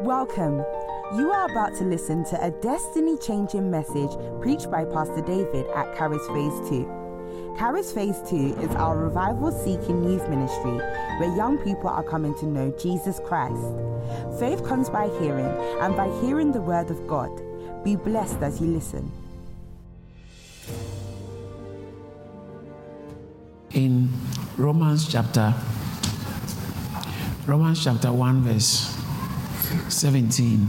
Welcome. 0.00 0.64
You 1.16 1.30
are 1.30 1.50
about 1.50 1.74
to 1.76 1.84
listen 1.84 2.24
to 2.24 2.44
a 2.44 2.50
destiny 2.50 3.16
changing 3.16 3.70
message 3.70 4.10
preached 4.40 4.70
by 4.70 4.84
Pastor 4.84 5.20
David 5.20 5.66
at 5.74 5.94
Caris 5.96 6.26
Phase 6.28 6.68
2. 6.68 7.54
Caris 7.56 7.92
Phase 7.92 8.20
2 8.28 8.56
is 8.60 8.70
our 8.74 8.98
revival 8.98 9.52
seeking 9.52 10.02
youth 10.04 10.28
ministry 10.28 10.78
where 11.18 11.36
young 11.36 11.58
people 11.58 11.88
are 11.88 12.02
coming 12.02 12.34
to 12.38 12.46
know 12.46 12.70
Jesus 12.78 13.20
Christ. 13.24 13.62
Faith 14.38 14.64
comes 14.64 14.90
by 14.90 15.08
hearing, 15.20 15.46
and 15.80 15.96
by 15.96 16.10
hearing 16.20 16.50
the 16.50 16.60
word 16.60 16.90
of 16.90 17.06
God. 17.06 17.30
Be 17.84 17.94
blessed 17.94 18.42
as 18.42 18.60
you 18.60 18.66
listen. 18.66 19.10
In 23.70 24.08
Romans 24.56 25.10
chapter 25.10 25.54
Romans 27.46 27.82
chapter 27.82 28.12
1 28.12 28.42
verse 28.42 28.93
17, 29.88 30.68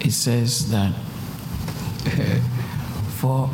it 0.00 0.12
says 0.12 0.70
that, 0.70 0.94
For 3.14 3.48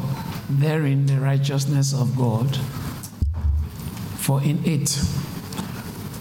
therein 0.48 1.06
the 1.06 1.20
righteousness 1.20 1.94
of 1.94 2.16
God, 2.16 2.56
for 4.16 4.42
in 4.42 4.64
it, 4.64 4.88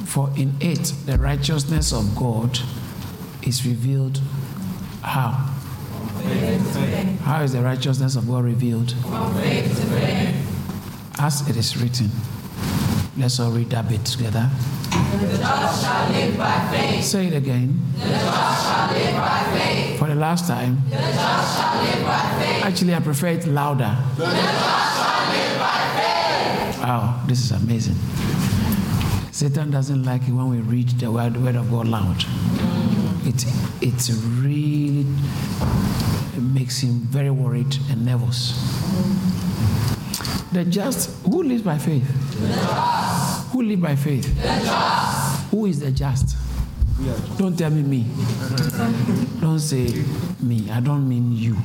for 0.06 0.30
in 0.38 0.56
it 0.60 0.94
the 1.08 1.18
righteousness 1.18 1.92
of 1.92 2.16
God 2.16 2.60
is 3.42 3.66
revealed. 3.66 4.22
How? 5.02 5.32
How 7.24 7.42
is 7.42 7.54
the 7.54 7.62
righteousness 7.62 8.16
of 8.16 8.28
God 8.28 8.44
revealed? 8.44 8.94
As 11.18 11.50
it 11.50 11.58
is 11.58 11.76
written. 11.78 12.12
Let's 13.18 13.40
all 13.40 13.52
read 13.52 13.72
that 13.72 13.90
bit 13.90 14.06
together. 14.06 14.50
The 15.20 15.38
just 15.38 15.84
shall 15.84 16.12
live 16.12 16.38
by 16.38 16.70
faith. 16.72 17.04
Say 17.04 17.28
it 17.28 17.34
again. 17.34 17.80
The 17.96 18.08
just 18.08 18.66
shall 18.66 18.92
live 18.94 19.16
by 19.16 19.58
faith. 19.58 20.00
For 20.00 20.08
the 20.08 20.16
last 20.16 20.48
time. 20.48 20.82
The 20.90 20.96
just 20.96 21.58
shall 21.60 21.84
live 21.84 22.04
by 22.06 22.40
faith. 22.40 22.66
Actually, 22.66 22.96
I 22.96 23.00
prefer 23.00 23.28
it 23.28 23.46
louder. 23.48 23.98
The 24.18 24.26
just 24.26 24.98
shall 24.98 25.32
live 25.32 25.60
by 25.60 25.80
faith. 25.98 26.84
Wow, 26.84 27.24
this 27.28 27.44
is 27.44 27.52
amazing. 27.52 27.96
Satan 29.32 29.72
doesn't 29.72 30.04
like 30.04 30.28
it 30.28 30.32
when 30.32 30.50
we 30.50 30.58
read 30.58 30.90
the 31.00 31.12
word, 31.12 31.38
word 31.38 31.56
of 31.56 31.70
God 31.70 31.88
loud. 31.88 32.26
It, 33.26 33.46
it 33.82 34.10
really 34.42 35.06
it 36.36 36.42
makes 36.42 36.80
him 36.80 37.00
very 37.02 37.30
worried 37.30 37.76
and 37.90 38.06
nervous. 38.06 38.54
The 40.52 40.66
just, 40.66 41.10
who 41.26 41.44
lives 41.44 41.62
by 41.62 41.78
faith? 41.78 42.08
Who 43.52 43.62
live 43.62 43.82
by 43.82 43.96
faith? 43.96 44.26
The. 45.60 45.62
Who 45.62 45.66
is 45.66 45.80
the 45.82 45.92
just? 45.92 46.38
Don't 47.38 47.58
tell 47.58 47.70
me 47.70 47.84
me. 47.84 48.06
Don't 49.42 49.60
say 49.60 50.06
me. 50.42 50.72
I 50.72 50.80
don't 50.80 51.08
mean 51.08 51.36
you. 51.36 51.56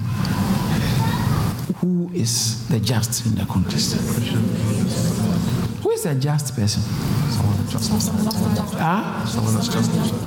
Who 1.81 2.11
is 2.13 2.67
the 2.69 2.81
just 2.81 3.27
in 3.27 3.35
the 3.37 3.45
context? 3.45 3.95
Who 5.83 5.91
is 5.91 6.07
a 6.07 6.15
just 6.15 6.57
person? 6.57 6.83
Huh? 8.77 9.25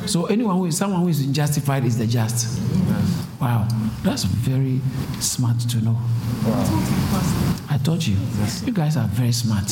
So 0.05 0.25
anyone 0.27 0.57
who 0.57 0.65
is 0.67 0.77
someone 0.77 1.01
who 1.01 1.09
is 1.09 1.25
justified 1.27 1.83
is 1.85 1.97
the 1.97 2.07
just. 2.07 2.59
Wow, 3.41 3.67
that's 4.03 4.23
very 4.23 4.81
smart 5.19 5.59
to 5.59 5.81
know. 5.81 5.97
I 7.69 7.77
told 7.83 8.05
you, 8.05 8.17
you 8.65 8.71
guys 8.71 8.95
are 8.97 9.07
very 9.07 9.31
smart. 9.31 9.67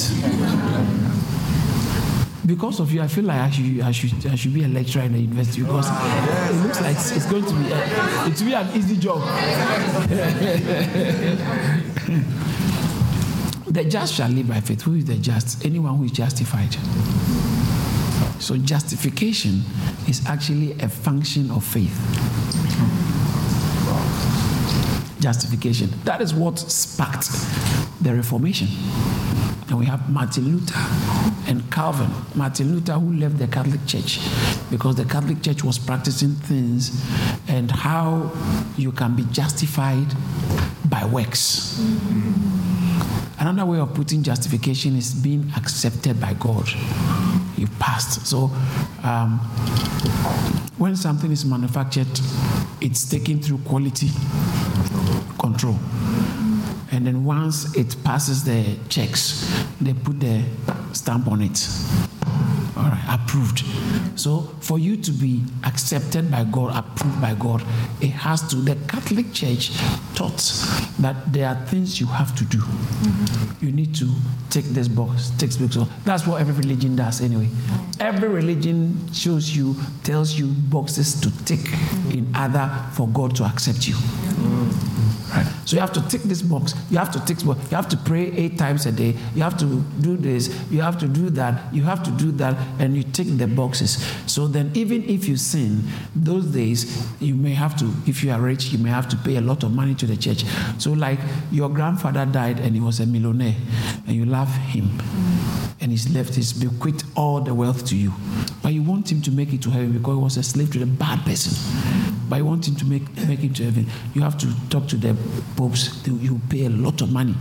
Because 2.46 2.80
of 2.80 2.92
you, 2.92 3.02
I 3.02 3.08
feel 3.08 3.24
like 3.24 3.40
I 3.40 3.50
should, 3.50 3.82
I 3.82 3.92
should, 3.92 4.26
I 4.28 4.36
should 4.36 4.54
be 4.54 4.64
a 4.64 4.68
lecturer 4.68 5.04
in 5.04 5.14
the 5.14 5.20
university 5.20 5.64
because 5.64 5.90
it 5.90 6.64
looks 6.64 6.80
like 6.80 6.96
it's, 6.96 7.26
going 7.26 7.46
to 7.46 7.54
be, 7.54 7.72
a, 7.72 7.78
it 8.28 8.40
will 8.40 8.46
be 8.46 8.54
an 8.54 8.78
easy 8.78 8.98
job. 8.98 9.22
the 13.68 13.84
just 13.86 14.14
shall 14.14 14.30
live 14.30 14.48
by 14.48 14.60
faith. 14.60 14.84
Who 14.84 14.94
is 14.94 15.06
the 15.06 15.16
just? 15.16 15.66
Anyone 15.66 15.98
who 15.98 16.04
is 16.04 16.12
justified. 16.12 16.74
So 18.40 18.58
justification 18.58 19.64
is 20.08 20.24
actually 20.28 20.74
a 20.74 20.88
function 20.88 21.50
of 21.50 21.64
faith. 21.64 21.98
Justification. 25.20 25.90
That 26.04 26.22
is 26.22 26.34
what 26.36 26.60
sparked 26.60 27.32
the 28.02 28.14
Reformation. 28.14 28.68
And 29.76 29.82
we 29.82 29.88
have 29.88 30.10
Martin 30.10 30.46
Luther 30.46 30.80
and 31.52 31.70
Calvin. 31.70 32.10
Martin 32.34 32.74
Luther, 32.76 32.94
who 32.94 33.12
left 33.12 33.38
the 33.38 33.48
Catholic 33.50 33.86
Church 33.86 34.22
because 34.72 34.96
the 34.96 35.04
Catholic 35.04 35.42
Church 35.42 35.66
was 35.66 35.78
practicing 35.78 36.30
things 36.30 37.04
and 37.50 37.70
how 37.70 38.32
you 38.78 38.94
can 38.94 39.18
be 39.18 39.26
justified 39.34 40.08
by 40.90 41.04
works. 41.04 41.78
Another 43.38 43.66
way 43.66 43.80
of 43.80 43.94
putting 43.94 44.24
justification 44.24 44.96
is 44.96 45.14
being 45.14 45.52
accepted 45.58 46.22
by 46.22 46.36
God. 46.36 46.70
You 47.58 47.68
passed. 47.78 48.26
So, 48.26 48.50
um, 49.04 49.40
when 50.78 50.96
something 50.96 51.34
is 51.34 51.44
manufactured, 51.44 52.08
it's 52.80 53.10
taken 53.10 53.42
through 53.42 53.58
quality 53.58 54.08
control. 55.38 55.78
And 56.96 57.06
then 57.06 57.26
once 57.26 57.76
it 57.76 57.94
passes 58.06 58.46
the 58.46 58.78
checks, 58.88 59.46
they 59.82 59.94
put 59.94 60.22
the 60.22 60.42
stamp 60.94 61.28
on 61.28 61.42
it. 61.42 61.68
All 62.78 62.84
right, 62.84 63.06
approved. 63.10 63.66
So 64.18 64.42
for 64.62 64.80
you 64.80 64.96
to 64.96 65.12
be 65.12 65.44
accepted 65.66 66.32
by 66.32 66.46
God, 66.46 66.74
approved 66.74 67.22
by 67.22 67.36
God, 67.36 67.62
it 68.00 68.12
has 68.12 68.48
to. 68.48 68.56
The 68.56 68.78
Catholic 68.88 69.34
Church 69.34 69.72
taught 70.16 70.38
that 71.00 71.34
there 71.34 71.50
are 71.50 71.66
things 71.66 72.00
you 72.00 72.08
have 72.08 72.34
to 72.38 72.46
do. 72.46 72.60
Mm-hmm. 72.60 73.66
You 73.66 73.74
need 73.74 73.94
to 73.96 74.10
take 74.50 74.66
this 74.66 74.88
box, 74.88 75.32
take 75.32 75.52
this 75.52 75.76
box. 75.76 75.92
That's 76.06 76.26
what 76.26 76.40
every 76.40 76.54
religion 76.54 76.96
does 76.96 77.20
anyway. 77.20 77.50
Every 78.00 78.30
religion 78.30 79.12
shows 79.12 79.54
you, 79.54 79.76
tells 80.04 80.40
you 80.40 80.48
boxes 80.48 81.20
to 81.20 81.46
tick 81.46 81.60
in 82.14 82.34
order 82.34 82.72
for 82.94 83.10
God 83.10 83.36
to 83.36 83.44
accept 83.44 83.86
you. 83.86 83.96
Right. 85.36 85.46
So 85.66 85.76
you 85.76 85.80
have 85.82 85.92
to 85.94 86.08
tick 86.08 86.22
this 86.24 86.42
box. 86.42 86.76
You 86.90 86.98
have 86.98 87.12
to 87.12 87.20
tick. 87.26 87.44
box. 87.44 87.60
You 87.72 87.76
have 87.76 87.90
to 87.90 87.98
pray 87.98 88.32
eight 88.32 88.58
times 88.58 88.86
a 88.86 88.92
day. 88.92 89.16
You 89.34 89.42
have 89.42 89.58
to 89.58 89.66
do 90.00 90.16
this. 90.16 90.50
You 90.70 90.82
have 90.82 90.98
to 91.00 91.08
do 91.08 91.30
that. 91.32 91.74
You 91.74 91.84
have 91.84 92.04
to 92.04 92.12
do 92.12 92.32
that, 92.34 92.56
and 92.80 92.96
you 92.96 93.04
tick 93.04 93.28
the 93.38 93.48
boxes. 93.48 93.98
So 94.28 94.48
then, 94.48 94.72
even 94.76 95.04
if 95.10 95.28
you 95.28 95.36
sin, 95.36 95.84
those 96.16 96.46
days 96.46 97.06
you 97.20 97.36
may 97.36 97.54
have 97.54 97.76
to. 97.78 97.92
If 98.06 98.24
you 98.24 98.32
are 98.32 98.40
rich, 98.40 98.66
you 98.68 98.78
may 98.78 98.92
have 98.92 99.10
to 99.10 99.18
pay 99.18 99.38
a 99.38 99.42
lot 99.42 99.64
of 99.64 99.74
money 99.74 99.96
to 99.96 100.06
the 100.06 100.16
church. 100.16 100.46
So, 100.78 100.94
like 100.94 101.20
your 101.52 101.70
grandfather 101.70 102.26
died 102.26 102.60
and 102.60 102.76
he 102.76 102.82
was 102.82 103.00
a 103.00 103.06
millionaire, 103.06 103.56
and 104.08 104.16
you 104.16 104.26
love 104.26 104.54
him, 104.56 104.90
and 105.82 105.92
he's 105.92 106.10
left 106.14 106.36
his 106.36 106.54
bequeathed 106.54 107.04
all 107.16 107.42
the 107.42 107.54
wealth 107.54 107.86
to 107.88 107.96
you, 107.98 108.14
but 108.62 108.74
you 108.74 108.84
want 108.84 109.12
him 109.12 109.22
to 109.24 109.32
make 109.32 109.52
it 109.52 109.62
to 109.64 109.70
heaven 109.72 109.92
because 109.92 110.16
he 110.16 110.24
was 110.24 110.38
a 110.38 110.44
slave 110.44 110.72
to 110.74 110.80
the 110.80 110.86
bad 110.86 111.20
person. 111.26 111.54
But 112.28 112.38
you 112.38 112.46
want 112.46 112.68
him 112.68 112.76
to 112.76 112.86
make 112.86 113.04
make 113.28 113.44
it 113.44 113.56
to 113.56 113.66
heaven. 113.66 113.88
You 114.14 114.22
have 114.22 114.35
to 114.40 114.70
talk 114.70 114.88
to 114.88 114.98
the 114.98 115.16
popes, 115.56 116.06
you 116.08 116.40
pay 116.50 116.66
a 116.66 116.70
lot 116.70 117.02
of 117.02 117.12
money. 117.12 117.36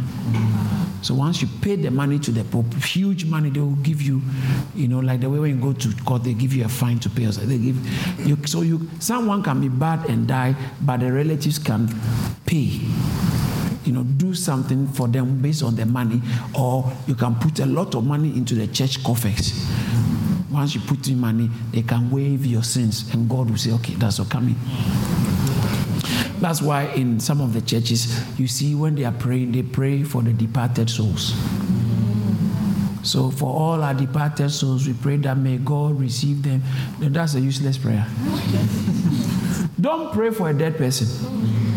So 1.03 1.15
once 1.15 1.43
you 1.43 1.49
pay 1.61 1.77
the 1.77 1.91
money 1.91 2.19
to 2.19 2.31
the 2.31 2.45
pope, 2.45 2.73
huge 2.75 3.27
money, 3.27 3.51
they 3.51 3.61
will 3.61 3.77
give 3.77 4.01
you, 4.01 4.23
you 4.75 4.89
know, 4.89 5.01
like 5.01 5.21
the 5.21 5.29
way 5.29 5.39
when 5.39 5.57
you 5.57 5.63
go 5.63 5.75
to 5.75 6.05
court, 6.05 6.25
they 6.25 6.33
give 6.33 6.55
you 6.55 6.65
a 6.65 6.69
fine 6.69 6.99
to 7.01 7.11
pay. 7.11 7.27
They 7.27 7.59
give 7.59 8.27
you, 8.27 8.39
so 8.47 8.63
you 8.63 8.89
someone 9.01 9.43
can 9.43 9.61
be 9.61 9.69
bad 9.69 10.09
and 10.09 10.27
die, 10.27 10.57
but 10.81 11.01
the 11.01 11.13
relatives 11.13 11.59
can 11.59 11.89
pay. 12.47 12.81
You 13.85 13.93
know, 13.93 14.03
do 14.03 14.33
something 14.33 14.89
for 14.89 15.07
them 15.07 15.43
based 15.43 15.63
on 15.63 15.77
the 15.77 15.85
money, 15.85 16.23
or 16.59 16.91
you 17.07 17.15
can 17.15 17.35
put 17.35 17.61
a 17.61 17.67
lot 17.67 17.95
of 17.95 18.05
money 18.07 18.31
into 18.31 18.55
the 18.55 18.67
church 18.69 19.05
coffers. 19.05 19.69
Once 20.51 20.75
you 20.75 20.81
put 20.81 21.07
in 21.09 21.21
money, 21.21 21.51
they 21.71 21.83
can 21.83 22.11
waive 22.11 22.47
your 22.47 22.63
sins, 22.63 23.13
and 23.13 23.29
God 23.29 23.51
will 23.51 23.59
say, 23.59 23.73
"Okay, 23.73 23.95
that's 23.97 24.21
all 24.21 24.25
coming." 24.27 24.57
That's 26.41 26.61
why 26.61 26.85
in 26.95 27.21
some 27.21 27.41
of 27.41 27.53
the 27.53 27.61
churches, 27.61 28.21
you 28.39 28.47
see 28.47 28.75
when 28.75 28.95
they 28.95 29.05
are 29.05 29.13
praying, 29.13 29.53
they 29.53 29.63
pray 29.63 30.03
for 30.03 30.23
the 30.23 30.33
departed 30.33 30.91
souls. 30.91 31.35
So 33.03 33.31
for 33.31 33.53
all 33.53 33.83
our 33.83 33.95
departed 33.95 34.51
souls, 34.51 34.87
we 34.87 34.95
pray 34.95 35.19
that 35.19 35.37
may 35.37 35.59
God 35.59 36.01
receive 36.01 36.43
them. 36.43 36.63
That's 36.99 37.35
a 37.35 37.41
useless 37.41 37.77
prayer. 37.77 38.07
Don't 39.81 40.13
pray 40.13 40.31
for 40.31 40.49
a 40.49 40.55
dead 40.55 40.79
person. 40.79 41.74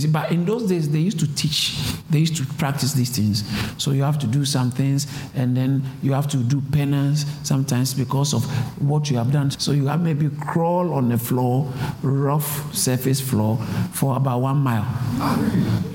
You 0.00 0.06
see, 0.06 0.12
but 0.12 0.32
in 0.32 0.46
those 0.46 0.66
days, 0.66 0.88
they 0.88 0.98
used 0.98 1.20
to 1.20 1.34
teach, 1.34 1.76
they 2.08 2.20
used 2.20 2.36
to 2.36 2.46
practice 2.54 2.94
these 2.94 3.10
things. 3.14 3.44
So 3.76 3.90
you 3.90 4.02
have 4.02 4.18
to 4.20 4.26
do 4.26 4.46
some 4.46 4.70
things, 4.70 5.06
and 5.34 5.54
then 5.54 5.82
you 6.02 6.12
have 6.14 6.26
to 6.28 6.38
do 6.38 6.62
penance 6.72 7.26
sometimes 7.42 7.92
because 7.92 8.32
of 8.32 8.44
what 8.80 9.10
you 9.10 9.18
have 9.18 9.30
done. 9.30 9.50
So 9.50 9.72
you 9.72 9.88
have 9.88 10.00
maybe 10.00 10.30
crawl 10.40 10.94
on 10.94 11.10
the 11.10 11.18
floor, 11.18 11.70
rough 12.02 12.74
surface 12.74 13.20
floor, 13.20 13.58
for 13.92 14.16
about 14.16 14.40
one 14.40 14.56
mile. 14.56 14.86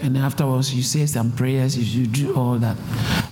And 0.04 0.18
afterwards, 0.18 0.76
you 0.76 0.84
say 0.84 1.08
some 1.08 1.32
prayers, 1.32 1.76
you 1.76 2.06
do 2.06 2.36
all 2.36 2.60
that. 2.60 2.78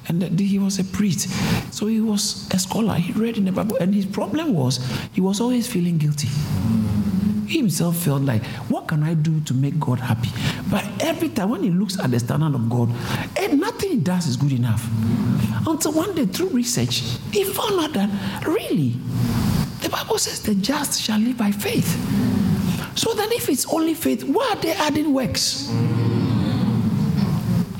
and 0.08 0.40
he 0.40 0.60
was 0.60 0.80
a 0.80 0.84
priest. 0.84 1.30
So 1.74 1.88
he 1.88 2.02
was 2.02 2.50
a 2.52 2.58
scholar. 2.58 2.96
He 2.96 3.14
read 3.14 3.38
in 3.38 3.46
the 3.46 3.52
Bible, 3.52 3.78
and 3.78 3.94
his 3.94 4.06
problem 4.06 4.54
was 4.54 4.80
he 5.14 5.22
was 5.22 5.40
always 5.40 5.68
feeling 5.68 6.00
guilty. 6.00 6.30
He 7.54 7.60
himself 7.60 7.98
felt 7.98 8.24
like, 8.24 8.44
what 8.68 8.88
can 8.88 9.04
I 9.04 9.14
do 9.14 9.40
to 9.42 9.54
make 9.54 9.80
God 9.80 10.00
happy? 10.00 10.30
But 10.72 10.84
every 11.02 11.30
time 11.30 11.52
when 11.52 11.62
he 11.62 11.70
looks 11.70 12.00
at 12.00 12.10
the 12.10 12.20
standard 12.20 12.56
of 12.56 12.68
God, 12.68 12.90
and 13.40 13.60
nothing 13.60 13.92
he 13.92 13.98
does 13.98 14.26
is 14.26 14.38
good 14.38 14.54
enough. 14.54 14.84
Until 15.68 15.92
one 15.92 16.16
day, 16.16 16.26
through 16.26 16.50
research, 16.50 17.04
he 17.32 17.44
found 17.44 17.80
out 17.80 17.94
that 17.94 18.10
really, 18.48 18.96
the 19.84 19.90
Bible 19.90 20.18
says 20.18 20.42
the 20.42 20.56
just 20.56 21.00
shall 21.00 21.20
live 21.20 21.38
by 21.38 21.52
faith. 21.52 21.88
So 22.98 23.14
then, 23.14 23.32
if 23.32 23.48
it's 23.48 23.72
only 23.72 23.94
faith, 23.94 24.24
why 24.24 24.50
are 24.54 24.60
they 24.60 24.72
adding 24.72 25.14
works? 25.14 25.70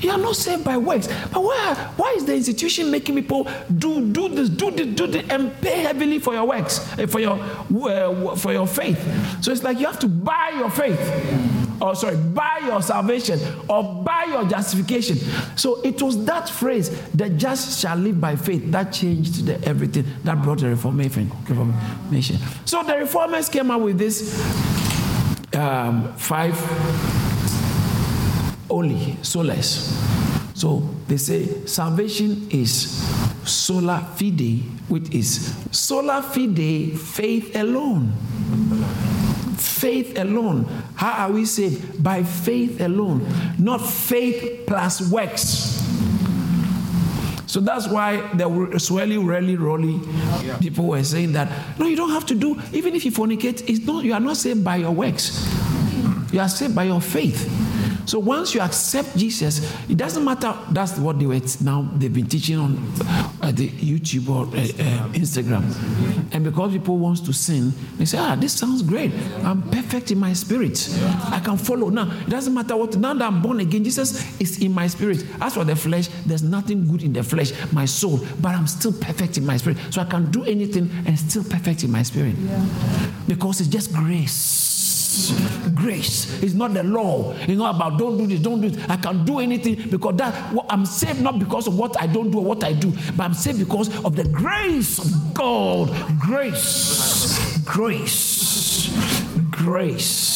You 0.04 0.10
are 0.10 0.18
not 0.18 0.36
saved 0.36 0.64
by 0.64 0.76
works. 0.76 1.08
But 1.32 1.42
why, 1.42 1.74
why 1.96 2.12
is 2.14 2.26
the 2.26 2.34
institution 2.34 2.90
making 2.90 3.14
people 3.14 3.48
do, 3.78 4.12
do 4.12 4.28
this, 4.28 4.50
do 4.50 4.70
this, 4.70 4.94
do 4.94 5.06
this, 5.06 5.26
and 5.30 5.58
pay 5.62 5.80
heavily 5.80 6.18
for 6.18 6.34
your 6.34 6.44
works, 6.44 6.78
eh, 6.98 7.06
for 7.06 7.20
your, 7.20 7.38
uh, 7.40 8.36
for 8.36 8.52
your 8.52 8.66
faith? 8.66 9.00
So 9.42 9.50
it's 9.50 9.62
like 9.62 9.78
you 9.78 9.86
have 9.86 9.98
to 10.00 10.06
buy 10.08 10.52
your 10.56 10.68
faith. 10.68 11.00
Or 11.80 11.94
sorry, 11.94 12.16
buy 12.16 12.60
your 12.66 12.82
salvation 12.82 13.40
or 13.68 14.04
buy 14.04 14.26
your 14.28 14.44
justification. 14.46 15.16
So 15.56 15.80
it 15.82 16.00
was 16.02 16.22
that 16.26 16.50
phrase, 16.50 16.90
the 17.12 17.30
just 17.30 17.80
shall 17.80 17.96
live 17.96 18.20
by 18.20 18.36
faith, 18.36 18.70
that 18.72 18.92
changed 18.92 19.46
the, 19.46 19.62
everything, 19.66 20.04
that 20.22 20.42
brought 20.42 20.58
the 20.58 20.68
reformation. 20.68 21.32
reformation. 21.48 22.36
So 22.66 22.82
the 22.82 22.96
reformers 22.98 23.48
came 23.48 23.70
up 23.70 23.80
with 23.80 23.98
this 23.98 24.38
um, 25.54 26.12
five 26.14 26.54
only, 28.70 29.16
solas. 29.22 29.90
So 30.54 30.88
they 31.08 31.16
say 31.16 31.66
salvation 31.66 32.48
is 32.50 33.02
sola 33.44 34.00
fide, 34.16 34.62
which 34.88 35.10
is 35.14 35.54
sola 35.70 36.22
fide, 36.22 36.98
faith 36.98 37.54
alone. 37.56 38.12
Faith 39.56 40.18
alone. 40.18 40.64
How 40.94 41.26
are 41.26 41.32
we 41.32 41.44
saved? 41.44 42.02
By 42.02 42.22
faith 42.22 42.80
alone, 42.80 43.26
not 43.58 43.78
faith 43.78 44.66
plus 44.66 45.10
works. 45.10 45.82
So 47.46 47.60
that's 47.60 47.86
why 47.86 48.16
the 48.34 48.44
swelly, 48.78 49.24
really, 49.24 49.56
rolly 49.56 50.00
people 50.60 50.86
were 50.86 51.04
saying 51.04 51.32
that 51.32 51.78
no, 51.78 51.86
you 51.86 51.94
don't 51.96 52.10
have 52.10 52.26
to 52.26 52.34
do, 52.34 52.60
even 52.72 52.94
if 52.94 53.04
you 53.04 53.12
fornicate, 53.12 53.68
it's 53.68 53.86
not, 53.86 54.04
you 54.04 54.12
are 54.12 54.20
not 54.20 54.36
saved 54.36 54.64
by 54.64 54.76
your 54.76 54.90
works. 54.90 55.46
You 56.32 56.40
are 56.40 56.48
saved 56.48 56.74
by 56.74 56.84
your 56.84 57.00
faith. 57.00 57.63
So 58.06 58.18
once 58.18 58.54
you 58.54 58.60
accept 58.60 59.16
Jesus, 59.16 59.60
it 59.88 59.96
doesn't 59.96 60.24
matter. 60.24 60.54
That's 60.70 60.98
what 60.98 61.18
they 61.18 61.26
were 61.26 61.40
now 61.62 61.88
they've 61.94 62.12
been 62.12 62.26
teaching 62.26 62.58
on 62.58 62.76
uh, 63.42 63.50
the 63.52 63.68
YouTube 63.68 64.28
or 64.28 64.46
uh, 64.46 64.60
uh, 64.60 65.08
Instagram. 65.12 65.64
And 66.32 66.44
because 66.44 66.72
people 66.72 66.98
wants 66.98 67.20
to 67.22 67.32
sin, 67.32 67.72
they 67.96 68.04
say, 68.04 68.18
"Ah, 68.18 68.36
this 68.36 68.52
sounds 68.52 68.82
great. 68.82 69.12
I'm 69.42 69.62
perfect 69.70 70.10
in 70.10 70.18
my 70.18 70.32
spirit. 70.32 70.88
I 71.30 71.40
can 71.40 71.56
follow." 71.56 71.90
Now 71.90 72.10
it 72.26 72.30
doesn't 72.30 72.54
matter 72.54 72.76
what. 72.76 72.96
Now 72.96 73.14
that 73.14 73.24
I'm 73.24 73.42
born 73.42 73.60
again, 73.60 73.84
Jesus 73.84 74.40
is 74.40 74.62
in 74.62 74.72
my 74.72 74.86
spirit. 74.86 75.24
As 75.40 75.54
for 75.54 75.64
the 75.64 75.76
flesh, 75.76 76.08
there's 76.26 76.42
nothing 76.42 76.86
good 76.86 77.02
in 77.02 77.12
the 77.12 77.22
flesh, 77.22 77.52
my 77.72 77.84
soul, 77.84 78.20
but 78.40 78.54
I'm 78.54 78.66
still 78.66 78.92
perfect 78.92 79.38
in 79.38 79.46
my 79.46 79.56
spirit. 79.56 79.78
So 79.90 80.00
I 80.00 80.04
can 80.04 80.30
do 80.30 80.44
anything 80.44 80.90
and 81.06 81.18
still 81.18 81.44
perfect 81.44 81.84
in 81.84 81.90
my 81.90 82.02
spirit 82.02 82.34
yeah. 82.38 82.66
because 83.26 83.60
it's 83.60 83.70
just 83.70 83.92
grace 83.92 84.63
grace. 85.74 86.42
It's 86.42 86.54
not 86.54 86.74
the 86.74 86.82
law. 86.82 87.32
It's 87.40 87.58
not 87.58 87.76
about 87.76 87.98
don't 87.98 88.16
do 88.18 88.26
this, 88.26 88.40
don't 88.40 88.60
do 88.60 88.70
this. 88.70 88.88
I 88.88 88.96
can 88.96 89.24
do 89.24 89.40
anything 89.40 89.88
because 89.90 90.16
that 90.16 90.34
I'm 90.68 90.86
saved 90.86 91.20
not 91.20 91.38
because 91.38 91.66
of 91.66 91.78
what 91.78 92.00
I 92.00 92.06
don't 92.06 92.30
do 92.30 92.38
or 92.38 92.44
what 92.44 92.64
I 92.64 92.72
do, 92.72 92.92
but 93.16 93.24
I'm 93.24 93.34
saved 93.34 93.58
because 93.58 93.88
of 94.04 94.16
the 94.16 94.24
grace 94.24 94.98
of 94.98 95.34
God. 95.34 95.90
Grace. 96.18 97.58
Grace. 97.64 98.90
Grace. 99.50 100.34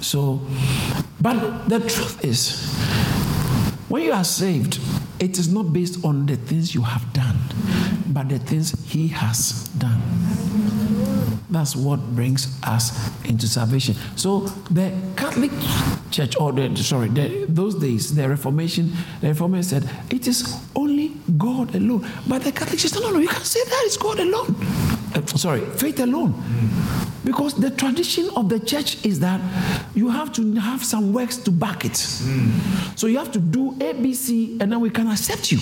So, 0.00 0.40
but 1.20 1.68
the 1.68 1.80
truth 1.80 2.24
is, 2.24 2.72
when 3.88 4.02
you 4.02 4.12
are 4.12 4.24
saved, 4.24 4.78
it 5.20 5.38
is 5.38 5.52
not 5.52 5.72
based 5.72 6.04
on 6.04 6.26
the 6.26 6.36
things 6.36 6.74
you 6.74 6.82
have 6.82 7.12
done, 7.12 7.38
but 8.08 8.28
the 8.28 8.38
things 8.38 8.72
He 8.90 9.08
has 9.08 9.68
done. 9.78 10.02
That's 11.52 11.76
what 11.76 12.00
brings 12.16 12.58
us 12.62 12.92
into 13.24 13.46
salvation. 13.46 13.94
So 14.16 14.40
the 14.70 14.90
Catholic 15.16 15.50
Church, 16.10 16.34
or 16.40 16.50
the 16.50 16.74
sorry, 16.76 17.08
the, 17.08 17.44
those 17.46 17.74
days, 17.74 18.14
the 18.14 18.26
Reformation, 18.26 18.92
the 19.20 19.28
Reformation 19.28 19.62
said 19.62 19.90
it 20.10 20.26
is 20.26 20.58
only 20.74 21.12
God 21.36 21.74
alone. 21.74 22.06
But 22.26 22.42
the 22.42 22.52
Catholic 22.52 22.80
Church, 22.80 22.92
said, 22.92 23.02
no, 23.02 23.10
no, 23.10 23.18
you 23.18 23.28
can't 23.28 23.44
say 23.44 23.62
that 23.64 23.82
it's 23.84 23.98
God 23.98 24.18
alone. 24.18 24.56
Uh, 25.14 25.26
sorry, 25.26 25.60
faith 25.76 26.00
alone. 26.00 26.32
Because 27.22 27.54
the 27.54 27.70
tradition 27.70 28.30
of 28.34 28.48
the 28.48 28.58
church 28.58 29.04
is 29.04 29.20
that 29.20 29.40
you 29.94 30.08
have 30.08 30.32
to 30.32 30.54
have 30.54 30.82
some 30.82 31.12
works 31.12 31.36
to 31.36 31.50
back 31.50 31.84
it. 31.84 31.92
Mm. 31.92 32.98
So 32.98 33.06
you 33.06 33.18
have 33.18 33.30
to 33.32 33.38
do 33.38 33.72
ABC, 33.72 34.60
and 34.60 34.72
then 34.72 34.80
we 34.80 34.88
can 34.88 35.06
accept 35.08 35.52
you. 35.52 35.58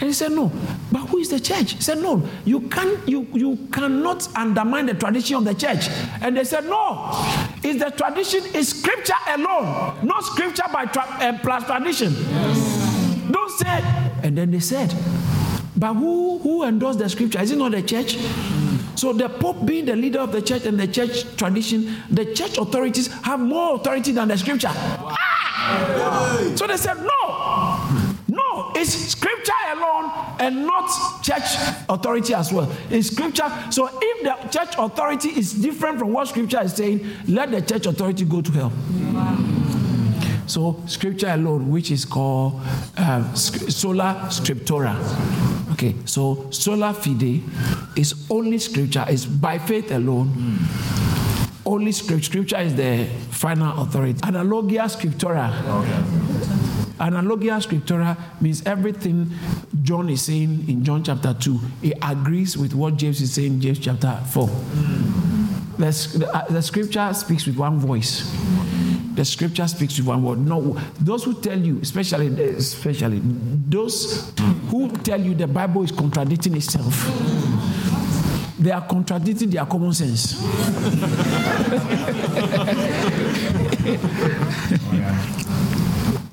And 0.00 0.06
he 0.08 0.12
said, 0.12 0.32
No. 0.32 0.52
But 0.92 1.06
who 1.08 1.18
is 1.18 1.28
the 1.28 1.40
church? 1.40 1.72
He 1.72 1.80
said, 1.80 1.98
No. 1.98 2.22
You 2.44 2.60
can 2.68 3.00
you 3.06 3.26
you 3.34 3.56
cannot 3.72 4.28
undermine 4.36 4.86
the 4.86 4.94
tradition 4.94 5.36
of 5.36 5.44
the 5.44 5.54
church. 5.54 5.88
And 6.22 6.36
they 6.36 6.44
said, 6.44 6.64
No. 6.66 7.10
Is 7.64 7.78
the 7.78 7.90
tradition 7.90 8.44
is 8.54 8.68
scripture 8.78 9.14
alone, 9.28 10.06
not 10.06 10.24
scripture 10.24 10.64
by 10.72 10.84
tra- 10.86 11.02
uh, 11.20 11.38
plus 11.42 11.64
tradition. 11.64 12.12
Yes. 12.12 13.28
Don't 13.30 13.50
say. 13.58 13.82
And 14.22 14.38
then 14.38 14.50
they 14.52 14.60
said, 14.60 14.94
But 15.76 15.94
who 15.94 16.38
who 16.38 16.64
endorsed 16.64 17.00
the 17.00 17.08
scripture? 17.08 17.40
Is 17.40 17.50
it 17.50 17.58
not 17.58 17.72
the 17.72 17.82
church? 17.82 18.18
So 18.94 19.12
the 19.12 19.28
Pope 19.28 19.64
being 19.66 19.84
the 19.84 19.94
leader 19.96 20.20
of 20.20 20.32
the 20.32 20.42
church 20.42 20.64
and 20.66 20.78
the 20.78 20.86
church 20.88 21.36
tradition, 21.36 22.02
the 22.10 22.24
church 22.34 22.58
authorities 22.58 23.06
have 23.22 23.38
more 23.40 23.76
authority 23.76 24.12
than 24.12 24.28
the 24.28 24.36
scripture. 24.38 24.68
Wow. 24.68 25.14
Ah! 25.16 26.52
So 26.54 26.66
they 26.66 26.76
said, 26.76 26.96
No. 26.98 28.04
No, 28.30 28.72
it's 28.76 28.92
scripture 28.92 29.52
and 30.40 30.66
not 30.66 30.88
church 31.22 31.56
authority 31.88 32.34
as 32.34 32.52
well. 32.52 32.70
In 32.90 33.02
scripture. 33.02 33.50
So 33.70 33.88
if 34.00 34.22
the 34.22 34.48
church 34.48 34.74
authority 34.78 35.30
is 35.30 35.52
different 35.52 35.98
from 35.98 36.12
what 36.12 36.28
scripture 36.28 36.62
is 36.62 36.74
saying, 36.74 37.06
let 37.26 37.50
the 37.50 37.60
church 37.62 37.86
authority 37.86 38.24
go 38.24 38.40
to 38.40 38.52
hell. 38.52 38.72
So 40.46 40.82
scripture 40.86 41.28
alone, 41.28 41.70
which 41.70 41.90
is 41.90 42.04
called 42.04 42.60
uh, 42.96 43.34
sola 43.34 44.28
scriptura. 44.28 44.96
Okay, 45.72 45.94
so 46.06 46.46
sola 46.50 46.94
fide 46.94 47.42
is 47.96 48.26
only 48.30 48.58
scripture, 48.58 49.04
is 49.10 49.26
by 49.26 49.58
faith 49.58 49.90
alone. 49.90 50.58
Only 51.66 51.92
scripture. 51.92 52.24
Scripture 52.24 52.58
is 52.60 52.74
the 52.74 53.06
final 53.30 53.82
authority. 53.82 54.18
Analogia 54.20 54.88
scriptura. 54.88 55.52
Okay. 55.68 56.27
Analogia 56.98 57.60
scriptura 57.60 58.16
means 58.40 58.62
everything 58.66 59.30
John 59.82 60.08
is 60.08 60.22
saying 60.22 60.68
in 60.68 60.84
John 60.84 61.04
chapter 61.04 61.34
2, 61.34 61.60
it 61.82 61.94
agrees 62.02 62.58
with 62.58 62.74
what 62.74 62.96
James 62.96 63.20
is 63.20 63.32
saying 63.32 63.54
in 63.54 63.60
James 63.60 63.78
chapter 63.78 64.20
4. 64.30 64.48
The, 65.78 66.30
uh, 66.34 66.44
the 66.48 66.60
scripture 66.60 67.14
speaks 67.14 67.46
with 67.46 67.56
one 67.56 67.78
voice. 67.78 68.28
The 69.14 69.24
scripture 69.24 69.68
speaks 69.68 69.96
with 69.98 70.08
one 70.08 70.22
word. 70.24 70.38
No, 70.38 70.76
those 71.00 71.24
who 71.24 71.34
tell 71.40 71.58
you, 71.58 71.78
especially, 71.80 72.26
especially 72.42 73.20
those 73.22 74.32
who 74.70 74.90
tell 74.90 75.20
you 75.20 75.34
the 75.34 75.46
Bible 75.46 75.84
is 75.84 75.92
contradicting 75.92 76.56
itself, 76.56 76.94
they 78.58 78.72
are 78.72 78.86
contradicting 78.86 79.50
their 79.50 79.66
common 79.66 79.92
sense. 79.92 80.34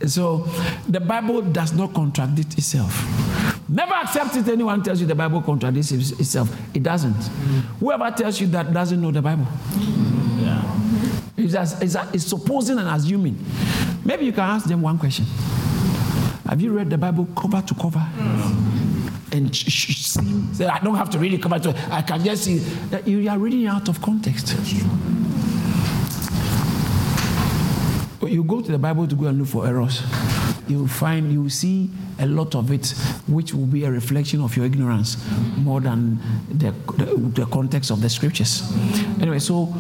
So 0.07 0.47
the 0.87 0.99
Bible 0.99 1.41
does 1.41 1.73
not 1.73 1.93
contradict 1.93 2.57
itself. 2.57 2.93
Never 3.67 3.93
accept 3.93 4.35
it. 4.35 4.47
Anyone 4.47 4.83
tells 4.83 5.01
you 5.01 5.07
the 5.07 5.15
Bible 5.15 5.41
contradicts 5.41 5.91
itself. 5.91 6.49
It 6.75 6.83
doesn't. 6.83 7.15
Whoever 7.79 8.11
tells 8.11 8.39
you 8.39 8.47
that 8.47 8.71
doesn't 8.71 9.01
know 9.01 9.11
the 9.11 9.21
Bible. 9.21 9.47
Yeah. 10.39 10.61
It's, 11.37 11.55
as, 11.55 11.81
it's, 11.81 11.95
it's 12.13 12.25
supposing 12.25 12.77
and 12.77 12.87
assuming. 12.87 13.43
Maybe 14.03 14.25
you 14.25 14.31
can 14.31 14.43
ask 14.43 14.67
them 14.67 14.81
one 14.81 14.97
question. 14.99 15.25
Have 16.47 16.61
you 16.61 16.71
read 16.71 16.89
the 16.89 16.97
Bible 16.97 17.27
cover 17.35 17.61
to 17.61 17.73
cover? 17.73 17.99
Mm. 17.99 19.33
And 19.33 19.55
sh- 19.55 19.65
sh- 19.69 19.95
see, 20.05 20.53
say, 20.53 20.67
I 20.67 20.79
don't 20.79 20.95
have 20.95 21.09
to 21.09 21.19
read 21.19 21.33
it 21.33 21.41
cover 21.41 21.57
to 21.59 21.75
I 21.91 22.03
can 22.03 22.23
just 22.23 22.43
see. 22.43 22.61
You 23.05 23.27
are 23.29 23.37
reading 23.39 23.65
out 23.65 23.89
of 23.89 23.99
context. 24.01 24.55
You 28.27 28.43
go 28.43 28.61
to 28.61 28.71
the 28.71 28.77
Bible 28.79 29.07
to 29.07 29.15
go 29.15 29.25
and 29.25 29.39
look 29.39 29.47
for 29.47 29.67
errors, 29.67 30.01
you 30.67 30.79
will 30.79 30.87
find, 30.87 31.31
you 31.31 31.43
will 31.43 31.49
see 31.49 31.89
a 32.19 32.25
lot 32.25 32.55
of 32.55 32.71
it, 32.71 32.89
which 33.27 33.53
will 33.53 33.65
be 33.65 33.85
a 33.85 33.91
reflection 33.91 34.41
of 34.41 34.55
your 34.55 34.65
ignorance 34.65 35.17
more 35.57 35.81
than 35.81 36.19
the, 36.49 36.71
the, 36.97 37.05
the 37.41 37.45
context 37.47 37.91
of 37.91 38.01
the 38.01 38.09
scriptures. 38.09 38.71
Anyway, 39.21 39.39
so 39.39 39.73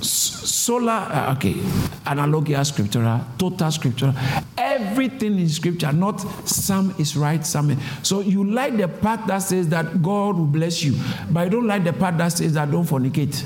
sola, 0.00 1.08
uh, 1.10 1.32
okay, 1.36 1.54
analogia 2.04 2.64
scriptura, 2.64 3.24
total 3.38 3.68
scriptura, 3.68 4.14
Everything 4.78 5.38
in 5.38 5.48
scripture, 5.48 5.92
not 5.92 6.20
some 6.46 6.94
is 6.98 7.16
right, 7.16 7.44
some 7.44 7.70
is. 7.70 7.78
So 8.02 8.20
you 8.20 8.44
like 8.44 8.76
the 8.76 8.86
part 8.88 9.26
that 9.26 9.38
says 9.38 9.68
that 9.70 10.02
God 10.02 10.36
will 10.36 10.46
bless 10.46 10.82
you, 10.82 10.94
but 11.30 11.44
you 11.44 11.50
don't 11.50 11.66
like 11.66 11.84
the 11.84 11.92
part 11.92 12.18
that 12.18 12.28
says 12.28 12.54
that 12.54 12.70
don't 12.70 12.84
fornicate. 12.84 13.42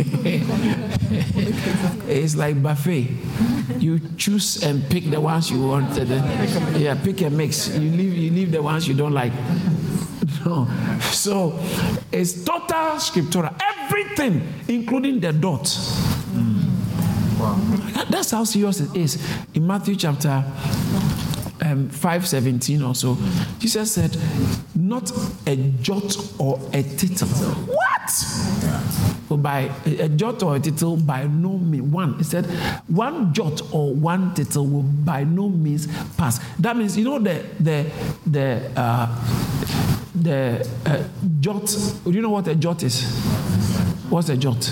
it's 2.08 2.36
like 2.36 2.62
buffet. 2.62 3.08
You 3.78 4.00
choose 4.16 4.62
and 4.62 4.88
pick 4.88 5.10
the 5.10 5.20
ones 5.20 5.50
you 5.50 5.66
want. 5.66 5.96
Yeah, 6.76 6.94
pick 7.02 7.20
and 7.22 7.36
mix. 7.36 7.68
You 7.68 7.90
leave, 7.90 8.14
you 8.14 8.30
leave 8.30 8.52
the 8.52 8.62
ones 8.62 8.86
you 8.88 8.94
don't 8.94 9.12
like. 9.12 9.32
No. 10.44 10.66
So 11.12 11.58
it's 12.10 12.44
total 12.44 12.98
scriptural. 12.98 13.50
Everything, 13.60 14.42
including 14.68 15.20
the 15.20 15.32
dot. 15.34 15.64
That's 18.08 18.30
how 18.30 18.44
serious 18.44 18.80
it 18.80 18.96
is. 18.96 19.18
In 19.54 19.66
Matthew 19.66 19.96
chapter 19.96 20.42
um, 21.62 21.88
517 21.88 22.82
or 22.82 22.94
so, 22.94 23.16
Jesus 23.58 23.92
said, 23.92 24.16
Not 24.74 25.10
a 25.46 25.56
jot 25.80 26.16
or 26.38 26.60
a 26.72 26.82
tittle. 26.82 27.28
What? 27.28 29.19
By 29.42 29.70
a, 29.86 30.00
a 30.02 30.08
jot 30.08 30.42
or 30.42 30.56
a 30.56 30.60
tittle, 30.60 30.96
by 30.96 31.26
no 31.26 31.58
means. 31.58 31.92
One, 31.92 32.18
he 32.18 32.24
said, 32.24 32.46
one 32.88 33.32
jot 33.32 33.62
or 33.72 33.94
one 33.94 34.34
tittle 34.34 34.66
will 34.66 34.82
by 34.82 35.24
no 35.24 35.48
means 35.48 35.86
pass. 36.16 36.40
That 36.58 36.76
means, 36.76 36.96
you 36.96 37.04
know, 37.04 37.18
the, 37.18 37.44
the, 37.58 37.90
the, 38.26 38.70
uh, 38.76 39.06
the 40.14 40.68
uh, 40.86 41.02
jot. 41.40 41.66
Do 42.04 42.10
you 42.10 42.22
know 42.22 42.30
what 42.30 42.48
a 42.48 42.54
jot 42.54 42.82
is? 42.82 43.04
What's 44.10 44.28
a 44.28 44.36
jot? 44.36 44.68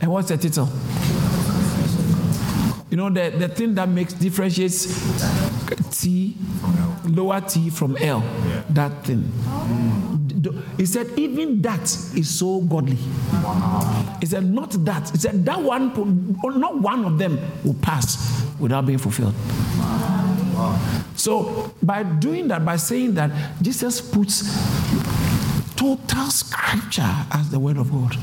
And 0.00 0.10
what's 0.10 0.30
a 0.30 0.36
tittle? 0.36 0.68
You 2.90 2.96
know 2.96 3.08
the, 3.08 3.30
the 3.30 3.48
thing 3.48 3.74
that 3.76 3.88
makes 3.88 4.12
differentiates 4.12 4.86
T, 5.98 6.36
lower 7.06 7.40
T 7.40 7.70
from 7.70 7.96
L. 7.96 8.20
That 8.68 9.04
thing. 9.04 9.32
He 10.76 10.86
said, 10.86 11.06
even 11.18 11.62
that 11.62 11.82
is 11.82 12.38
so 12.38 12.60
godly. 12.60 12.98
He 14.20 14.26
said, 14.26 14.44
not 14.44 14.70
that. 14.84 15.10
He 15.10 15.18
said, 15.18 15.44
that 15.44 15.60
one, 15.60 16.36
not 16.42 16.80
one 16.80 17.04
of 17.04 17.18
them 17.18 17.38
will 17.64 17.74
pass 17.74 18.44
without 18.58 18.86
being 18.86 18.98
fulfilled. 18.98 19.34
So, 21.16 21.74
by 21.82 22.02
doing 22.02 22.48
that, 22.48 22.64
by 22.64 22.76
saying 22.76 23.14
that, 23.14 23.30
Jesus 23.60 24.00
puts 24.00 24.42
total 25.76 26.30
scripture 26.30 27.14
as 27.32 27.50
the 27.50 27.58
word 27.58 27.76
of 27.76 27.90
God. 27.90 28.16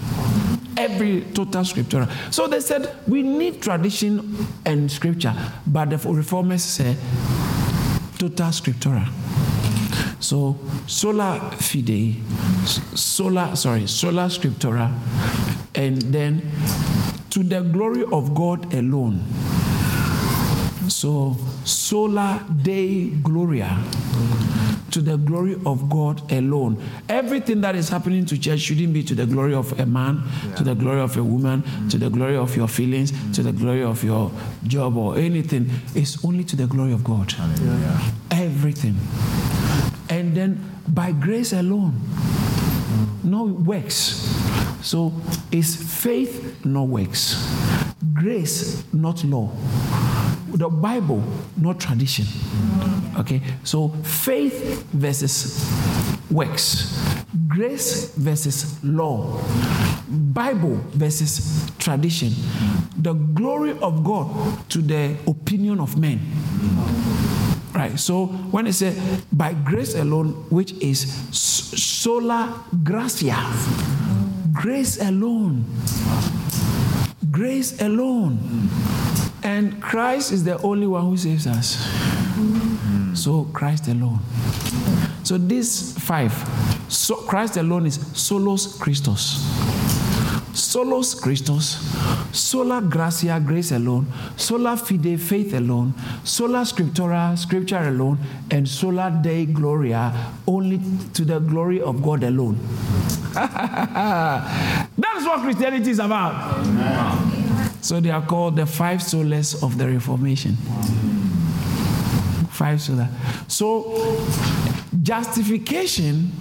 Every 0.77 1.21
total 1.33 1.65
scripture. 1.65 2.07
So 2.31 2.47
they 2.47 2.61
said 2.61 2.95
we 3.05 3.21
need 3.21 3.61
tradition 3.61 4.47
and 4.65 4.89
scripture, 4.89 5.33
but 5.67 5.89
the 5.89 5.97
reformers 5.97 6.63
say 6.63 6.95
total 8.17 8.47
scriptura. 8.47 9.09
So 10.19 10.57
sola 10.85 11.51
fide, 11.57 12.15
sola 12.95 13.55
sorry, 13.55 13.87
sola 13.87 14.25
scriptura, 14.25 14.91
and 15.75 16.01
then 16.01 16.41
to 17.29 17.43
the 17.43 17.61
glory 17.61 18.03
of 18.11 18.33
God 18.33 18.73
alone. 18.73 19.23
So, 20.89 21.37
sola 21.65 22.43
Dei 22.63 23.11
Gloria, 23.21 23.77
to 24.89 25.01
the 25.01 25.17
glory 25.17 25.55
of 25.65 25.87
God 25.87 26.31
alone. 26.31 26.81
Everything 27.07 27.61
that 27.61 27.75
is 27.75 27.89
happening 27.89 28.25
to 28.25 28.39
church 28.39 28.61
shouldn't 28.61 28.93
be 28.93 29.03
to 29.03 29.13
the 29.13 29.27
glory 29.27 29.53
of 29.53 29.79
a 29.79 29.85
man, 29.85 30.23
yeah. 30.47 30.55
to 30.55 30.63
the 30.63 30.73
glory 30.73 30.99
of 30.99 31.15
a 31.15 31.23
woman, 31.23 31.61
mm. 31.61 31.91
to 31.91 31.99
the 31.99 32.09
glory 32.09 32.35
of 32.35 32.55
your 32.55 32.67
feelings, 32.67 33.11
mm. 33.11 33.35
to 33.35 33.43
the 33.43 33.51
glory 33.51 33.83
of 33.83 34.03
your 34.03 34.31
job 34.63 34.97
or 34.97 35.17
anything. 35.17 35.69
It's 35.93 36.25
only 36.25 36.43
to 36.45 36.55
the 36.55 36.65
glory 36.65 36.93
of 36.93 37.03
God. 37.03 37.33
Yeah. 37.33 38.11
Everything. 38.31 38.95
And 40.09 40.35
then 40.35 40.59
by 40.87 41.11
grace 41.11 41.53
alone, 41.53 41.99
no 43.23 43.43
works. 43.43 44.35
So 44.81 45.13
it's 45.51 45.75
faith, 45.75 46.65
no 46.65 46.83
works. 46.83 47.35
Grace, 48.13 48.83
not 48.93 49.23
law 49.23 49.51
the 50.59 50.69
Bible, 50.69 51.23
not 51.57 51.79
tradition. 51.79 52.25
Okay, 53.17 53.41
so 53.63 53.89
faith 54.03 54.85
versus 54.91 55.65
works, 56.29 56.99
grace 57.47 58.13
versus 58.15 58.81
law, 58.83 59.41
Bible 60.09 60.75
versus 60.91 61.69
tradition, 61.79 62.33
the 62.97 63.13
glory 63.13 63.77
of 63.79 64.03
God 64.03 64.69
to 64.69 64.81
the 64.81 65.15
opinion 65.27 65.79
of 65.79 65.97
men. 65.97 66.19
Right. 67.73 67.99
So 67.99 68.27
when 68.27 68.67
it 68.67 68.73
says 68.73 68.97
by 69.31 69.53
grace 69.53 69.95
alone, 69.95 70.31
which 70.49 70.73
is 70.73 71.11
sola 71.31 72.63
gratia, 72.83 73.37
grace 74.53 74.99
alone, 75.01 75.65
grace 77.31 77.79
alone. 77.81 78.69
And 79.41 79.81
Christ 79.81 80.31
is 80.31 80.43
the 80.43 80.61
only 80.61 80.85
one 80.85 81.05
who 81.05 81.15
saves 81.15 81.47
us. 81.47 81.77
So 83.13 83.45
Christ 83.53 83.87
alone. 83.87 84.19
So 85.23 85.37
these 85.37 85.97
five, 85.99 86.33
so 86.89 87.15
Christ 87.15 87.57
alone 87.57 87.85
is 87.85 87.95
solus 88.13 88.77
Christus. 88.77 89.39
Solus 90.53 91.13
Christus, 91.15 91.77
sola 92.31 92.81
gratia, 92.81 93.39
grace 93.39 93.71
alone, 93.71 94.07
sola 94.35 94.75
fide, 94.75 95.19
faith 95.19 95.53
alone, 95.53 95.93
sola 96.23 96.65
scriptura, 96.65 97.37
scripture 97.37 97.87
alone, 97.87 98.17
and 98.51 98.67
sola 98.67 99.09
dei 99.23 99.45
gloria, 99.45 100.11
only 100.47 100.79
to 101.13 101.23
the 101.23 101.39
glory 101.39 101.81
of 101.81 102.01
God 102.01 102.23
alone. 102.23 102.57
That's 103.33 105.25
what 105.25 105.41
Christianity 105.41 105.91
is 105.91 105.99
about. 105.99 106.65
Amen. 106.65 107.69
So 107.81 107.99
they 107.99 108.09
are 108.09 108.25
called 108.25 108.55
the 108.55 108.65
five 108.65 108.99
solas 108.99 109.63
of 109.63 109.77
the 109.77 109.87
Reformation. 109.87 110.55
Five 112.49 112.79
solas. 112.79 113.09
So 113.47 114.19
justification, 115.01 116.31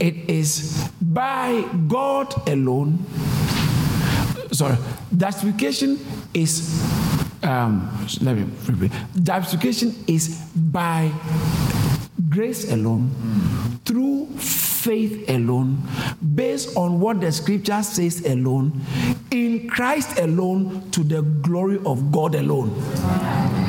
it 0.00 0.28
is 0.28 0.88
by 1.00 1.64
God 1.88 2.34
alone. 2.48 3.04
Sorry, 4.52 4.76
justification 5.16 5.98
is 6.32 6.82
um, 7.42 7.88
let 8.22 8.36
me 8.36 8.46
repeat. 8.66 8.92
Justification 9.22 9.94
is 10.06 10.40
by 10.54 11.10
grace 12.28 12.70
alone, 12.72 13.10
through 13.84 14.26
faith 14.36 15.28
alone, 15.30 15.82
based 16.34 16.76
on 16.76 17.00
what 17.00 17.20
the 17.20 17.30
scripture 17.32 17.82
says 17.82 18.24
alone, 18.26 18.80
in 19.30 19.68
Christ 19.68 20.18
alone, 20.18 20.90
to 20.90 21.02
the 21.02 21.22
glory 21.22 21.78
of 21.86 22.10
God 22.10 22.34
alone. 22.34 22.70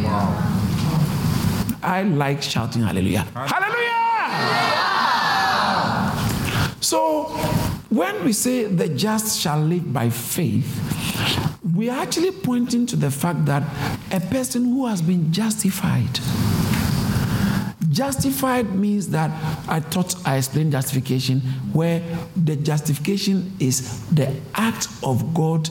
Wow. 0.03 0.53
I 1.83 2.03
like 2.03 2.41
shouting 2.41 2.81
hallelujah. 2.81 3.25
Hallelujah! 3.33 4.96
So, 6.87 7.25
when 7.89 8.23
we 8.23 8.31
say 8.31 8.63
the 8.63 8.87
just 8.87 9.41
shall 9.41 9.59
live 9.59 9.91
by 9.91 10.09
faith, 10.09 10.71
we 11.75 11.89
are 11.89 11.99
actually 11.99 12.31
pointing 12.31 12.85
to 12.85 12.95
the 12.95 13.11
fact 13.11 13.43
that 13.43 13.61
a 14.09 14.21
person 14.21 14.63
who 14.63 14.85
has 14.85 15.01
been 15.01 15.33
justified 15.33 16.17
Justified 17.97 18.75
means 18.75 19.07
that 19.09 19.31
I 19.67 19.79
thought 19.79 20.13
I 20.27 20.37
explained 20.37 20.73
justification, 20.73 21.39
where 21.73 22.03
the 22.35 22.55
justification 22.55 23.51
is 23.59 24.05
the 24.09 24.35
act 24.53 24.87
of 25.01 25.33
God 25.33 25.67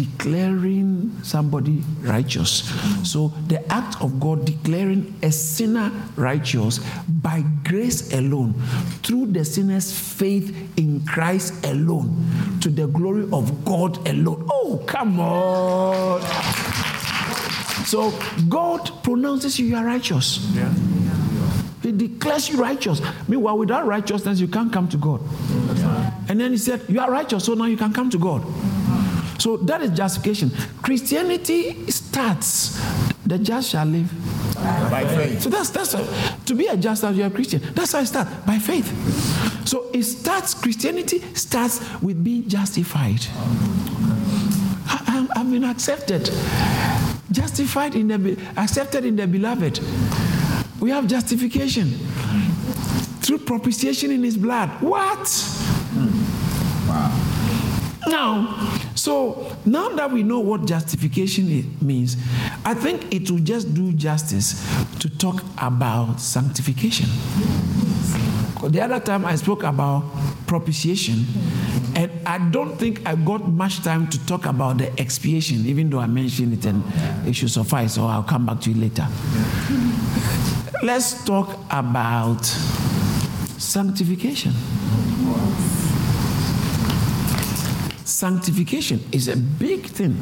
declaring 0.00 1.12
somebody 1.22 1.82
righteous. 2.00 2.64
So 3.04 3.32
the 3.48 3.60
act 3.72 4.00
of 4.00 4.18
God 4.18 4.44
declaring 4.44 5.14
a 5.22 5.30
sinner 5.30 5.92
righteous 6.16 6.80
by 7.08 7.44
grace 7.64 8.12
alone, 8.12 8.54
through 9.02 9.26
the 9.26 9.44
sinner's 9.44 9.92
faith 9.92 10.54
in 10.78 11.04
Christ 11.04 11.64
alone, 11.66 12.08
to 12.62 12.70
the 12.70 12.86
glory 12.86 13.28
of 13.32 13.64
God 13.64 14.06
alone. 14.08 14.46
Oh, 14.50 14.82
come 14.86 15.20
on. 15.20 16.22
So 17.84 18.12
God 18.48 19.02
pronounces 19.02 19.58
you, 19.58 19.66
you 19.66 19.76
are 19.76 19.84
righteous. 19.84 20.38
Yeah. 20.54 20.72
He 21.82 21.92
declares 21.92 22.48
you 22.48 22.58
righteous. 22.58 23.00
Meanwhile, 23.26 23.58
without 23.58 23.86
righteousness, 23.86 24.38
you 24.38 24.48
can't 24.48 24.72
come 24.72 24.88
to 24.88 24.96
God. 24.96 25.20
And 26.28 26.38
then 26.38 26.52
he 26.52 26.58
said, 26.58 26.84
You 26.88 27.00
are 27.00 27.10
righteous, 27.10 27.44
so 27.44 27.54
now 27.54 27.64
you 27.64 27.76
can 27.76 27.92
come 27.92 28.10
to 28.10 28.18
God. 28.18 28.44
So 29.40 29.56
that 29.56 29.80
is 29.80 29.90
justification. 29.92 30.50
Christianity 30.82 31.90
starts, 31.90 32.78
the 33.24 33.38
just 33.38 33.70
shall 33.70 33.86
live 33.86 34.12
by 34.90 35.06
faith. 35.06 35.40
So 35.40 35.48
that's 35.48 35.70
that's 35.70 35.94
a, 35.94 36.36
to 36.44 36.54
be 36.54 36.66
a 36.66 36.76
just 36.76 37.04
as 37.04 37.16
you 37.16 37.22
are 37.22 37.28
a 37.28 37.30
Christian. 37.30 37.62
That's 37.74 37.92
how 37.92 38.00
it 38.00 38.06
starts 38.06 38.30
by 38.44 38.58
faith. 38.58 38.86
So 39.66 39.90
it 39.94 40.02
starts. 40.02 40.52
Christianity 40.52 41.20
starts 41.34 41.80
with 42.02 42.22
being 42.22 42.48
justified. 42.50 43.20
I, 44.86 45.04
am 45.16 45.28
have 45.28 45.50
been 45.50 45.64
accepted, 45.64 46.30
justified 47.32 47.94
in 47.94 48.08
the 48.08 48.38
accepted 48.58 49.06
in 49.06 49.16
the 49.16 49.26
beloved. 49.26 49.80
We 50.80 50.90
have 50.90 51.06
justification 51.06 51.88
through 53.22 53.38
propitiation 53.38 54.10
in 54.10 54.22
his 54.22 54.36
blood. 54.36 54.68
What? 54.82 55.28
Hmm. 55.94 56.88
Wow. 56.90 57.30
Now, 58.06 58.89
so 59.00 59.56
now 59.64 59.88
that 59.88 60.10
we 60.10 60.22
know 60.22 60.40
what 60.40 60.66
justification 60.66 61.74
means, 61.80 62.18
I 62.66 62.74
think 62.74 63.14
it 63.14 63.30
will 63.30 63.38
just 63.38 63.72
do 63.72 63.94
justice 63.94 64.62
to 64.98 65.08
talk 65.08 65.42
about 65.56 66.20
sanctification. 66.20 67.08
The 68.62 68.82
other 68.82 69.00
time 69.00 69.24
I 69.24 69.36
spoke 69.36 69.62
about 69.62 70.04
propitiation, 70.46 71.24
and 71.96 72.10
I 72.26 72.50
don't 72.50 72.76
think 72.76 73.00
I 73.06 73.14
got 73.14 73.48
much 73.48 73.82
time 73.82 74.06
to 74.08 74.26
talk 74.26 74.44
about 74.44 74.76
the 74.76 74.92
expiation, 75.00 75.64
even 75.64 75.88
though 75.88 76.00
I 76.00 76.06
mentioned 76.06 76.52
it 76.52 76.66
and 76.66 76.84
it 77.26 77.34
should 77.34 77.50
suffice, 77.50 77.94
so 77.94 78.04
I'll 78.04 78.22
come 78.22 78.44
back 78.44 78.60
to 78.60 78.70
it 78.70 78.76
later. 78.76 79.08
Let's 80.82 81.24
talk 81.24 81.58
about 81.70 82.44
sanctification. 83.56 84.52
Sanctification 88.20 89.02
is 89.12 89.28
a 89.28 89.36
big 89.38 89.86
thing. 89.86 90.12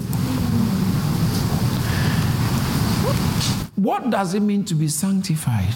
What 3.74 4.08
does 4.08 4.34
it 4.34 4.40
mean 4.40 4.64
to 4.66 4.76
be 4.76 4.86
sanctified? 4.86 5.72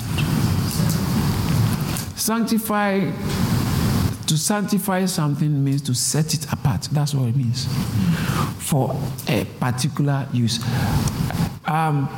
Sanctify, 2.16 3.10
to 4.26 4.38
sanctify 4.38 5.06
something 5.06 5.64
means 5.64 5.82
to 5.82 5.94
set 5.94 6.32
it 6.32 6.46
apart. 6.52 6.82
That's 6.92 7.12
what 7.12 7.28
it 7.28 7.34
means 7.34 7.66
for 8.58 8.96
a 9.26 9.44
particular 9.58 10.28
use. 10.32 10.64
Um, 11.64 12.08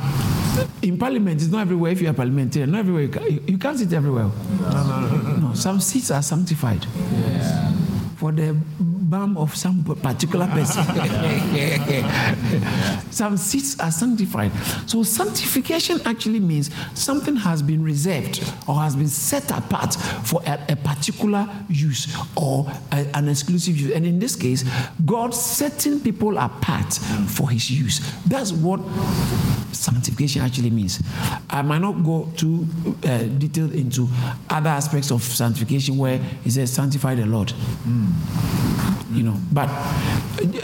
in 0.83 0.99
parliament, 0.99 1.41
it's 1.41 1.51
not 1.51 1.61
everywhere. 1.61 1.93
If 1.93 2.01
you 2.01 2.09
are 2.09 2.11
a 2.11 2.13
parliamentarian, 2.13 2.69
not 2.69 2.81
everywhere. 2.81 3.01
You, 3.01 3.09
can, 3.09 3.47
you 3.47 3.57
can't 3.57 3.79
sit 3.79 3.91
everywhere. 3.91 4.29
No, 4.61 4.69
no, 4.69 5.17
no, 5.17 5.35
no. 5.47 5.53
Some 5.55 5.79
seats 5.79 6.11
are 6.11 6.21
sanctified. 6.21 6.85
Yeah. 7.11 7.71
For 8.17 8.31
the 8.31 8.55
balm 9.09 9.37
of 9.37 9.55
some 9.55 9.83
particular 9.83 10.47
person. 10.47 10.83
some 13.11 13.37
seats 13.37 13.79
are 13.79 13.91
sanctified. 13.91 14.51
So 14.87 15.03
sanctification 15.03 16.01
actually 16.05 16.39
means 16.39 16.69
something 16.93 17.35
has 17.35 17.61
been 17.61 17.83
reserved 17.83 18.43
or 18.67 18.75
has 18.75 18.95
been 18.95 19.07
set 19.07 19.51
apart 19.51 19.93
for 20.23 20.41
a, 20.45 20.59
a 20.69 20.75
particular 20.75 21.47
use 21.69 22.15
or 22.35 22.71
a, 22.91 23.07
an 23.15 23.29
exclusive 23.29 23.77
use. 23.77 23.93
And 23.93 24.05
in 24.05 24.19
this 24.19 24.35
case, 24.35 24.63
God 25.05 25.33
setting 25.33 25.99
people 25.99 26.37
apart 26.37 26.93
for 27.27 27.49
his 27.49 27.71
use. 27.71 27.99
That's 28.25 28.51
what 28.51 28.79
sanctification 29.71 30.41
actually 30.41 30.69
means. 30.69 31.01
I 31.49 31.61
might 31.61 31.81
not 31.81 32.03
go 32.03 32.31
too 32.35 32.67
uh, 33.03 33.23
detailed 33.23 33.73
into 33.73 34.07
other 34.49 34.69
aspects 34.69 35.11
of 35.11 35.21
sanctification 35.21 35.97
where 35.97 36.17
he 36.17 36.49
says, 36.49 36.71
sanctify 36.71 37.15
the 37.15 37.25
Lord. 37.25 37.53
Mm 37.87 38.94
you 39.11 39.23
know. 39.23 39.37
But 39.51 39.67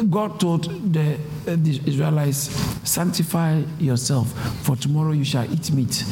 God 0.10 0.40
told 0.40 0.94
the, 0.94 1.16
uh, 1.48 1.56
the 1.58 1.82
Israelites, 1.86 2.50
sanctify 2.84 3.62
yourself, 3.80 4.32
for 4.64 4.76
tomorrow 4.76 5.12
you 5.12 5.24
shall 5.24 5.52
eat 5.52 5.72
meat. 5.72 5.94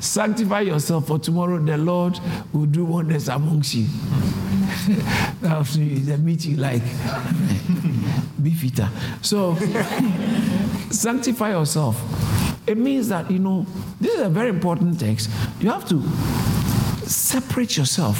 sanctify 0.00 0.60
yourself, 0.60 1.06
for 1.06 1.18
tomorrow 1.18 1.58
the 1.58 1.76
Lord 1.76 2.18
will 2.52 2.66
do 2.66 2.84
wonders 2.84 3.28
amongst 3.28 3.74
you. 3.74 3.86
That's 5.40 5.74
the 5.74 6.18
meat 6.18 6.44
you 6.46 6.56
like. 6.56 6.82
Beef 8.42 8.64
eater. 8.64 8.88
So, 9.22 9.56
sanctify 10.90 11.50
yourself. 11.50 12.00
It 12.66 12.78
means 12.78 13.08
that, 13.08 13.30
you 13.30 13.38
know, 13.38 13.66
this 14.00 14.14
is 14.14 14.20
a 14.20 14.28
very 14.28 14.48
important 14.48 15.00
text. 15.00 15.30
You 15.60 15.70
have 15.70 15.88
to 15.88 16.02
separate 17.06 17.76
yourself. 17.76 18.18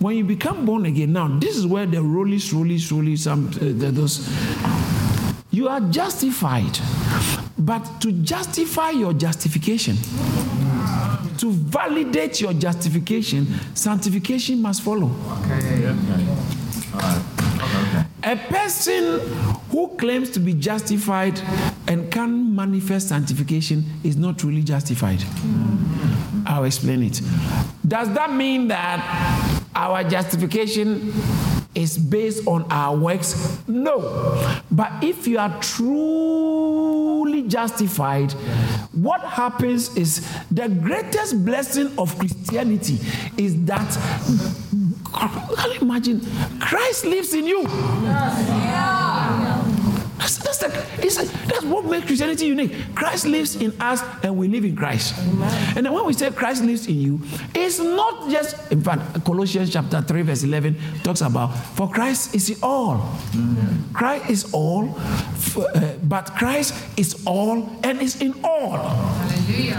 When 0.00 0.16
you 0.16 0.24
become 0.24 0.64
born 0.66 0.86
again, 0.86 1.12
now 1.12 1.28
this 1.38 1.56
is 1.56 1.66
where 1.66 1.86
the 1.86 1.98
rollies, 1.98 2.52
rollies, 2.52 2.90
rollies, 2.90 3.18
some 3.18 3.48
uh, 3.48 3.90
those. 3.90 4.28
You 5.50 5.68
are 5.68 5.80
justified, 5.80 6.78
but 7.58 8.00
to 8.00 8.12
justify 8.12 8.90
your 8.90 9.12
justification, 9.12 9.96
to 11.38 11.50
validate 11.50 12.40
your 12.40 12.54
justification, 12.54 13.46
sanctification 13.74 14.62
must 14.62 14.82
follow. 14.82 15.10
Okay. 15.42 15.88
okay. 15.88 17.22
A 18.24 18.36
person 18.36 19.18
who 19.70 19.88
claims 19.96 20.30
to 20.30 20.40
be 20.40 20.54
justified 20.54 21.40
and 21.88 22.10
can 22.10 22.54
manifest 22.54 23.08
sanctification 23.08 23.84
is 24.04 24.16
not 24.16 24.38
truly 24.38 24.62
justified. 24.62 25.22
I'll 26.46 26.64
explain 26.64 27.02
it. 27.02 27.20
Does 27.86 28.12
that 28.14 28.32
mean 28.32 28.68
that 28.68 29.62
our 29.74 30.04
justification 30.04 31.12
is 31.74 31.96
based 31.96 32.46
on 32.46 32.70
our 32.70 32.96
works? 32.96 33.58
No. 33.66 34.60
But 34.70 35.02
if 35.02 35.26
you 35.26 35.38
are 35.38 35.60
truly 35.60 37.48
justified, 37.48 38.32
what 38.92 39.20
happens 39.22 39.96
is 39.96 40.26
the 40.50 40.68
greatest 40.68 41.44
blessing 41.44 41.90
of 41.98 42.18
Christianity 42.18 42.98
is 43.36 43.64
that 43.64 43.88
can 45.12 45.72
you 45.72 45.80
imagine? 45.80 46.20
Christ 46.60 47.04
lives 47.04 47.34
in 47.34 47.46
you. 47.46 47.62
Yeah. 47.62 49.11
That's, 50.62 50.74
that's, 50.74 50.96
the, 50.96 51.06
it's 51.06 51.16
that's 51.46 51.64
what 51.64 51.84
makes 51.84 52.06
Christianity 52.06 52.46
unique. 52.46 52.72
Christ 52.94 53.26
lives 53.26 53.56
in 53.56 53.72
us 53.80 54.02
and 54.22 54.36
we 54.36 54.48
live 54.48 54.64
in 54.64 54.76
Christ. 54.76 55.14
Amen. 55.18 55.76
And 55.76 55.86
then 55.86 55.92
when 55.92 56.06
we 56.06 56.12
say 56.12 56.30
Christ 56.30 56.62
lives 56.62 56.86
in 56.86 57.00
you, 57.00 57.20
it's 57.54 57.78
not 57.78 58.30
just, 58.30 58.70
in 58.70 58.80
fact, 58.80 59.24
Colossians 59.24 59.72
chapter 59.72 60.00
3, 60.00 60.22
verse 60.22 60.42
11 60.44 60.76
talks 61.02 61.20
about, 61.20 61.48
for 61.48 61.88
Christ 61.88 62.34
is 62.34 62.58
all. 62.62 62.98
Mm-hmm. 63.32 63.92
Christ 63.92 64.30
is 64.30 64.52
all, 64.54 64.94
uh, 65.56 65.94
but 66.04 66.32
Christ 66.36 66.74
is 66.96 67.22
all 67.26 67.68
and 67.82 68.00
is 68.00 68.20
in 68.20 68.34
all. 68.44 68.78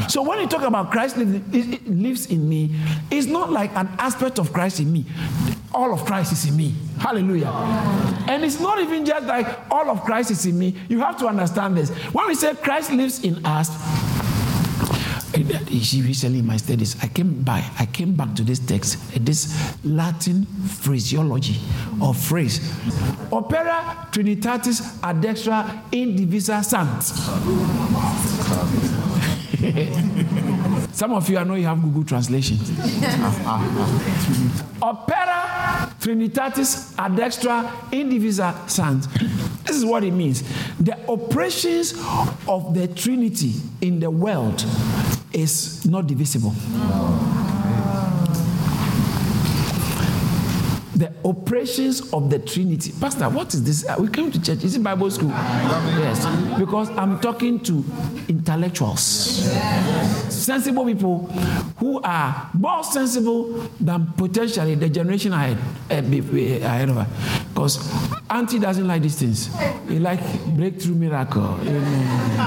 So 0.09 0.21
when 0.21 0.39
you 0.39 0.47
talk 0.47 0.63
about 0.63 0.91
Christ 0.91 1.17
lives 1.17 2.27
in 2.27 2.49
me, 2.49 2.75
it's 3.09 3.27
not 3.27 3.51
like 3.51 3.75
an 3.75 3.89
aspect 3.97 4.39
of 4.39 4.51
Christ 4.53 4.79
in 4.79 4.91
me 4.91 5.05
all 5.73 5.93
of 5.93 6.05
Christ 6.05 6.31
is 6.31 6.45
in 6.45 6.55
me. 6.55 6.73
Hallelujah. 6.99 7.49
And 8.27 8.43
it's 8.43 8.59
not 8.59 8.79
even 8.79 9.05
just 9.05 9.25
like 9.25 9.47
all 9.71 9.89
of 9.89 10.03
Christ 10.03 10.31
is 10.31 10.45
in 10.45 10.57
me. 10.57 10.75
You 10.87 10.99
have 10.99 11.17
to 11.19 11.27
understand 11.27 11.77
this. 11.77 11.89
When 12.13 12.27
we 12.27 12.35
say 12.35 12.53
Christ 12.55 12.91
lives 12.91 13.23
in 13.23 13.43
us, 13.45 13.69
recently 15.33 16.39
in 16.39 16.45
my 16.45 16.57
studies, 16.57 16.95
I 17.01 17.07
came 17.07 17.41
by, 17.41 17.67
I 17.79 17.87
came 17.87 18.13
back 18.13 18.35
to 18.35 18.43
this 18.43 18.59
text, 18.59 18.97
uh, 19.15 19.19
this 19.21 19.75
Latin 19.83 20.45
phraseology 20.45 21.59
or 22.01 22.13
phrase. 22.13 22.59
Opera 23.31 24.09
Trinitatis 24.11 24.99
ad 25.01 25.25
extra 25.25 25.83
indivisa 25.91 26.63
sunt. 26.63 27.13
Some 30.93 31.13
of 31.13 31.29
you 31.29 31.37
I 31.37 31.43
know 31.43 31.55
you 31.55 31.65
have 31.65 31.81
Google 31.81 32.03
Translation. 32.03 32.57
Opera 34.81 35.89
Trinitatis 35.99 36.93
adextra 36.95 37.69
indivisa 37.91 38.67
sant. 38.69 39.07
This 39.65 39.75
is 39.77 39.85
what 39.85 40.03
it 40.03 40.11
means. 40.11 40.43
The 40.79 40.97
operations 41.09 41.93
of 42.47 42.73
the 42.73 42.87
Trinity 42.95 43.53
in 43.81 43.99
the 43.99 44.09
world 44.09 44.65
is 45.31 45.85
not 45.85 46.07
divisible. 46.07 46.53
The 51.03 51.11
operations 51.25 52.13
of 52.13 52.29
the 52.29 52.39
Trinity. 52.39 52.93
Pastor, 52.97 53.27
what 53.27 53.53
is 53.53 53.61
this? 53.63 53.85
We 53.99 54.07
came 54.07 54.31
to 54.31 54.41
church. 54.41 54.63
Is 54.63 54.77
it 54.77 54.83
Bible 54.83 55.11
school? 55.11 55.27
Yes. 55.29 56.25
Because 56.57 56.89
I'm 56.91 57.19
talking 57.19 57.59
to 57.61 57.83
intellectuals, 58.29 59.01
sensible 60.33 60.85
people 60.85 61.27
who 61.77 62.01
are 62.01 62.49
more 62.53 62.85
sensible 62.85 63.69
than 63.81 64.13
potentially 64.15 64.75
the 64.75 64.87
generation 64.87 65.33
ahead, 65.33 65.57
uh, 65.91 65.95
ahead 65.95 66.87
of 66.89 66.97
us. 66.99 67.07
Because 67.53 67.77
Auntie 68.29 68.59
doesn't 68.59 68.87
like 68.87 69.01
these 69.01 69.19
things. 69.19 69.49
He 69.89 69.99
like 69.99 70.21
breakthrough 70.55 70.95
miracle. 70.95 71.59
Amen. 71.61 72.37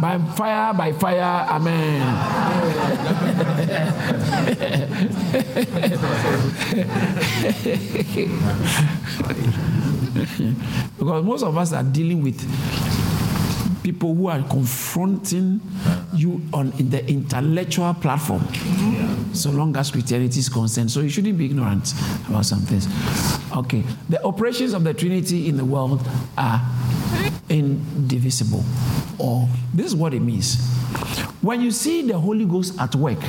by 0.00 0.18
fire, 0.36 0.74
by 0.74 0.92
fire, 0.92 1.46
amen. 1.48 2.02
because 10.98 11.24
most 11.24 11.42
of 11.42 11.56
us 11.56 11.72
are 11.72 11.84
dealing 11.84 12.22
with 12.22 12.38
people 13.86 14.16
who 14.16 14.26
are 14.26 14.42
confronting 14.42 15.60
you 16.12 16.42
on 16.52 16.72
in 16.78 16.90
the 16.90 17.08
intellectual 17.08 17.94
platform. 17.94 18.42
so 19.32 19.50
long 19.50 19.76
as 19.76 19.92
Christianity 19.92 20.40
is 20.40 20.48
concerned. 20.48 20.90
So 20.90 21.00
you 21.00 21.08
shouldn't 21.08 21.38
be 21.38 21.44
ignorant 21.44 21.94
about 22.28 22.46
some 22.46 22.62
things. 22.62 22.88
Okay. 23.56 23.84
The 24.08 24.22
operations 24.24 24.72
of 24.72 24.82
the 24.82 24.92
Trinity 24.92 25.48
in 25.48 25.56
the 25.56 25.64
world 25.64 26.04
are 26.36 26.60
indivisible. 27.48 28.64
Or 29.18 29.48
this 29.72 29.86
is 29.86 29.94
what 29.94 30.14
it 30.14 30.20
means. 30.20 30.56
When 31.42 31.60
you 31.60 31.70
see 31.70 32.02
the 32.02 32.18
Holy 32.18 32.44
Ghost 32.44 32.78
at 32.80 32.94
work, 32.96 33.22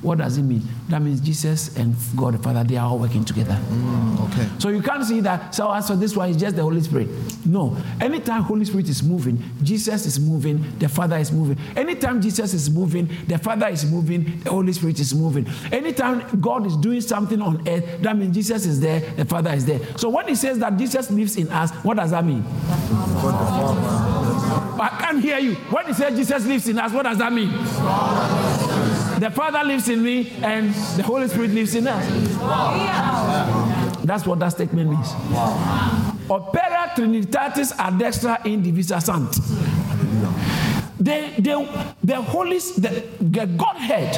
what 0.00 0.18
does 0.18 0.38
it 0.38 0.42
mean? 0.42 0.62
That 0.88 1.02
means 1.02 1.20
Jesus 1.20 1.76
and 1.76 1.94
God 2.16 2.34
the 2.34 2.38
Father, 2.38 2.64
they 2.64 2.76
are 2.76 2.86
all 2.86 2.98
working 2.98 3.24
together. 3.24 3.58
Mm, 3.70 4.30
okay. 4.30 4.48
So 4.58 4.68
you 4.68 4.80
can't 4.80 5.04
see 5.04 5.20
that, 5.20 5.54
so 5.54 5.70
as 5.72 5.88
for 5.88 5.96
this 5.96 6.16
one, 6.16 6.30
it's 6.30 6.38
just 6.38 6.56
the 6.56 6.62
Holy 6.62 6.80
Spirit. 6.80 7.08
No. 7.44 7.76
Anytime 8.00 8.42
Holy 8.42 8.64
Spirit 8.64 8.88
is 8.88 9.02
moving, 9.02 9.42
Jesus 9.62 10.06
is 10.06 10.18
moving, 10.20 10.78
the 10.78 10.88
Father 10.88 11.16
is 11.16 11.32
moving. 11.32 11.58
Anytime 11.76 12.20
Jesus 12.22 12.54
is 12.54 12.70
moving, 12.70 13.08
the 13.26 13.38
Father 13.38 13.68
is 13.68 13.84
moving, 13.84 14.40
the 14.40 14.50
Holy 14.50 14.72
Spirit 14.72 15.00
is 15.00 15.14
moving. 15.14 15.46
Anytime 15.72 16.40
God 16.40 16.66
is 16.66 16.76
doing 16.76 17.00
something 17.00 17.42
on 17.42 17.66
earth, 17.68 18.02
that 18.02 18.16
means 18.16 18.34
Jesus 18.34 18.64
is 18.66 18.80
there, 18.80 19.00
the 19.16 19.24
Father 19.24 19.50
is 19.50 19.66
there. 19.66 19.80
So 19.96 20.08
when 20.08 20.28
he 20.28 20.34
says 20.34 20.58
that 20.60 20.76
Jesus 20.76 21.10
lives 21.10 21.36
in 21.36 21.48
us, 21.48 21.72
what 21.84 21.96
does 21.96 22.10
that 22.12 22.24
mean? 22.24 22.42
I 24.80 24.88
can't 25.00 25.20
hear 25.22 25.38
you. 25.38 25.54
When 25.54 25.86
he 25.86 25.92
says 25.92 26.16
Jesus 26.16 26.46
lives 26.46 26.68
in 26.68 26.78
us, 26.78 26.92
what 26.92 27.04
does 27.04 27.18
that 27.18 27.32
mean? 27.32 27.50
The 29.20 29.30
Father 29.30 29.62
lives 29.64 29.88
in 29.88 30.02
me 30.02 30.32
and 30.42 30.74
the 30.96 31.02
Holy 31.02 31.28
Spirit 31.28 31.50
lives 31.50 31.74
in 31.74 31.86
us. 31.86 32.04
That's 34.04 34.26
what 34.26 34.38
that 34.40 34.50
statement 34.50 34.90
means. 34.90 35.12
Opera 36.28 36.92
Trinitatis 36.96 37.72
ad 37.78 38.02
extra 38.02 38.38
indivisa 38.44 39.00
sunt. 39.00 39.38
The, 40.98 41.34
the, 41.38 41.94
the 42.02 42.22
Holy, 42.22 42.58
the, 42.58 43.04
the 43.20 43.46
Godhead, 43.46 44.14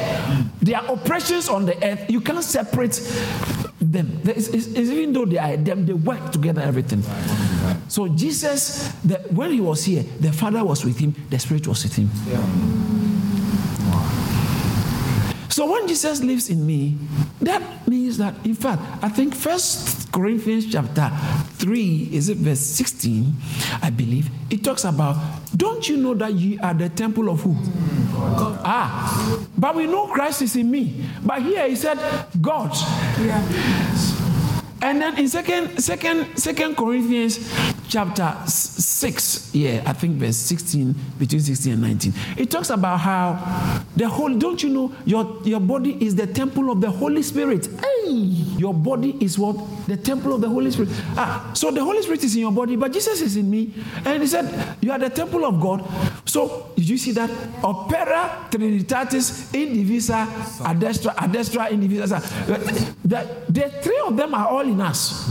their 0.61 0.79
operations 0.79 1.49
on 1.49 1.65
the 1.65 1.75
earth, 1.85 2.09
you 2.09 2.21
can't 2.21 2.43
separate 2.43 3.01
them. 3.79 4.21
It's, 4.23 4.47
it's, 4.47 4.67
it's 4.67 4.89
even 4.89 5.13
though 5.13 5.25
they 5.25 5.37
are 5.37 5.57
them, 5.57 5.85
they 5.85 5.93
work 5.93 6.31
together, 6.31 6.61
everything. 6.61 7.03
So 7.87 8.07
Jesus, 8.07 8.89
the, 9.03 9.17
when 9.29 9.51
he 9.51 9.61
was 9.61 9.85
here, 9.85 10.03
the 10.19 10.31
Father 10.31 10.63
was 10.63 10.83
with 10.83 10.99
him, 10.99 11.15
the 11.29 11.39
Spirit 11.39 11.67
was 11.67 11.83
with 11.83 11.95
him. 11.95 12.09
So 15.49 15.71
when 15.71 15.87
Jesus 15.87 16.21
lives 16.21 16.49
in 16.51 16.67
me, 16.67 16.97
that 17.41 17.87
means 17.87 18.19
that, 18.19 18.35
in 18.45 18.53
fact, 18.53 18.79
I 19.01 19.09
think 19.09 19.33
First 19.33 20.11
Corinthians 20.11 20.71
chapter 20.71 21.09
3, 21.53 22.09
is 22.11 22.29
it 22.29 22.37
verse 22.37 22.59
16, 22.59 23.33
I 23.81 23.89
believe, 23.89 24.29
it 24.51 24.63
talks 24.63 24.83
about, 24.83 25.15
don't 25.55 25.89
you 25.89 25.97
know 25.97 26.13
that 26.13 26.33
you 26.35 26.59
are 26.61 26.75
the 26.75 26.89
temple 26.89 27.29
of 27.29 27.41
who? 27.41 27.55
Ah, 28.63 29.47
but 29.57 29.75
we 29.75 29.87
know 29.87 30.05
Christ 30.07 30.43
is 30.43 30.55
in 30.55 30.69
me. 30.69 31.03
But 31.23 31.41
here 31.41 31.67
he 31.67 31.75
said, 31.75 31.97
God. 32.39 32.71
And 34.81 35.01
then 35.01 35.17
in 35.17 35.27
second, 35.27 35.79
second, 35.81 36.37
second 36.37 36.77
Corinthians 36.77 37.37
chapter 37.87 38.35
six, 38.45 39.49
yeah, 39.53 39.81
I 39.85 39.93
think 39.93 40.17
verse 40.17 40.37
16, 40.37 40.93
between 41.17 41.41
16 41.41 41.73
and 41.73 41.81
19, 41.81 42.13
it 42.37 42.51
talks 42.51 42.69
about 42.69 42.97
how 42.97 43.83
the 43.95 44.07
whole, 44.07 44.33
don't 44.37 44.61
you 44.61 44.69
know, 44.69 44.93
your, 45.05 45.39
your 45.43 45.59
body 45.59 45.97
is 46.03 46.15
the 46.15 46.27
temple 46.27 46.71
of 46.71 46.81
the 46.81 46.89
Holy 46.91 47.23
Spirit. 47.23 47.67
Hey, 47.67 48.09
your 48.09 48.73
body 48.73 49.15
is 49.19 49.39
what? 49.39 49.55
The 49.87 49.97
temple 49.97 50.33
of 50.33 50.41
the 50.41 50.49
Holy 50.49 50.71
Spirit. 50.71 50.89
Ah, 51.15 51.51
so 51.53 51.71
the 51.71 51.83
Holy 51.83 52.01
Spirit 52.01 52.23
is 52.23 52.35
in 52.35 52.41
your 52.41 52.51
body, 52.51 52.75
but 52.75 52.91
Jesus 52.91 53.21
is 53.21 53.37
in 53.37 53.49
me. 53.49 53.73
And 54.05 54.21
he 54.21 54.27
said, 54.27 54.77
You 54.81 54.91
are 54.91 54.99
the 54.99 55.09
temple 55.09 55.45
of 55.45 55.59
God. 55.59 55.83
So 56.25 56.71
did 56.75 56.87
you 56.87 56.97
see 56.97 57.11
that? 57.13 57.29
Opera 57.63 58.47
Trinitatis 58.49 59.51
indivisa 59.53 60.25
adestra, 60.61 61.15
adestra 61.15 61.69
indivisa. 61.69 62.21
The, 63.03 63.27
the 63.49 63.69
three 63.81 64.01
of 64.05 64.17
them 64.17 64.33
are 64.33 64.47
all 64.47 64.61
in 64.67 64.79
us. 64.81 65.29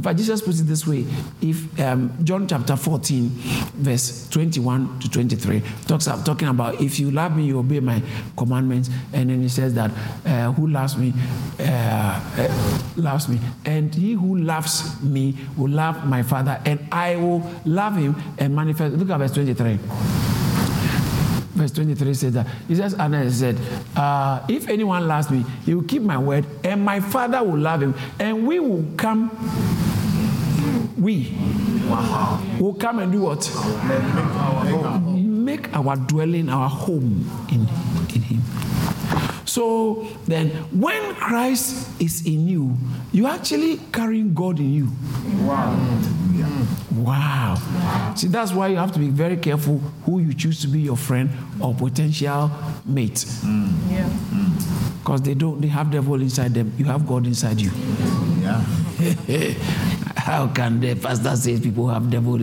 In 0.00 0.04
fact, 0.04 0.16
Jesus 0.16 0.40
puts 0.40 0.60
it 0.60 0.62
this 0.62 0.86
way. 0.86 1.04
If 1.42 1.78
um, 1.78 2.10
John 2.24 2.48
chapter 2.48 2.74
14, 2.74 3.28
verse 3.74 4.26
21 4.30 4.98
to 5.00 5.10
23, 5.10 5.62
talks 5.86 6.06
about, 6.06 6.24
talking 6.24 6.48
about 6.48 6.80
if 6.80 6.98
you 6.98 7.10
love 7.10 7.36
me, 7.36 7.44
you 7.44 7.58
obey 7.58 7.80
my 7.80 8.02
commandments. 8.34 8.88
And 9.12 9.28
then 9.28 9.42
he 9.42 9.50
says 9.50 9.74
that 9.74 9.90
uh, 10.24 10.52
who 10.52 10.68
loves 10.68 10.96
me, 10.96 11.12
uh, 11.58 12.18
uh, 12.38 12.78
loves 12.96 13.28
me. 13.28 13.40
And 13.66 13.94
he 13.94 14.14
who 14.14 14.38
loves 14.38 15.02
me 15.02 15.36
will 15.58 15.68
love 15.68 16.06
my 16.06 16.22
Father, 16.22 16.58
and 16.64 16.80
I 16.90 17.16
will 17.16 17.46
love 17.66 17.96
him 17.96 18.16
and 18.38 18.56
manifest. 18.56 18.94
Look 18.94 19.10
at 19.10 19.18
verse 19.18 19.32
23 19.32 19.78
verse 21.60 21.72
23 21.72 22.14
says 22.14 22.32
that 22.32 22.46
Jesus 22.68 22.94
and 22.94 23.32
said, 23.32 23.58
uh, 23.94 24.40
If 24.48 24.66
anyone 24.70 25.06
loves 25.06 25.30
me, 25.30 25.44
he 25.66 25.74
will 25.74 25.84
keep 25.84 26.00
my 26.00 26.16
word, 26.16 26.46
and 26.64 26.82
my 26.82 27.00
Father 27.00 27.42
will 27.42 27.58
love 27.58 27.82
him, 27.82 27.94
and 28.18 28.46
we 28.46 28.60
will 28.60 28.86
come. 28.96 29.30
We 31.00 31.34
will 32.60 32.74
come 32.74 32.98
and 32.98 33.10
do 33.10 33.22
what? 33.22 33.48
Make 35.10 35.74
our 35.74 35.96
dwelling, 35.96 36.48
our 36.50 36.68
home 36.68 37.26
in, 37.50 37.60
in 38.14 38.22
Him. 38.22 38.42
So 39.46 40.06
then, 40.26 40.50
when 40.70 41.14
Christ 41.14 42.00
is 42.00 42.26
in 42.26 42.46
you, 42.46 42.76
you're 43.12 43.30
actually 43.30 43.78
carrying 43.92 44.34
God 44.34 44.60
in 44.60 44.72
you. 44.72 44.88
Wow. 45.46 45.74
Wow. 46.94 48.12
See, 48.14 48.28
that's 48.28 48.52
why 48.52 48.68
you 48.68 48.76
have 48.76 48.92
to 48.92 48.98
be 48.98 49.08
very 49.08 49.36
careful 49.36 49.78
who 50.04 50.20
you 50.20 50.34
choose 50.34 50.60
to 50.62 50.68
be 50.68 50.80
your 50.80 50.96
friend 50.96 51.30
or 51.60 51.74
potential 51.74 52.50
mate. 52.84 53.14
Mm. 53.14 53.72
Yeah. 53.90 54.08
Because 55.02 55.22
they 55.22 55.34
don't, 55.34 55.60
they 55.60 55.68
have 55.68 55.90
devil 55.90 56.20
inside 56.20 56.52
them. 56.54 56.72
You 56.76 56.84
have 56.86 57.06
God 57.06 57.26
inside 57.26 57.60
you. 57.60 57.70
Yeah. 59.26 59.52
How 60.16 60.48
can 60.48 60.80
the 60.80 60.94
pastor 60.94 61.34
say 61.34 61.58
people 61.58 61.88
have 61.88 62.10
devil? 62.10 62.38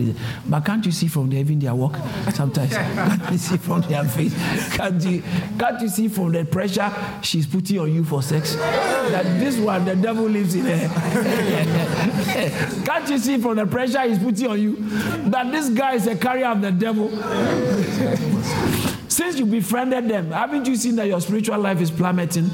But 0.46 0.64
can't 0.64 0.84
you 0.84 0.92
see 0.92 1.06
from 1.06 1.30
their, 1.30 1.40
even 1.40 1.58
their 1.58 1.74
walk 1.74 1.96
sometimes? 2.34 2.72
can't 2.76 3.32
you 3.32 3.38
see 3.38 3.56
from 3.56 3.82
their 3.82 4.04
face? 4.04 4.34
Can't 4.76 5.02
you, 5.02 5.22
can't 5.58 5.80
you 5.80 5.88
see 5.88 6.08
from 6.08 6.32
the 6.32 6.44
pressure 6.44 6.92
she's 7.22 7.46
putting 7.46 7.78
on 7.78 7.94
you 7.94 8.04
for 8.04 8.22
sex? 8.22 8.56
That 8.56 9.24
this 9.38 9.58
one, 9.58 9.84
the 9.84 9.96
devil 9.96 10.24
lives 10.24 10.54
in 10.54 10.64
her. 10.64 10.88
can't 12.84 13.08
you 13.08 13.18
see 13.18 13.38
from 13.38 13.56
the 13.56 13.66
pressure 13.66 14.02
he's 14.02 14.18
putting 14.18 14.46
on 14.48 14.60
you 14.60 14.76
that 15.30 15.50
this 15.52 15.68
guy 15.70 15.94
is 15.94 16.06
a 16.06 16.16
carrier 16.16 16.46
of 16.46 16.60
the 16.60 16.72
devil? 16.72 17.08
Since 19.08 19.38
you 19.38 19.46
befriended 19.46 20.08
them, 20.08 20.32
haven't 20.32 20.66
you 20.66 20.76
seen 20.76 20.96
that 20.96 21.06
your 21.06 21.20
spiritual 21.20 21.58
life 21.58 21.80
is 21.80 21.90
plummeting? 21.90 22.50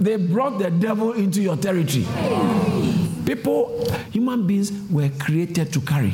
They 0.00 0.16
brought 0.16 0.58
the 0.58 0.70
devil 0.70 1.12
into 1.12 1.40
your 1.40 1.56
territory. 1.56 2.06
People, 3.24 3.86
human 4.10 4.46
beings 4.46 4.72
were 4.90 5.08
created 5.18 5.72
to 5.72 5.80
carry. 5.80 6.12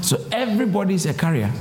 So 0.00 0.24
everybody 0.32 0.94
is 0.94 1.06
a 1.06 1.14
carrier. 1.14 1.52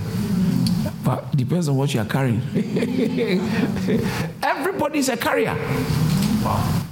But 1.03 1.35
depends 1.35 1.67
on 1.67 1.77
what 1.77 1.93
you 1.93 2.01
are 2.01 2.05
carrying. 2.05 2.41
everybody 4.41 4.99
is 4.99 5.09
a 5.09 5.17
carrier. 5.17 5.55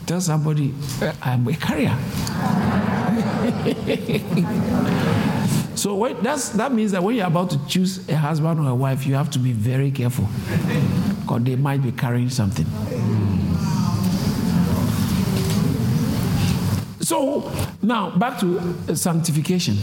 Tell 0.05 0.19
somebody, 0.19 0.73
eh, 1.01 1.13
I'm 1.21 1.47
a 1.47 1.53
carrier. 1.53 1.95
so 5.75 5.95
when, 5.95 6.21
that 6.23 6.71
means 6.71 6.91
that 6.91 7.01
when 7.01 7.15
you're 7.15 7.27
about 7.27 7.49
to 7.51 7.67
choose 7.67 8.07
a 8.09 8.15
husband 8.15 8.59
or 8.59 8.69
a 8.69 8.75
wife, 8.75 9.05
you 9.05 9.15
have 9.15 9.29
to 9.31 9.39
be 9.39 9.53
very 9.53 9.91
careful. 9.91 10.27
Because 11.21 11.43
they 11.43 11.55
might 11.55 11.81
be 11.81 11.91
carrying 11.91 12.29
something. 12.29 12.65
So 17.03 17.51
now 17.81 18.11
back 18.17 18.39
to 18.39 18.59
uh, 18.87 18.95
sanctification. 18.95 19.75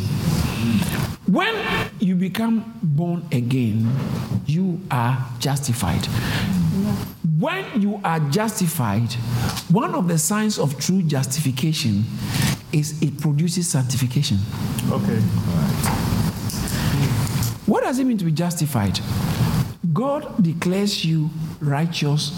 When 1.26 1.54
you 2.00 2.14
become 2.14 2.78
born 2.82 3.26
again, 3.30 3.88
you 4.46 4.80
are 4.90 5.18
justified. 5.38 6.04
When 7.38 7.64
you 7.80 8.00
are 8.04 8.20
justified, 8.30 9.12
one 9.70 9.94
of 9.94 10.08
the 10.08 10.16
signs 10.16 10.58
of 10.58 10.78
true 10.80 11.02
justification 11.02 12.04
is 12.72 13.00
it 13.02 13.18
produces 13.20 13.68
sanctification. 13.68 14.38
Okay. 14.90 15.20
What 17.66 17.84
does 17.84 17.98
it 17.98 18.04
mean 18.04 18.18
to 18.18 18.24
be 18.24 18.32
justified? 18.32 18.98
God 19.92 20.42
declares 20.42 21.04
you 21.04 21.28
righteous 21.60 22.32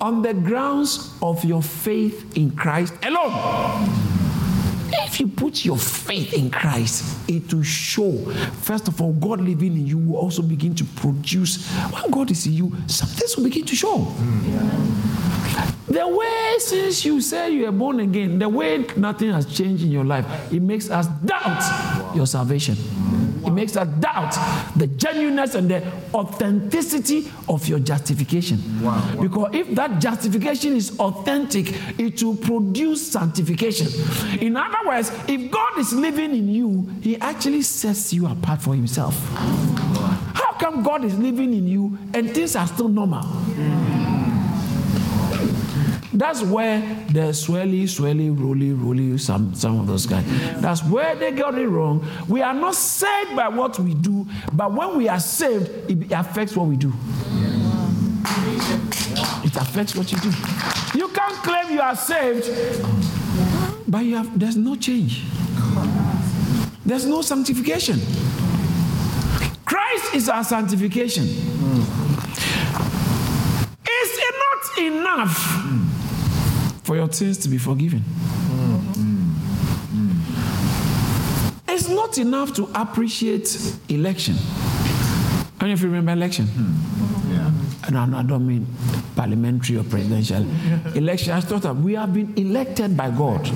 on 0.00 0.22
the 0.22 0.32
grounds 0.32 1.12
of 1.22 1.44
your 1.44 1.62
faith 1.62 2.36
in 2.36 2.52
Christ 2.52 2.94
alone. 3.02 4.07
If 4.92 5.20
you 5.20 5.28
put 5.28 5.64
your 5.64 5.76
faith 5.76 6.32
in 6.32 6.50
Christ, 6.50 7.04
it 7.28 7.52
will 7.52 7.62
show. 7.62 8.12
First 8.62 8.88
of 8.88 9.00
all, 9.00 9.12
God 9.12 9.40
living 9.40 9.72
in 9.72 9.86
you 9.86 9.98
will 9.98 10.16
also 10.16 10.42
begin 10.42 10.74
to 10.76 10.84
produce. 10.84 11.66
When 11.90 12.10
God 12.10 12.30
is 12.30 12.46
in 12.46 12.54
you, 12.54 12.72
something 12.86 13.28
will 13.36 13.44
begin 13.44 13.64
to 13.66 13.76
show. 13.76 13.98
Mm. 13.98 15.37
The 15.88 16.06
way 16.06 16.54
since 16.58 17.04
you 17.04 17.20
say 17.20 17.50
you 17.50 17.66
are 17.66 17.72
born 17.72 18.00
again, 18.00 18.38
the 18.38 18.48
way 18.48 18.84
nothing 18.96 19.32
has 19.32 19.46
changed 19.46 19.82
in 19.82 19.90
your 19.90 20.04
life, 20.04 20.52
it 20.52 20.60
makes 20.60 20.90
us 20.90 21.06
doubt 21.24 21.42
wow. 21.42 22.12
your 22.14 22.26
salvation. 22.26 22.76
It 23.46 23.50
makes 23.52 23.76
us 23.76 23.88
doubt 24.00 24.34
the 24.76 24.86
genuineness 24.86 25.54
and 25.54 25.70
the 25.70 25.82
authenticity 26.12 27.30
of 27.48 27.66
your 27.66 27.78
justification. 27.78 28.58
Because 29.18 29.54
if 29.54 29.74
that 29.74 30.00
justification 30.00 30.76
is 30.76 30.98
authentic, 30.98 31.74
it 31.98 32.22
will 32.22 32.36
produce 32.36 33.10
sanctification. 33.10 33.88
In 34.40 34.56
other 34.56 34.86
words, 34.86 35.10
if 35.28 35.50
God 35.50 35.78
is 35.78 35.94
living 35.94 36.32
in 36.32 36.48
you, 36.48 36.88
He 37.00 37.16
actually 37.18 37.62
sets 37.62 38.12
you 38.12 38.26
apart 38.26 38.60
for 38.60 38.74
Himself. 38.74 39.16
How 40.34 40.52
come 40.58 40.82
God 40.82 41.04
is 41.04 41.18
living 41.18 41.54
in 41.54 41.66
you 41.66 41.96
and 42.12 42.34
things 42.34 42.54
are 42.56 42.66
still 42.66 42.88
normal? 42.88 43.22
Mm. 43.22 43.97
That's 46.18 46.42
where 46.42 46.80
the 47.12 47.30
swelly, 47.30 47.84
swelly, 47.84 48.36
roly, 48.36 48.72
roly, 48.72 49.16
some, 49.18 49.54
some 49.54 49.78
of 49.78 49.86
those 49.86 50.04
guys. 50.04 50.24
That's 50.60 50.82
where 50.82 51.14
they 51.14 51.30
got 51.30 51.56
it 51.56 51.68
wrong. 51.68 52.04
We 52.26 52.42
are 52.42 52.52
not 52.52 52.74
saved 52.74 53.36
by 53.36 53.46
what 53.46 53.78
we 53.78 53.94
do, 53.94 54.26
but 54.52 54.72
when 54.72 54.96
we 54.96 55.08
are 55.08 55.20
saved, 55.20 55.70
it 55.88 56.10
affects 56.10 56.56
what 56.56 56.66
we 56.66 56.76
do. 56.76 56.92
It 59.44 59.54
affects 59.54 59.94
what 59.94 60.10
you 60.10 60.18
do. 60.18 60.32
You 60.98 61.06
can't 61.10 61.36
claim 61.44 61.70
you 61.72 61.80
are 61.80 61.94
saved, 61.94 62.50
but 63.86 63.98
you 64.04 64.16
have, 64.16 64.36
there's 64.36 64.56
no 64.56 64.74
change. 64.74 65.22
There's 66.84 67.06
no 67.06 67.22
sanctification. 67.22 68.00
Christ 69.64 70.14
is 70.16 70.28
our 70.28 70.42
sanctification. 70.42 71.26
Is 71.26 71.38
it 73.86 74.34
not 74.34 74.78
enough 74.78 75.78
for 76.88 76.96
your 76.96 77.12
sins 77.12 77.36
to 77.36 77.50
be 77.50 77.58
forgiven. 77.58 78.00
Mm. 78.00 78.80
Mm. 79.92 80.14
It's 81.68 81.86
not 81.90 82.16
enough 82.16 82.54
to 82.54 82.66
appreciate 82.74 83.46
election. 83.90 84.36
I 84.38 85.60
don't 85.60 85.68
know 85.68 85.74
if 85.74 85.82
you 85.82 85.88
remember 85.88 86.12
election. 86.12 86.46
Hmm. 86.46 87.30
Yeah. 87.30 87.52
And 88.06 88.16
I 88.16 88.22
don't 88.22 88.46
mean 88.46 88.66
parliamentary 89.14 89.76
or 89.76 89.84
presidential 89.84 90.46
election. 90.94 91.34
I 91.34 91.40
thought 91.40 91.60
that 91.62 91.76
we 91.76 91.92
have 91.94 92.14
been 92.14 92.32
elected 92.38 92.96
by 92.96 93.10
God. 93.10 93.46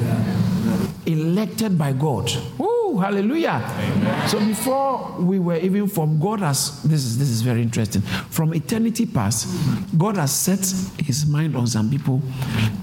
Elected 1.07 1.79
by 1.79 1.92
God. 1.95 2.31
Woo, 2.59 2.82
hallelujah. 2.98 3.61
Amen. 3.62 4.28
So 4.28 4.38
before 4.38 5.16
we 5.18 5.38
were 5.38 5.57
even 5.57 5.88
from 5.88 6.18
God 6.20 6.40
has 6.40 6.83
this 6.83 7.05
is 7.05 7.18
this 7.18 7.28
is 7.28 7.42
very 7.42 7.62
interesting. 7.62 8.02
From 8.02 8.55
eternity 8.55 9.07
past, 9.07 9.48
God 9.96 10.16
has 10.16 10.33
set 10.33 10.61
his 10.98 11.26
mind 11.26 11.57
on 11.57 11.66
some 11.66 11.90
people 11.90 12.22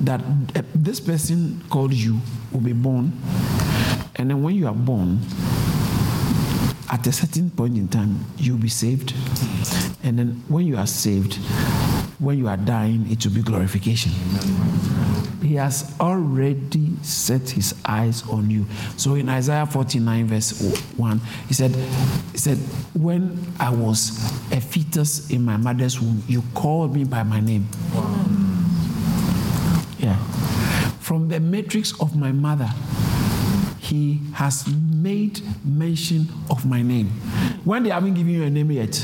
that 0.01 0.21
uh, 0.55 0.61
this 0.75 0.99
person 0.99 1.61
called 1.69 1.93
you 1.93 2.19
will 2.51 2.61
be 2.61 2.73
born. 2.73 3.11
And 4.15 4.29
then 4.29 4.43
when 4.43 4.55
you 4.55 4.67
are 4.67 4.73
born, 4.73 5.19
at 6.91 7.05
a 7.07 7.11
certain 7.11 7.49
point 7.51 7.77
in 7.77 7.87
time, 7.87 8.25
you'll 8.37 8.57
be 8.57 8.69
saved. 8.69 9.13
And 10.03 10.17
then 10.17 10.43
when 10.47 10.65
you 10.65 10.77
are 10.77 10.87
saved, 10.87 11.35
when 12.19 12.37
you 12.37 12.47
are 12.47 12.57
dying, 12.57 13.09
it 13.09 13.25
will 13.25 13.33
be 13.33 13.41
glorification. 13.41 14.11
He 15.41 15.55
has 15.55 15.95
already 15.99 16.91
set 17.01 17.49
his 17.49 17.73
eyes 17.85 18.27
on 18.29 18.49
you. 18.49 18.65
So 18.97 19.15
in 19.15 19.29
Isaiah 19.29 19.65
49, 19.65 20.27
verse 20.27 20.75
1, 20.97 21.21
he 21.47 21.53
said, 21.53 21.75
he 22.31 22.37
said, 22.37 22.57
When 22.93 23.39
I 23.59 23.69
was 23.69 24.17
a 24.51 24.59
fetus 24.59 25.29
in 25.29 25.43
my 25.43 25.57
mother's 25.57 25.99
womb, 26.01 26.23
you 26.27 26.43
called 26.53 26.93
me 26.93 27.05
by 27.05 27.23
my 27.23 27.39
name. 27.39 27.67
Yeah. 29.97 30.17
From 30.99 31.29
the 31.29 31.39
matrix 31.39 31.99
of 32.01 32.15
my 32.15 32.31
mother, 32.31 32.69
he 33.79 34.19
has 34.33 34.67
made 34.67 35.41
mention 35.65 36.27
of 36.49 36.65
my 36.65 36.81
name. 36.81 37.07
When 37.63 37.83
they 37.83 37.89
haven't 37.89 38.13
given 38.13 38.33
you 38.33 38.43
a 38.43 38.49
name 38.49 38.71
yet, 38.71 39.03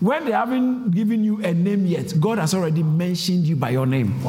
when 0.00 0.24
they 0.24 0.32
haven't 0.32 0.90
given 0.90 1.24
you 1.24 1.42
a 1.44 1.52
name 1.54 1.86
yet, 1.86 2.12
God 2.20 2.38
has 2.38 2.54
already 2.54 2.82
mentioned 2.82 3.46
you 3.46 3.56
by 3.56 3.70
your 3.70 3.86
name. 3.86 4.20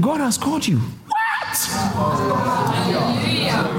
God 0.00 0.20
has 0.20 0.38
called 0.38 0.66
you. 0.66 0.78
What? 0.78 1.56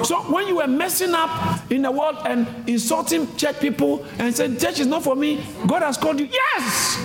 So 0.05 0.21
when 0.31 0.47
you 0.47 0.57
were 0.57 0.67
messing 0.67 1.13
up 1.13 1.71
in 1.71 1.81
the 1.83 1.91
world 1.91 2.17
and 2.25 2.47
insulting 2.69 3.35
church 3.35 3.59
people 3.59 4.05
and 4.19 4.35
saying 4.35 4.57
church 4.57 4.79
is 4.79 4.87
not 4.87 5.03
for 5.03 5.15
me, 5.15 5.43
God 5.65 5.81
has 5.83 5.97
called 5.97 6.19
you. 6.19 6.27
Yes. 6.31 6.97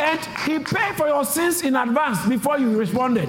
And 0.00 0.20
He 0.46 0.58
paid 0.58 0.96
for 0.96 1.06
your 1.06 1.24
sins 1.24 1.62
in 1.62 1.76
advance 1.76 2.26
before 2.26 2.58
you 2.58 2.76
responded. 2.78 3.28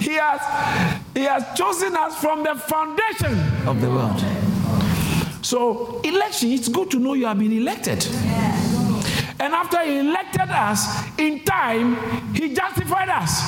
he 0.00 0.14
has 0.14 0.97
He 1.18 1.24
has 1.24 1.44
chosen 1.56 1.96
us 1.96 2.16
from 2.20 2.44
the 2.44 2.54
foundation 2.54 3.66
of 3.66 3.80
the 3.80 3.90
world. 3.90 4.20
So 5.44 6.00
election, 6.02 6.52
it's 6.52 6.68
good 6.68 6.92
to 6.92 7.00
know 7.00 7.14
you 7.14 7.26
have 7.26 7.40
been 7.40 7.50
elected. 7.50 8.06
And 9.40 9.52
after 9.52 9.82
he 9.82 9.98
elected 9.98 10.48
us, 10.48 10.86
in 11.18 11.42
time, 11.42 11.96
he 12.36 12.54
justified 12.54 13.08
us. 13.08 13.42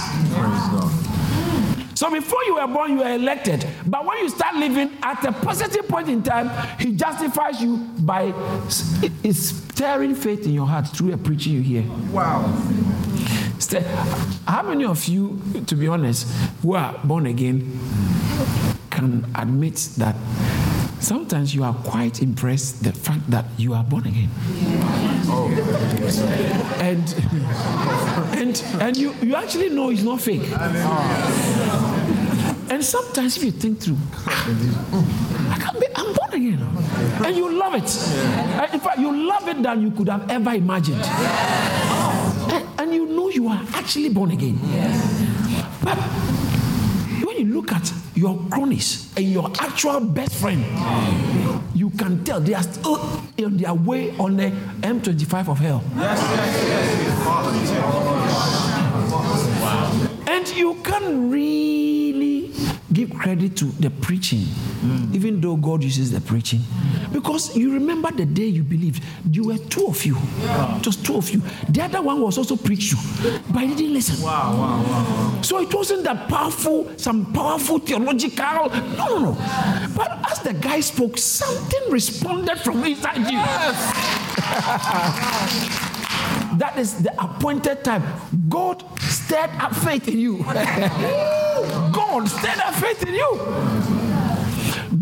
So 1.94 2.10
before 2.10 2.42
you 2.46 2.56
were 2.56 2.66
born, 2.66 2.90
you 2.90 2.98
were 3.04 3.14
elected. 3.14 3.64
But 3.86 4.04
when 4.04 4.18
you 4.18 4.30
start 4.30 4.56
living 4.56 4.90
at 5.04 5.24
a 5.24 5.30
positive 5.30 5.86
point 5.86 6.08
in 6.08 6.24
time, 6.24 6.50
he 6.80 6.90
justifies 6.96 7.62
you 7.62 7.76
by 8.00 8.34
stirring 9.30 10.16
faith 10.16 10.44
in 10.44 10.54
your 10.54 10.66
heart 10.66 10.88
through 10.88 11.12
a 11.12 11.16
preaching 11.16 11.52
you 11.52 11.60
hear. 11.60 11.84
Wow. 12.10 12.52
How 14.46 14.62
many 14.62 14.84
of 14.84 15.06
you, 15.06 15.40
to 15.66 15.74
be 15.74 15.86
honest, 15.86 16.26
who 16.62 16.74
are 16.74 16.98
born 17.04 17.26
again, 17.26 17.78
can 18.90 19.26
admit 19.34 19.76
that 19.98 20.16
sometimes 21.00 21.54
you 21.54 21.64
are 21.64 21.74
quite 21.74 22.22
impressed 22.22 22.82
the 22.84 22.92
fact 22.92 23.30
that 23.30 23.44
you 23.58 23.74
are 23.74 23.84
born 23.84 24.06
again. 24.06 24.30
Oh. 25.26 25.48
And 26.80 27.14
and 28.38 28.62
and 28.80 28.96
you, 28.96 29.14
you 29.22 29.34
actually 29.34 29.70
know 29.70 29.90
it's 29.90 30.02
not 30.02 30.20
fake. 30.20 30.42
And 32.70 32.84
sometimes 32.84 33.36
if 33.36 33.44
you 33.44 33.50
think 33.50 33.80
through, 33.80 33.98
I 34.26 35.58
can't 35.60 35.80
be, 35.80 35.86
I'm 35.96 36.14
born 36.14 36.32
again. 36.32 36.62
And 37.24 37.36
you 37.36 37.50
love 37.58 37.74
it. 37.74 37.90
In 38.72 38.80
fact, 38.80 38.98
you 38.98 39.26
love 39.28 39.48
it 39.48 39.62
than 39.62 39.82
you 39.82 39.90
could 39.90 40.08
have 40.08 40.30
ever 40.30 40.52
imagined. 40.54 41.02
And, 41.02 41.89
and 42.80 42.94
you 42.94 43.04
know 43.04 43.28
you 43.28 43.46
are 43.46 43.60
actually 43.74 44.08
born 44.08 44.30
again. 44.30 44.58
Yes. 44.72 45.22
But 45.84 45.98
when 47.26 47.36
you 47.36 47.44
look 47.54 47.72
at 47.72 47.92
your 48.14 48.40
cronies 48.48 49.12
and 49.16 49.26
your 49.30 49.52
actual 49.60 50.00
best 50.00 50.34
friend, 50.36 50.64
you 51.74 51.90
can 51.90 52.24
tell 52.24 52.40
they 52.40 52.54
are 52.54 52.62
still 52.62 52.96
on 53.44 53.58
their 53.58 53.74
way 53.74 54.16
on 54.16 54.36
the 54.38 54.50
M25 54.80 55.48
of 55.48 55.58
hell. 55.58 55.84
Yes, 55.94 56.20
yes, 56.22 56.56
yes. 56.68 57.20
And 60.26 60.48
you 60.56 60.74
can 60.82 61.30
really 61.30 61.79
give 63.06 63.18
credit 63.18 63.56
to 63.56 63.64
the 63.80 63.88
preaching, 63.88 64.40
mm. 64.40 65.14
even 65.14 65.40
though 65.40 65.56
God 65.56 65.82
uses 65.82 66.10
the 66.10 66.20
preaching. 66.20 66.60
Because 67.12 67.56
you 67.56 67.72
remember 67.72 68.10
the 68.10 68.26
day 68.26 68.44
you 68.44 68.62
believed, 68.62 69.02
you 69.30 69.44
were 69.44 69.56
two 69.56 69.86
of 69.86 70.04
you, 70.04 70.18
yeah. 70.42 70.78
just 70.82 71.04
two 71.06 71.16
of 71.16 71.30
you. 71.30 71.42
The 71.68 71.82
other 71.82 72.02
one 72.02 72.20
was 72.20 72.36
also 72.36 72.56
preached 72.56 72.92
you, 72.92 72.98
but 73.50 73.62
he 73.62 73.74
didn't 73.74 73.94
listen. 73.94 74.22
Wow, 74.22 74.52
wow, 74.52 74.82
wow, 74.82 75.42
So 75.42 75.60
it 75.60 75.72
wasn't 75.72 76.04
that 76.04 76.28
powerful, 76.28 76.90
some 76.98 77.32
powerful 77.32 77.78
theological. 77.78 78.68
No, 78.98 79.06
no, 79.06 79.18
no. 79.18 79.36
But 79.96 80.30
as 80.30 80.40
the 80.40 80.52
guy 80.52 80.80
spoke, 80.80 81.16
something 81.16 81.90
responded 81.90 82.58
from 82.58 82.84
inside 82.84 83.30
you. 83.30 83.38
Yes. 83.38 84.26
that 86.58 86.78
is 86.78 87.02
the 87.02 87.12
appointed 87.22 87.84
time. 87.84 88.02
God 88.48 88.84
stirred 89.00 89.50
up 89.58 89.74
faith 89.74 90.08
in 90.08 90.18
you. 90.18 90.38
God 90.44 92.28
stirred 92.28 92.58
up 92.58 92.74
faith 92.74 93.02
in 93.06 93.14
you. 93.14 93.38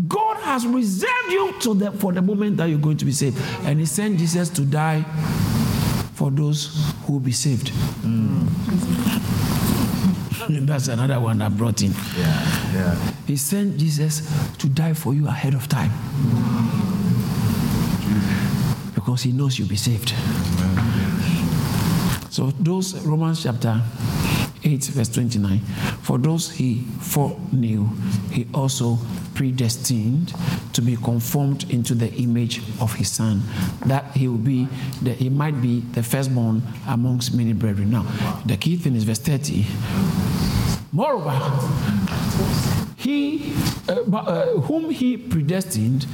God 0.07 0.37
has 0.37 0.65
reserved 0.65 1.31
you 1.31 1.53
to 1.61 1.73
the, 1.73 1.91
for 1.93 2.13
the 2.13 2.21
moment 2.21 2.57
that 2.57 2.65
you're 2.65 2.79
going 2.79 2.97
to 2.97 3.05
be 3.05 3.11
saved. 3.11 3.37
And 3.63 3.79
He 3.79 3.85
sent 3.85 4.19
Jesus 4.19 4.49
to 4.49 4.61
die 4.65 5.03
for 6.13 6.31
those 6.31 6.93
who 7.05 7.13
will 7.13 7.19
be 7.19 7.31
saved. 7.31 7.71
Mm. 8.01 8.47
That's 10.65 10.87
another 10.87 11.19
one 11.19 11.41
I 11.41 11.49
brought 11.49 11.81
in. 11.81 11.91
Yeah, 12.17 12.73
yeah. 12.73 13.11
He 13.27 13.37
sent 13.37 13.77
Jesus 13.77 14.27
to 14.57 14.67
die 14.67 14.93
for 14.93 15.13
you 15.13 15.27
ahead 15.27 15.53
of 15.53 15.67
time. 15.67 15.91
Because 18.95 19.21
he 19.21 19.31
knows 19.31 19.59
you'll 19.59 19.67
be 19.67 19.75
saved. 19.75 20.13
So 22.29 22.51
those 22.59 22.95
Romans 23.05 23.43
chapter 23.43 23.81
8 24.63 24.83
verse 24.85 25.09
29 25.09 25.59
for 26.01 26.17
those 26.17 26.51
he 26.51 26.83
foreknew 26.99 27.87
he 28.31 28.45
also 28.53 28.97
predestined 29.33 30.33
to 30.73 30.81
be 30.81 30.97
conformed 30.97 31.69
into 31.71 31.95
the 31.95 32.13
image 32.15 32.59
of 32.81 32.93
his 32.93 33.09
son 33.09 33.41
that 33.85 34.03
he 34.17 34.27
will 34.27 34.37
be 34.37 34.67
that 35.01 35.15
he 35.15 35.29
might 35.29 35.61
be 35.61 35.79
the 35.93 36.03
firstborn 36.03 36.61
amongst 36.89 37.33
many 37.33 37.53
brethren 37.53 37.89
now 37.89 38.03
the 38.45 38.57
key 38.57 38.75
thing 38.75 38.95
is 38.95 39.05
verse 39.05 39.19
30 39.19 39.65
Moreover, 40.91 41.37
he 42.97 43.53
uh, 43.87 44.01
uh, 44.11 44.45
whom 44.61 44.89
he 44.89 45.17
predestined, 45.17 46.07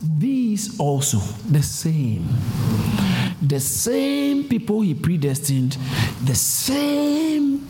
these 0.00 0.80
also 0.80 1.18
the 1.50 1.62
same. 1.62 2.26
The 3.40 3.60
same 3.60 4.48
people 4.48 4.80
he 4.80 4.94
predestined, 4.94 5.76
the 6.24 6.34
same 6.34 7.68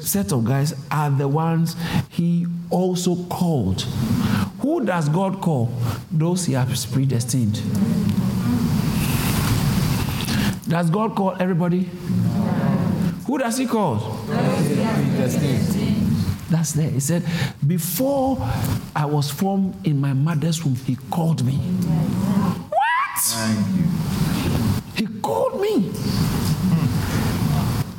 set 0.00 0.32
of 0.32 0.44
guys 0.44 0.74
are 0.90 1.10
the 1.10 1.28
ones 1.28 1.76
he 2.08 2.46
also 2.70 3.14
called. 3.26 3.82
Who 4.60 4.84
does 4.84 5.08
God 5.08 5.40
call? 5.40 5.70
Those 6.10 6.46
he 6.46 6.54
has 6.54 6.84
predestined. 6.86 7.54
Does 10.68 10.90
God 10.90 11.14
call 11.14 11.36
everybody? 11.38 11.88
Who 13.26 13.38
does 13.38 13.56
he 13.56 13.66
call? 13.66 13.96
That's 16.50 16.72
there. 16.72 16.90
He 16.90 17.00
said, 17.00 17.24
Before 17.66 18.38
I 18.96 19.04
was 19.04 19.30
formed 19.30 19.86
in 19.86 20.00
my 20.00 20.12
mother's 20.12 20.64
womb, 20.64 20.74
he 20.74 20.96
called 21.10 21.44
me. 21.44 21.52
What? 21.54 24.17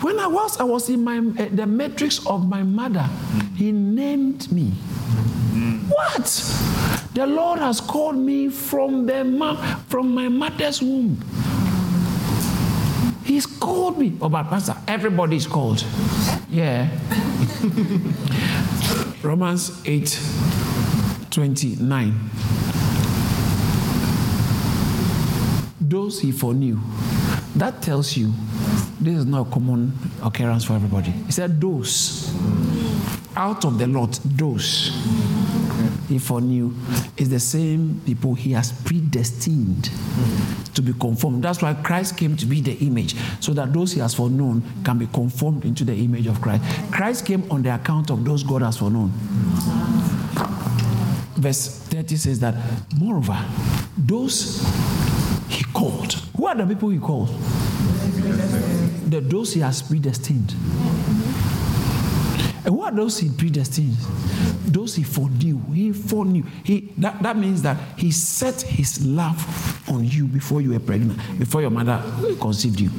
When 0.02 0.20
I 0.20 0.28
was, 0.28 0.60
I 0.60 0.64
was 0.64 0.90
in 0.90 1.04
my 1.04 1.18
uh, 1.18 1.48
the 1.52 1.66
matrix 1.68 2.26
of 2.26 2.48
my 2.48 2.64
mother. 2.64 3.08
He 3.56 3.72
named 3.72 4.52
me. 4.52 4.72
What? 5.90 6.26
The 7.14 7.26
Lord 7.26 7.60
has 7.60 7.82
called 7.82 8.16
me 8.18 8.50
from 8.50 9.06
the 9.06 9.24
ma- 9.24 9.56
from 9.88 10.14
my 10.14 10.30
mother's 10.30 10.82
womb. 10.82 11.18
He's 13.24 13.46
called 13.46 13.98
me. 14.00 14.18
Oh, 14.22 14.30
but 14.30 14.44
Pastor, 14.50 14.76
everybody's 14.88 15.46
called. 15.46 15.84
Yeah. 16.50 16.90
Romans 19.22 19.82
8 19.86 20.20
29. 21.30 22.30
Those 25.82 26.20
he 26.22 26.32
foreknew. 26.32 26.80
That 27.56 27.82
tells 27.82 28.16
you 28.16 28.32
this 29.00 29.18
is 29.18 29.26
not 29.26 29.48
a 29.48 29.52
common 29.52 29.94
occurrence 30.24 30.66
for 30.66 30.74
everybody. 30.74 31.12
He 31.12 31.32
said, 31.32 31.60
Those. 31.60 32.34
Out 33.36 33.64
of 33.64 33.78
the 33.78 33.88
lot, 33.88 34.20
those 34.26 34.92
he 36.10 36.18
foreknew 36.18 36.74
is 37.16 37.30
the 37.30 37.40
same 37.40 38.02
people 38.06 38.34
he 38.34 38.52
has 38.52 38.72
predestined 38.72 39.90
to 40.74 40.82
be 40.82 40.92
conformed. 40.94 41.44
That's 41.44 41.62
why 41.62 41.74
Christ 41.76 42.18
came 42.18 42.36
to 42.38 42.46
be 42.46 42.60
the 42.60 42.74
image, 42.86 43.16
so 43.40 43.54
that 43.54 43.72
those 43.72 43.94
he 43.94 44.00
has 44.00 44.16
foreknown 44.16 44.64
can 44.84 44.98
be 44.98 45.08
conformed 45.08 45.64
into 45.64 45.86
the 45.86 45.94
image 45.94 46.28
of 46.28 46.42
Christ. 46.42 46.64
Christ 46.92 47.26
came 47.26 47.50
on 47.52 47.62
the 47.62 47.74
account 47.74 48.10
of 48.10 48.26
those 48.26 48.44
God 48.44 48.64
has 48.64 48.78
foreknown. 48.78 49.12
Verse 51.36 51.80
30 51.88 52.16
says 52.18 52.40
that, 52.42 52.56
moreover, 52.98 53.40
those 53.98 54.62
he 55.50 55.64
called. 55.66 56.14
Who 56.38 56.48
are 56.48 56.56
the 56.56 56.66
people 56.66 56.90
he 56.90 57.00
called? 57.00 57.30
The 59.10 59.22
those 59.22 59.54
he 59.54 59.62
has 59.62 59.82
predestined. 59.82 60.54
And 62.66 62.76
who 62.76 62.84
are 62.84 62.92
those 62.92 63.20
he 63.20 63.30
predestined? 63.30 63.96
Those 64.66 64.96
he 64.96 65.04
foreknew. 65.04 65.60
He 65.74 65.92
foreknew. 65.92 66.44
He 66.64 66.94
that, 66.98 67.22
that 67.24 67.38
means 67.38 67.62
that 67.64 67.78
he 67.98 68.12
set 68.12 68.62
his 68.62 69.04
love 69.06 69.90
on 69.90 70.06
you 70.06 70.28
before 70.28 70.62
you 70.62 70.72
were 70.72 70.80
pregnant, 70.80 71.18
before 71.40 71.62
your 71.62 71.72
mother 71.72 72.04
conceived 72.40 72.80
you. 72.80 72.90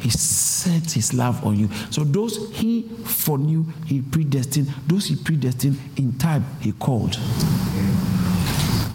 He 0.00 0.10
set 0.10 0.90
his 0.90 1.14
love 1.14 1.44
on 1.46 1.58
you. 1.58 1.68
So 1.90 2.02
those 2.02 2.50
he 2.52 2.82
foreknew, 3.04 3.64
he 3.86 4.00
predestined. 4.02 4.68
Those 4.88 5.06
he 5.06 5.16
predestined 5.16 5.78
in 5.96 6.18
time, 6.18 6.44
he 6.60 6.72
called. 6.72 7.16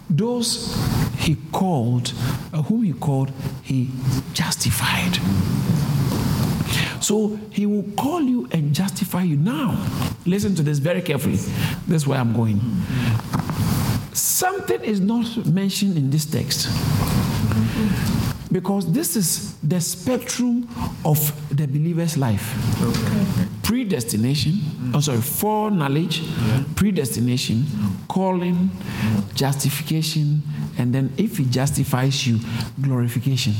Those 0.09 0.75
he 1.17 1.35
called, 1.51 2.13
uh, 2.53 2.61
whom 2.63 2.83
he 2.83 2.93
called, 2.93 3.31
he 3.63 3.89
justified. 4.33 5.19
So 7.01 7.39
he 7.51 7.65
will 7.65 7.83
call 7.95 8.21
you 8.21 8.47
and 8.51 8.73
justify 8.73 9.23
you. 9.23 9.37
Now, 9.37 9.85
listen 10.25 10.55
to 10.55 10.63
this 10.63 10.79
very 10.79 11.01
carefully. 11.01 11.37
This 11.87 12.01
is 12.03 12.07
where 12.07 12.19
I'm 12.19 12.33
going. 12.33 12.59
Something 14.13 14.83
is 14.83 14.99
not 14.99 15.45
mentioned 15.45 15.97
in 15.97 16.09
this 16.09 16.25
text 16.25 16.67
because 18.57 18.91
this 18.91 19.15
is 19.15 19.53
the 19.61 19.79
spectrum 19.79 20.67
of 21.05 21.19
the 21.55 21.67
believer's 21.67 22.17
life 22.17 22.55
predestination 23.61 24.53
oh 24.95 24.99
sorry 24.99 25.21
foreknowledge 25.21 26.23
predestination 26.75 27.63
calling 28.07 28.71
justification 29.35 30.41
and 30.79 30.91
then 30.91 31.13
if 31.17 31.37
he 31.37 31.45
justifies 31.45 32.25
you 32.25 32.39
glorification 32.81 33.53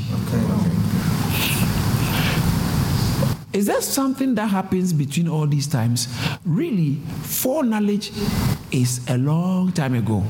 is 3.52 3.66
there 3.66 3.80
something 3.80 4.34
that 4.34 4.48
happens 4.48 4.92
between 4.92 5.26
all 5.26 5.46
these 5.46 5.66
times? 5.66 6.06
Really, 6.44 6.96
foreknowledge 7.22 8.12
is 8.70 9.00
a 9.08 9.18
long 9.18 9.72
time 9.72 9.94
ago. 9.94 10.22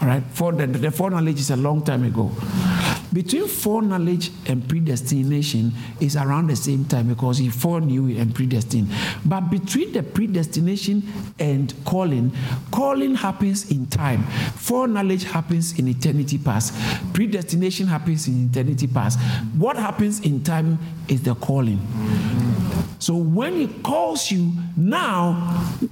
All 0.00 0.08
right, 0.08 0.22
for 0.32 0.52
the, 0.52 0.66
the 0.66 0.90
foreknowledge 0.90 1.40
is 1.40 1.50
a 1.50 1.56
long 1.56 1.82
time 1.82 2.04
ago. 2.04 2.30
Between 3.12 3.46
foreknowledge 3.46 4.30
and 4.46 4.66
predestination 4.68 5.72
is 6.00 6.16
around 6.16 6.46
the 6.46 6.56
same 6.56 6.84
time 6.86 7.08
because 7.08 7.38
he 7.38 7.50
foreknew 7.50 8.18
and 8.18 8.34
predestined. 8.34 8.88
But 9.24 9.50
between 9.50 9.92
the 9.92 10.02
predestination 10.02 11.02
and 11.38 11.74
calling, 11.84 12.32
calling 12.70 13.14
happens 13.14 13.70
in 13.70 13.86
time. 13.86 14.22
Foreknowledge 14.56 15.24
happens 15.24 15.78
in 15.78 15.88
eternity 15.88 16.38
past. 16.38 16.74
Predestination 17.12 17.86
happens 17.86 18.28
in 18.28 18.48
eternity 18.50 18.86
past. 18.86 19.18
What 19.56 19.76
happens 19.76 20.20
in 20.20 20.42
time 20.42 20.78
is 21.08 21.22
the 21.22 21.34
calling. 21.34 21.80
So 23.02 23.16
when 23.16 23.54
he 23.54 23.66
calls 23.66 24.30
you 24.30 24.52
now, 24.76 25.32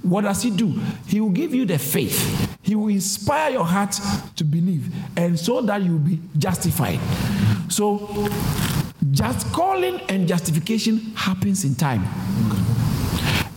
what 0.01 0.21
does 0.21 0.41
he 0.43 0.49
do? 0.49 0.69
He 1.07 1.19
will 1.19 1.31
give 1.31 1.53
you 1.53 1.65
the 1.65 1.77
faith. 1.77 2.57
He 2.61 2.73
will 2.73 2.87
inspire 2.87 3.51
your 3.51 3.65
heart 3.65 3.99
to 4.37 4.45
believe, 4.45 4.87
and 5.17 5.37
so 5.37 5.59
that 5.59 5.81
you 5.81 5.91
will 5.91 5.99
be 5.99 6.21
justified. 6.37 7.01
So, 7.67 8.29
just 9.11 9.51
calling 9.51 9.99
and 10.07 10.25
justification 10.25 10.99
happens 11.13 11.65
in 11.65 11.75
time. 11.75 12.05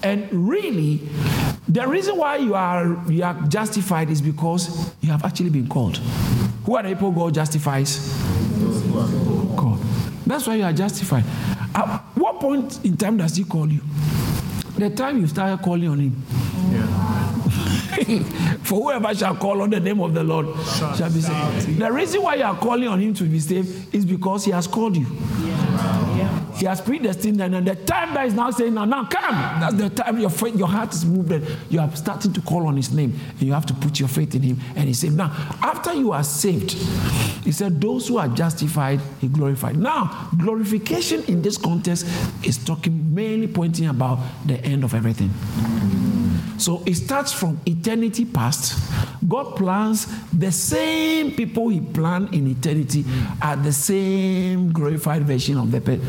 And 0.02 0.28
really, 0.32 1.08
the 1.68 1.86
reason 1.86 2.16
why 2.16 2.38
you 2.38 2.56
are 2.56 3.00
you 3.08 3.22
are 3.22 3.40
justified 3.42 4.10
is 4.10 4.20
because 4.20 4.92
you 5.00 5.12
have 5.12 5.24
actually 5.24 5.50
been 5.50 5.68
called. 5.68 5.98
Who 6.66 6.74
are 6.74 6.82
the 6.82 6.88
people 6.88 7.12
God 7.12 7.34
justifies? 7.34 8.08
God. 9.54 9.78
That's 10.26 10.44
why 10.44 10.56
you 10.56 10.64
are 10.64 10.72
justified. 10.72 11.24
At 11.72 12.02
what 12.34 12.40
point 12.40 12.84
in 12.84 12.96
time 12.96 13.16
does 13.16 13.36
He 13.36 13.44
call 13.44 13.70
you? 13.70 13.80
The 14.76 14.90
time 14.90 15.20
you 15.20 15.26
started 15.26 15.62
calling 15.62 15.88
on 15.88 15.98
Him. 16.00 16.12
For 18.64 18.92
whoever 18.92 19.14
shall 19.14 19.36
call 19.36 19.62
on 19.62 19.70
the 19.70 19.78
name 19.80 20.00
of 20.00 20.14
the 20.14 20.24
Lord 20.24 20.46
shall 20.96 21.12
be 21.12 21.20
saved. 21.20 21.78
The 21.78 21.92
reason 21.92 22.22
why 22.22 22.34
you 22.36 22.44
are 22.44 22.56
calling 22.56 22.88
on 22.88 23.00
Him 23.00 23.14
to 23.14 23.24
be 23.24 23.38
saved 23.38 23.94
is 23.94 24.04
because 24.04 24.44
He 24.44 24.50
has 24.50 24.66
called 24.66 24.96
you. 24.96 25.06
He 26.56 26.66
has 26.66 26.80
predestined, 26.80 27.40
and 27.40 27.66
the 27.66 27.74
time 27.74 28.14
that 28.14 28.26
is 28.26 28.34
now 28.34 28.50
saying, 28.50 28.74
"Now, 28.74 28.84
now 28.84 29.04
come." 29.04 29.60
That's 29.60 29.74
the 29.74 29.90
time 29.90 30.18
your 30.18 30.30
faith, 30.30 30.56
your 30.56 30.68
heart 30.68 30.94
is 30.94 31.04
moved, 31.04 31.32
and 31.32 31.44
you 31.68 31.80
are 31.80 31.90
starting 31.96 32.32
to 32.32 32.40
call 32.40 32.66
on 32.66 32.76
His 32.76 32.92
name, 32.92 33.18
and 33.38 33.42
you 33.42 33.52
have 33.52 33.66
to 33.66 33.74
put 33.74 33.98
your 33.98 34.08
faith 34.08 34.34
in 34.34 34.42
Him. 34.42 34.60
And 34.76 34.86
He 34.86 34.94
said, 34.94 35.12
"Now, 35.12 35.32
after 35.62 35.92
you 35.94 36.12
are 36.12 36.24
saved, 36.24 36.72
He 37.44 37.52
said, 37.52 37.80
those 37.80 38.08
who 38.08 38.18
are 38.18 38.28
justified, 38.28 39.00
He 39.20 39.28
glorified." 39.28 39.76
Now, 39.76 40.28
glorification 40.38 41.22
in 41.28 41.42
this 41.42 41.58
context 41.58 42.06
is 42.42 42.56
talking 42.58 43.14
mainly 43.14 43.48
pointing 43.48 43.88
about 43.88 44.18
the 44.46 44.64
end 44.64 44.84
of 44.84 44.94
everything. 44.94 45.30
So 46.58 46.82
it 46.86 46.94
starts 46.94 47.32
from 47.32 47.60
eternity 47.66 48.24
past. 48.24 48.78
God 49.26 49.56
plans 49.56 50.06
the 50.32 50.52
same 50.52 51.32
people 51.32 51.68
He 51.70 51.80
planned 51.80 52.34
in 52.34 52.46
eternity 52.46 53.04
are 53.40 53.56
the 53.56 53.72
same 53.72 54.70
glorified 54.72 55.22
version 55.24 55.56
of 55.58 55.70
the 55.70 55.80
pe- 55.80 56.00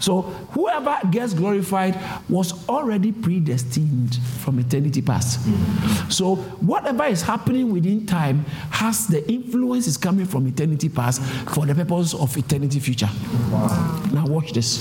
So 0.00 0.22
whoever 0.52 0.96
gets 1.10 1.34
glorified 1.34 1.98
was 2.28 2.66
already 2.68 3.12
predestined 3.12 4.16
from 4.40 4.58
eternity 4.58 5.02
past. 5.02 5.40
So 6.10 6.36
whatever 6.36 7.04
is 7.04 7.22
happening 7.22 7.70
within 7.72 8.06
time 8.06 8.44
has 8.70 9.06
the 9.06 9.26
influence 9.30 9.86
is 9.86 9.96
coming 9.96 10.26
from 10.26 10.46
eternity 10.46 10.88
past 10.88 11.22
for 11.54 11.66
the 11.66 11.74
purpose 11.74 12.14
of 12.14 12.36
eternity 12.36 12.80
future. 12.80 13.10
Now 14.12 14.24
watch 14.26 14.52
this. 14.52 14.80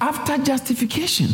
After 0.00 0.38
justification, 0.38 1.28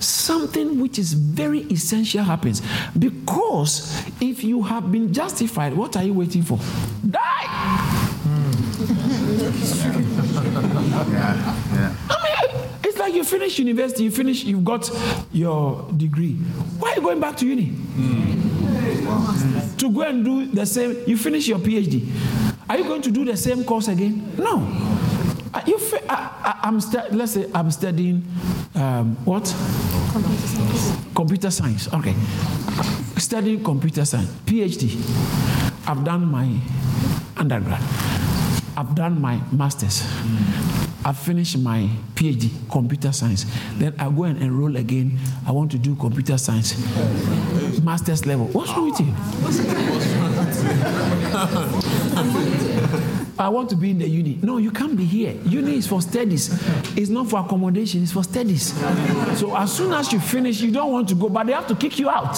something 0.00 0.80
which 0.80 0.98
is 0.98 1.12
very 1.12 1.60
essential 1.62 2.22
happens. 2.22 2.62
Because 2.98 4.02
if 4.20 4.44
you 4.44 4.62
have 4.62 4.90
been 4.92 5.12
justified, 5.12 5.74
what 5.74 5.96
are 5.96 6.04
you 6.04 6.14
waiting 6.14 6.42
for? 6.42 6.58
Die! 7.08 7.14
Yeah, 11.10 11.34
yeah. 11.74 11.94
I 12.10 12.50
mean, 12.52 12.68
it's 12.84 12.98
like 12.98 13.08
like 13.08 13.16
you 13.16 13.24
finish 13.24 13.58
university, 13.58 14.04
you 14.04 14.10
finish, 14.10 14.44
you've 14.44 14.64
got 14.64 14.90
your 15.32 15.90
degree. 15.96 16.34
Why 16.78 16.92
are 16.92 16.96
you 16.96 17.00
going 17.00 17.20
back 17.20 17.38
to 17.38 17.46
uni? 17.46 17.72
To 19.78 19.90
go 19.90 20.02
and 20.02 20.22
do 20.22 20.46
the 20.46 20.66
same, 20.66 21.04
you 21.06 21.16
finish 21.16 21.48
your 21.48 21.58
PhD. 21.58 22.06
Are 22.68 22.76
you 22.76 22.84
going 22.84 23.00
to 23.00 23.10
do 23.10 23.24
the 23.24 23.34
same 23.36 23.64
course 23.64 23.88
again? 23.88 24.30
No. 24.36 24.58
You, 25.66 25.78
I, 26.08 26.60
am 26.64 26.80
stu- 26.80 27.02
let's 27.12 27.32
say 27.32 27.46
I'm 27.54 27.70
studying 27.70 28.24
um, 28.74 29.16
what? 29.24 29.44
Computer 31.14 31.50
science. 31.50 31.92
Okay. 31.92 32.14
Studying 33.16 33.62
computer 33.64 34.04
science, 34.04 34.30
PhD. 34.46 34.96
I've 35.88 36.04
done 36.04 36.30
my 36.30 36.48
undergrad. 37.36 37.82
I've 38.76 38.94
done 38.94 39.20
my 39.20 39.40
master's. 39.50 40.02
I've 41.04 41.18
finished 41.18 41.58
my 41.58 41.88
PhD, 42.14 42.50
computer 42.70 43.12
science. 43.12 43.46
Then 43.74 43.94
I 43.98 44.08
go 44.10 44.24
and 44.24 44.40
enroll 44.42 44.76
again. 44.76 45.18
I 45.46 45.52
want 45.52 45.70
to 45.72 45.78
do 45.78 45.94
computer 45.96 46.38
science, 46.38 46.76
master's 47.82 48.26
level. 48.26 48.46
What's 48.46 48.70
wrong 48.70 48.90
with 48.90 49.00
you? 52.64 52.67
I 53.38 53.48
want 53.48 53.70
to 53.70 53.76
be 53.76 53.90
in 53.90 53.98
the 53.98 54.08
uni. 54.08 54.38
No, 54.42 54.56
you 54.56 54.70
can't 54.72 54.96
be 54.96 55.04
here. 55.04 55.32
Uni 55.44 55.76
is 55.76 55.86
for 55.86 56.02
studies. 56.02 56.50
It's 56.96 57.08
not 57.08 57.30
for 57.30 57.38
accommodation, 57.40 58.02
it's 58.02 58.12
for 58.12 58.24
studies. 58.24 58.72
So 59.38 59.56
as 59.56 59.72
soon 59.72 59.92
as 59.92 60.12
you 60.12 60.18
finish, 60.18 60.60
you 60.60 60.72
don't 60.72 60.90
want 60.90 61.08
to 61.10 61.14
go, 61.14 61.28
but 61.28 61.46
they 61.46 61.52
have 61.52 61.68
to 61.68 61.76
kick 61.76 61.98
you 61.98 62.10
out. 62.10 62.34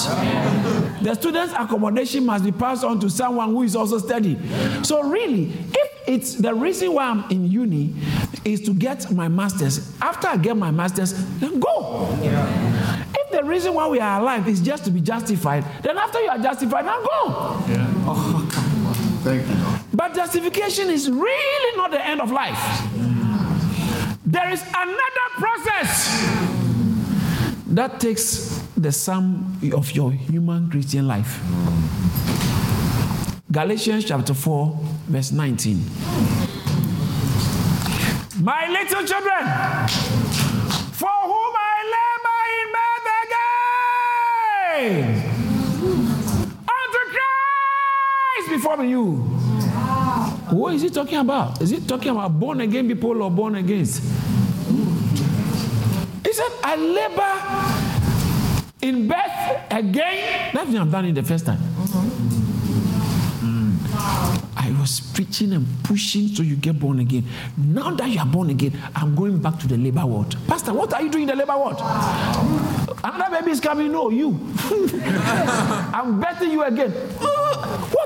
The 1.03 1.14
student's 1.14 1.55
accommodation 1.55 2.26
must 2.26 2.44
be 2.44 2.53
passed 2.53 2.84
on 2.84 3.01
to 3.01 3.09
someone 3.09 3.48
who 3.51 3.62
is 3.62 3.74
also 3.74 3.98
studying. 3.98 4.38
So 4.84 5.03
really, 5.03 5.53
if 5.72 5.90
it's 6.07 6.34
the 6.34 6.53
reason 6.53 6.92
why 6.92 7.05
I'm 7.05 7.24
in 7.30 7.51
uni 7.51 7.94
is 8.44 8.61
to 8.62 8.74
get 8.74 9.11
my 9.11 9.28
master's. 9.28 9.92
After 10.03 10.28
I 10.28 10.36
get 10.36 10.57
my 10.57 10.70
master's, 10.70 11.12
then 11.38 11.61
go. 11.61 12.09
If 12.20 13.30
the 13.30 13.44
reason 13.44 13.72
why 13.74 13.88
we 13.88 14.01
are 14.01 14.20
alive 14.20 14.48
is 14.48 14.61
just 14.61 14.84
to 14.84 14.90
be 14.90 15.01
justified, 15.01 15.64
then 15.82 15.96
after 15.96 16.20
you 16.20 16.28
are 16.28 16.38
justified, 16.38 16.84
now 16.84 17.01
go. 17.01 17.64
Yeah. 17.68 17.86
Oh, 18.07 18.48
Thank 19.22 19.46
you. 19.48 19.80
But 19.93 20.14
justification 20.14 20.88
is 20.88 21.11
really 21.11 21.76
not 21.76 21.91
the 21.91 22.05
end 22.05 22.20
of 22.20 22.30
life. 22.30 22.59
There 24.24 24.51
is 24.51 24.62
another 24.62 25.28
process 25.34 26.09
that 27.66 28.01
takes 28.01 28.62
the 28.76 28.93
sum 28.93 29.59
of 29.74 29.93
your 29.93 30.12
human 30.12 30.70
Christian 30.70 31.07
life. 31.09 31.41
Galatians 33.51 34.05
chapter 34.05 34.32
4, 34.32 34.78
verse 35.09 35.32
19. 35.32 35.84
My 38.43 38.68
little 38.68 39.05
children, 39.05 39.45
for 40.93 41.11
whom 41.22 41.53
I 41.57 41.82
labor 41.95 42.43
in 42.57 42.72
bed 42.76 43.05
again, 44.86 45.24
unto 46.61 47.01
Christ 47.11 48.49
before 48.51 48.84
you. 48.84 49.41
What 50.51 50.74
is 50.74 50.82
he 50.82 50.90
talking 50.90 51.18
about? 51.18 51.61
Is 51.62 51.70
he 51.70 51.80
talking 51.80 52.11
about 52.11 52.38
born 52.38 52.61
again 52.61 52.88
people 52.88 53.22
or 53.22 53.30
born 53.30 53.55
against? 53.55 54.03
He 56.24 56.32
said, 56.32 56.51
I 56.64 56.76
labor 56.76 57.36
in 58.82 59.07
birth 59.07 59.70
again. 59.70 60.51
That's 60.53 60.70
what 60.70 60.80
I've 60.80 60.90
done 60.90 61.05
it 61.07 61.14
the 61.14 61.22
first 61.22 61.46
time. 61.46 61.59
Mm. 63.40 63.76
I 64.57 64.72
was 64.80 65.01
preaching 65.14 65.53
and 65.53 65.66
pushing 65.84 66.28
so 66.28 66.42
you 66.42 66.57
get 66.57 66.80
born 66.80 66.98
again. 66.98 67.24
Now 67.57 67.92
that 67.92 68.09
you 68.09 68.18
are 68.18 68.26
born 68.26 68.51
again, 68.51 68.76
I'm 68.94 69.14
going 69.14 69.38
back 69.38 69.59
to 69.61 69.68
the 69.68 69.76
labor 69.76 70.05
ward. 70.05 70.34
Pastor, 70.48 70.74
what 70.74 70.92
are 70.94 71.03
you 71.03 71.11
doing 71.11 71.28
in 71.28 71.28
the 71.28 71.36
labor 71.36 71.57
ward? 71.57 71.76
Another 73.05 73.38
baby 73.38 73.53
is 73.53 73.61
coming. 73.61 73.92
No, 73.92 74.11
you. 74.11 74.38
I'm 75.94 76.20
betting 76.20 76.51
you 76.51 76.64
again. 76.64 76.92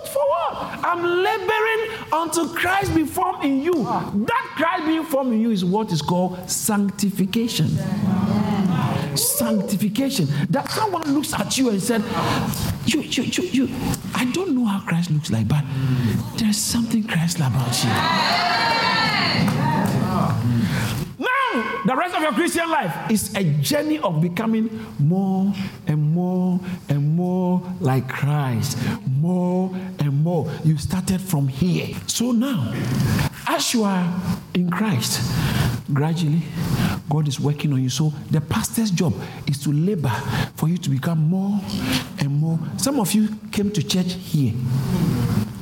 What 0.04 0.12
for 0.12 0.18
what? 0.18 0.84
I'm 0.84 1.02
laboring 1.02 1.96
until 2.12 2.48
Christ 2.48 2.94
be 2.94 3.06
formed 3.06 3.42
in 3.44 3.62
you. 3.62 3.72
That 3.74 4.52
Christ 4.56 4.84
being 4.86 5.04
formed 5.04 5.32
in 5.32 5.40
you 5.40 5.50
is 5.50 5.64
what 5.64 5.90
is 5.92 6.02
called 6.02 6.50
sanctification. 6.50 7.68
Sanctification. 9.16 10.28
That 10.50 10.70
someone 10.70 11.14
looks 11.14 11.32
at 11.32 11.56
you 11.56 11.70
and 11.70 11.82
said, 11.82 12.02
you, 12.84 13.00
you, 13.00 13.22
you, 13.22 13.44
you, 13.44 13.68
I 14.14 14.26
don't 14.32 14.54
know 14.54 14.66
how 14.66 14.80
Christ 14.86 15.10
looks 15.10 15.30
like, 15.30 15.48
but 15.48 15.64
there's 16.36 16.58
something 16.58 17.04
Christ 17.04 17.38
about 17.38 17.82
you. 20.98 21.03
The 21.84 21.94
rest 21.94 22.14
of 22.14 22.22
your 22.22 22.32
Christian 22.32 22.68
life 22.70 23.10
is 23.10 23.34
a 23.34 23.44
journey 23.60 23.98
of 23.98 24.20
becoming 24.20 24.86
more 24.98 25.52
and 25.86 26.00
more 26.14 26.60
and 26.88 27.14
more 27.16 27.62
like 27.80 28.08
Christ. 28.08 28.78
More 29.20 29.70
and 29.98 30.24
more. 30.24 30.50
You 30.64 30.78
started 30.78 31.20
from 31.20 31.48
here. 31.48 31.94
So 32.06 32.32
now, 32.32 32.72
as 33.46 33.74
you 33.74 33.84
are 33.84 34.20
in 34.54 34.70
Christ, 34.70 35.20
gradually, 35.92 36.42
God 37.10 37.28
is 37.28 37.38
working 37.38 37.72
on 37.72 37.82
you. 37.82 37.90
So 37.90 38.12
the 38.30 38.40
pastor's 38.40 38.90
job 38.90 39.14
is 39.46 39.62
to 39.64 39.72
labor 39.72 40.12
for 40.56 40.68
you 40.68 40.78
to 40.78 40.90
become 40.90 41.28
more 41.28 41.60
and 42.18 42.30
more. 42.30 42.58
Some 42.78 42.98
of 42.98 43.12
you 43.12 43.28
came 43.52 43.70
to 43.72 43.82
church 43.82 44.14
here. 44.14 44.54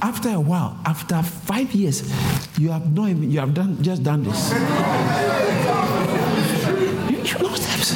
After 0.01 0.31
a 0.31 0.41
while, 0.41 0.79
after 0.85 1.23
five 1.23 1.73
years, 1.73 2.13
you 2.59 2.71
have 2.71 2.93
not 2.93 3.09
even, 3.09 3.31
you 3.31 3.41
have 3.41 3.55
done 3.55 3.83
just 3.83 4.03
done 4.03 4.25
this. 4.25 5.92
Steps. 7.41 7.95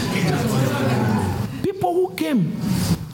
People 1.63 1.93
who 1.95 2.15
came 2.15 2.53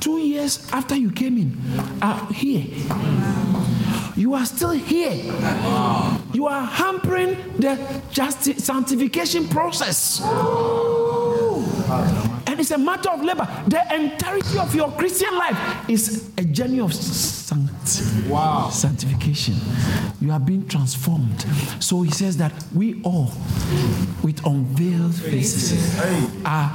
two 0.01 0.19
years 0.19 0.69
after 0.73 0.95
you 0.95 1.11
came 1.11 1.37
in 1.37 1.59
are 2.01 2.33
here. 2.33 2.65
You 4.17 4.35
are 4.35 4.47
still 4.47 4.71
here. 4.71 5.15
You 6.33 6.47
are 6.47 6.65
hampering 6.65 7.37
the 7.59 7.77
justi- 8.13 8.55
sanctification 8.59 9.49
process. 9.49 10.21
And 12.47 12.61
it's 12.61 12.71
a 12.71 12.79
matter 12.79 13.11
of 13.11 13.23
labor. 13.23 13.47
The 13.69 13.81
entirety 13.95 14.59
of 14.59 14.75
your 14.75 14.91
Christian 14.93 15.35
life 15.37 15.89
is 15.89 16.31
a 16.37 16.45
journey 16.45 16.81
of 16.81 16.93
sanct- 16.95 17.89
sanctification. 18.73 19.55
You 20.21 20.33
are 20.33 20.41
being 20.41 20.67
transformed. 20.69 21.45
So 21.81 22.03
he 22.03 22.11
says 22.11 22.37
that 22.39 22.53
we 22.75 23.01
all, 23.03 23.31
with 24.23 24.45
unveiled 24.47 25.15
faces, 25.15 25.99
are 26.45 26.71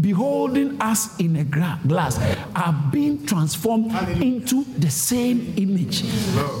beholding 0.00 0.80
us 0.80 1.18
in 1.18 1.36
a 1.36 1.44
gra- 1.44 1.78
glass, 1.86 2.18
are 2.56 2.74
being 2.92 3.24
transformed 3.26 3.92
into 4.22 4.64
the 4.78 4.90
same 4.90 5.52
image. 5.56 6.02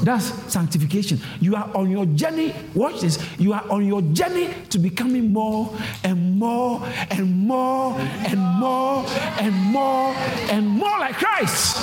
That's 0.02 0.26
sanctification. 0.52 1.20
You 1.40 1.56
are 1.56 1.70
on 1.74 1.90
your 1.90 2.06
journey. 2.06 2.54
Watch 2.74 3.00
this. 3.00 3.18
You 3.38 3.52
are 3.52 3.64
on 3.70 3.86
your 3.86 4.02
journey 4.02 4.50
to 4.70 4.78
becoming 4.78 5.32
more 5.32 5.74
and 6.04 6.38
more 6.38 6.82
and 7.10 7.46
more 7.46 7.98
and 7.98 8.40
more 8.40 9.04
and 9.38 9.54
more 9.54 10.14
and 10.50 10.68
more 10.68 10.98
like 10.98 11.14
Christ. 11.14 11.76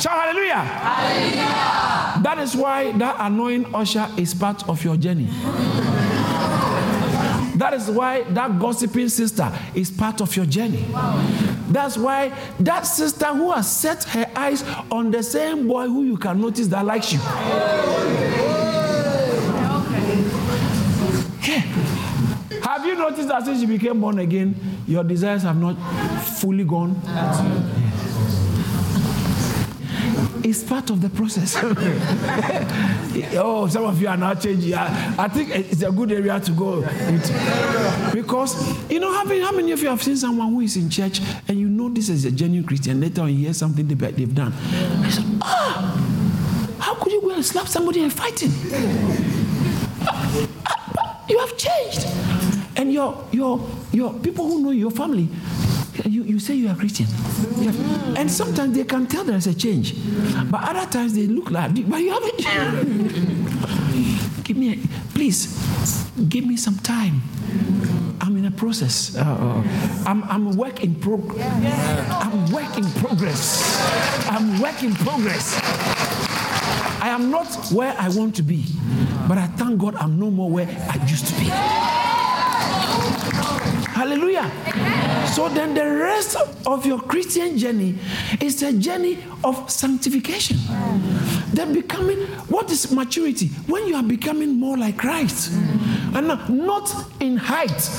Shout 0.00 0.18
hallelujah. 0.18 0.64
That 2.22 2.38
is 2.38 2.56
why 2.56 2.92
that 2.92 3.16
annoying 3.18 3.66
usher 3.74 4.08
is 4.16 4.34
part 4.34 4.68
of 4.68 4.82
your 4.84 4.96
journey. 4.96 5.28
That 7.60 7.74
is 7.74 7.90
why 7.90 8.22
that 8.22 8.58
gossiping 8.58 9.10
sister 9.10 9.52
is 9.74 9.90
part 9.90 10.22
of 10.22 10.34
your 10.34 10.46
journey. 10.46 10.86
That's 11.68 11.98
why 11.98 12.32
that 12.58 12.84
sister 12.86 13.26
who 13.26 13.52
has 13.52 13.70
set 13.70 14.02
her 14.04 14.24
eyes 14.34 14.62
on 14.90 15.10
the 15.10 15.22
same 15.22 15.68
boy 15.68 15.86
who 15.86 16.04
you 16.04 16.16
can 16.16 16.40
notice 16.40 16.68
that 16.68 16.86
likes 16.86 17.12
you. 17.12 17.18
Yeah. 21.42 21.60
Have 22.64 22.86
you 22.86 22.94
noticed 22.94 23.28
that 23.28 23.44
since 23.44 23.60
you 23.60 23.66
became 23.66 24.00
born 24.00 24.20
again, 24.20 24.54
your 24.86 25.04
desires 25.04 25.42
have 25.42 25.60
not 25.60 25.74
fully 26.38 26.64
gone? 26.64 26.98
It's 30.42 30.62
part 30.62 30.88
of 30.90 31.00
the 31.02 31.10
process. 31.10 31.56
oh, 33.36 33.68
some 33.68 33.84
of 33.84 34.00
you 34.00 34.08
are 34.08 34.16
now 34.16 34.34
changing. 34.34 34.74
I, 34.74 35.14
I 35.18 35.28
think 35.28 35.50
it's 35.54 35.82
a 35.82 35.90
good 35.92 36.10
area 36.12 36.40
to 36.40 36.52
go. 36.52 36.80
Because, 38.12 38.90
you 38.90 39.00
know, 39.00 39.12
how 39.12 39.24
many, 39.24 39.40
how 39.40 39.52
many 39.52 39.72
of 39.72 39.82
you 39.82 39.88
have 39.88 40.02
seen 40.02 40.16
someone 40.16 40.48
who 40.50 40.60
is 40.62 40.76
in 40.76 40.88
church 40.88 41.20
and 41.46 41.58
you 41.58 41.68
know 41.68 41.88
this 41.90 42.08
is 42.08 42.24
a 42.24 42.30
genuine 42.30 42.66
Christian, 42.66 43.00
later 43.00 43.22
on 43.22 43.30
you 43.30 43.36
hear 43.46 43.52
something 43.54 43.86
they, 43.86 43.94
they've 44.12 44.34
done. 44.34 44.52
I 45.02 45.10
said, 45.10 45.24
ah, 45.42 46.76
how 46.78 46.94
could 46.94 47.12
you 47.12 47.20
go 47.20 47.30
and 47.30 47.44
slap 47.44 47.68
somebody 47.68 48.02
and 48.02 48.12
fight 48.12 48.40
him? 48.42 48.50
Ah, 50.02 50.46
ah, 50.66 51.24
You 51.28 51.38
have 51.38 51.56
changed. 51.58 52.06
And 52.76 52.92
your, 52.92 53.26
your, 53.30 53.60
your 53.92 54.14
people 54.14 54.46
who 54.46 54.62
know 54.62 54.70
your 54.70 54.90
family, 54.90 55.28
you, 56.04 56.22
you 56.24 56.38
say 56.38 56.54
you 56.54 56.68
are 56.68 56.74
Christian. 56.74 57.06
And 58.16 58.30
sometimes 58.30 58.76
they 58.76 58.84
can 58.84 59.06
tell 59.06 59.24
there's 59.24 59.46
a 59.46 59.54
change. 59.54 59.94
But 60.50 60.62
other 60.64 60.90
times 60.90 61.14
they 61.14 61.26
look 61.26 61.50
like, 61.50 61.74
but 61.88 61.98
you 61.98 62.12
haven't. 62.12 62.38
give 64.44 64.56
me, 64.56 64.72
a, 64.72 64.78
please, 65.14 65.48
give 66.28 66.44
me 66.46 66.56
some 66.56 66.76
time. 66.76 67.22
I'm 68.20 68.36
in 68.36 68.44
a 68.44 68.50
a 68.50 68.56
process. 68.56 69.16
Uh, 69.16 69.20
uh, 69.20 69.62
I'm, 70.06 70.22
I'm 70.24 70.56
work 70.56 70.82
in 70.82 70.94
progress. 70.94 71.44
I'm 72.10 72.52
work 72.52 72.76
in 72.76 72.84
progress. 73.02 74.26
I'm 74.28 74.60
work 74.60 74.82
in 74.82 74.94
progress. 74.94 75.58
I 77.02 77.08
am 77.08 77.30
not 77.30 77.48
where 77.72 77.94
I 77.98 78.08
want 78.10 78.36
to 78.36 78.42
be, 78.42 78.64
but 79.28 79.38
I 79.38 79.46
thank 79.46 79.80
God 79.80 79.94
I'm 79.96 80.18
no 80.18 80.30
more 80.30 80.50
where 80.50 80.68
I 80.68 81.04
used 81.06 81.26
to 81.28 81.34
be. 81.40 81.50
Hallelujah. 84.00 84.50
So 85.26 85.50
then 85.50 85.74
the 85.74 85.84
rest 85.84 86.34
of 86.66 86.86
your 86.86 87.00
Christian 87.02 87.58
journey 87.58 87.98
is 88.40 88.62
a 88.62 88.72
journey 88.72 89.18
of 89.44 89.70
sanctification. 89.70 90.56
Then 91.52 91.74
becoming, 91.74 92.16
what 92.48 92.70
is 92.72 92.90
maturity? 92.92 93.48
When 93.68 93.86
you 93.86 93.96
are 93.96 94.02
becoming 94.02 94.58
more 94.58 94.78
like 94.78 94.96
Christ. 94.96 95.52
And 96.14 96.28
not 96.48 96.90
in 97.20 97.36
height, 97.36 97.90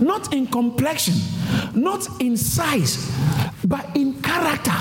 not 0.00 0.32
in 0.34 0.46
complexion, 0.46 1.14
not 1.74 2.06
in 2.20 2.36
size, 2.36 3.10
but 3.64 3.84
in 3.96 4.20
character. 4.22 4.72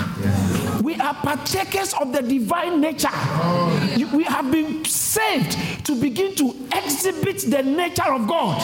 We 0.82 0.95
are 0.95 1.13
partakers 1.15 1.93
of 1.99 2.13
the 2.13 2.22
divine 2.22 2.80
nature. 2.82 3.09
We 4.15 4.24
have 4.24 4.51
been 4.51 4.86
saved 4.86 5.86
to 5.86 5.95
begin 5.99 6.36
to 6.36 6.53
exhibit 6.76 7.49
the 7.49 7.63
nature 7.63 8.11
of 8.13 8.28
God 8.28 8.61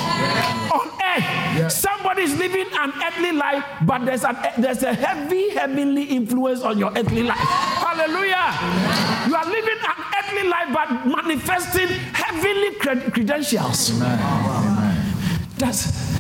on 0.71 0.89
earth. 1.17 1.71
Somebody 1.71 2.23
is 2.23 2.37
living 2.37 2.67
an 2.79 2.93
earthly 3.05 3.31
life, 3.31 3.63
but 3.85 4.05
there's 4.05 4.23
a, 4.23 4.53
there's 4.57 4.83
a 4.83 4.93
heavy 4.93 5.49
heavenly 5.51 6.03
influence 6.03 6.61
on 6.61 6.77
your 6.77 6.91
earthly 6.95 7.23
life. 7.23 7.37
Hallelujah. 7.37 9.27
You 9.27 9.35
are 9.35 9.45
living 9.45 9.77
an 9.83 10.05
earthly 10.19 10.47
life, 10.47 10.69
but 10.73 11.05
manifesting 11.07 11.87
heavenly 12.13 12.71
cred- 12.75 13.13
credentials. 13.13 13.91
Amen. 14.01 15.13
That's 15.57 16.12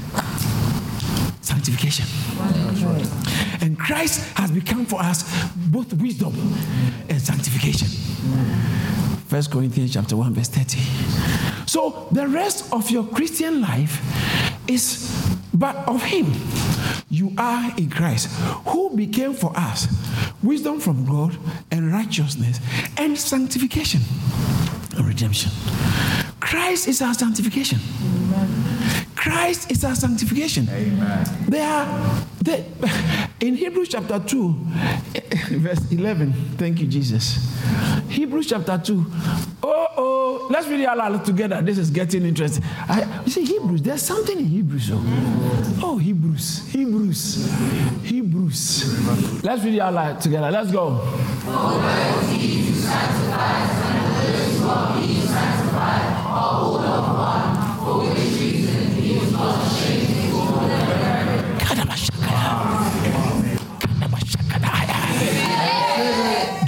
sanctification. 1.63 2.05
And 3.61 3.79
Christ 3.79 4.37
has 4.37 4.51
become 4.51 4.85
for 4.85 4.99
us 5.01 5.23
both 5.55 5.93
wisdom 5.93 6.33
and 7.09 7.21
sanctification. 7.21 7.87
First 9.27 9.51
Corinthians 9.51 9.93
chapter 9.93 10.17
1, 10.17 10.33
verse 10.33 10.49
30. 10.49 11.65
So 11.65 12.07
the 12.11 12.27
rest 12.27 12.71
of 12.73 12.89
your 12.91 13.05
Christian 13.05 13.61
life 13.61 14.01
is 14.67 15.09
but 15.53 15.75
of 15.87 16.03
him. 16.03 16.31
You 17.09 17.33
are 17.37 17.71
in 17.77 17.89
Christ, 17.89 18.27
who 18.67 18.95
became 18.95 19.33
for 19.33 19.51
us 19.55 19.87
wisdom 20.41 20.79
from 20.79 21.05
God 21.05 21.37
and 21.71 21.91
righteousness 21.91 22.59
and 22.97 23.17
sanctification 23.17 24.01
and 24.97 25.07
redemption. 25.07 25.51
Christ 26.39 26.87
is 26.87 27.01
our 27.01 27.13
sanctification. 27.13 27.79
Christ 29.23 29.71
is 29.71 29.85
our 29.85 29.95
sanctification. 29.95 30.67
Amen. 30.69 31.25
There 31.47 31.65
are 31.65 32.25
they, 32.41 32.65
in 33.39 33.55
Hebrews 33.55 33.87
chapter 33.87 34.19
2, 34.19 34.55
verse 35.59 35.91
11. 35.93 36.33
Thank 36.57 36.81
you, 36.81 36.87
Jesus. 36.87 37.39
Hebrews 38.09 38.47
chapter 38.47 38.77
2. 38.77 39.05
Oh, 39.63 39.87
oh, 39.95 40.47
let's 40.51 40.67
read 40.67 40.81
it 40.81 40.87
out 40.87 41.23
together. 41.23 41.61
This 41.61 41.77
is 41.77 41.89
getting 41.89 42.25
interesting. 42.25 42.65
I, 42.65 43.21
you 43.23 43.31
see, 43.31 43.45
Hebrews, 43.45 43.81
there's 43.81 44.01
something 44.01 44.37
in 44.37 44.45
Hebrews. 44.45 44.89
Oh, 44.91 45.79
oh 45.81 45.97
Hebrews, 45.97 46.67
Hebrews, 46.67 47.49
Hebrews. 48.03 49.41
Let's 49.41 49.63
read 49.63 49.75
it 49.75 49.79
out 49.79 50.19
together. 50.19 50.51
Let's 50.51 50.69
go. 50.69 50.99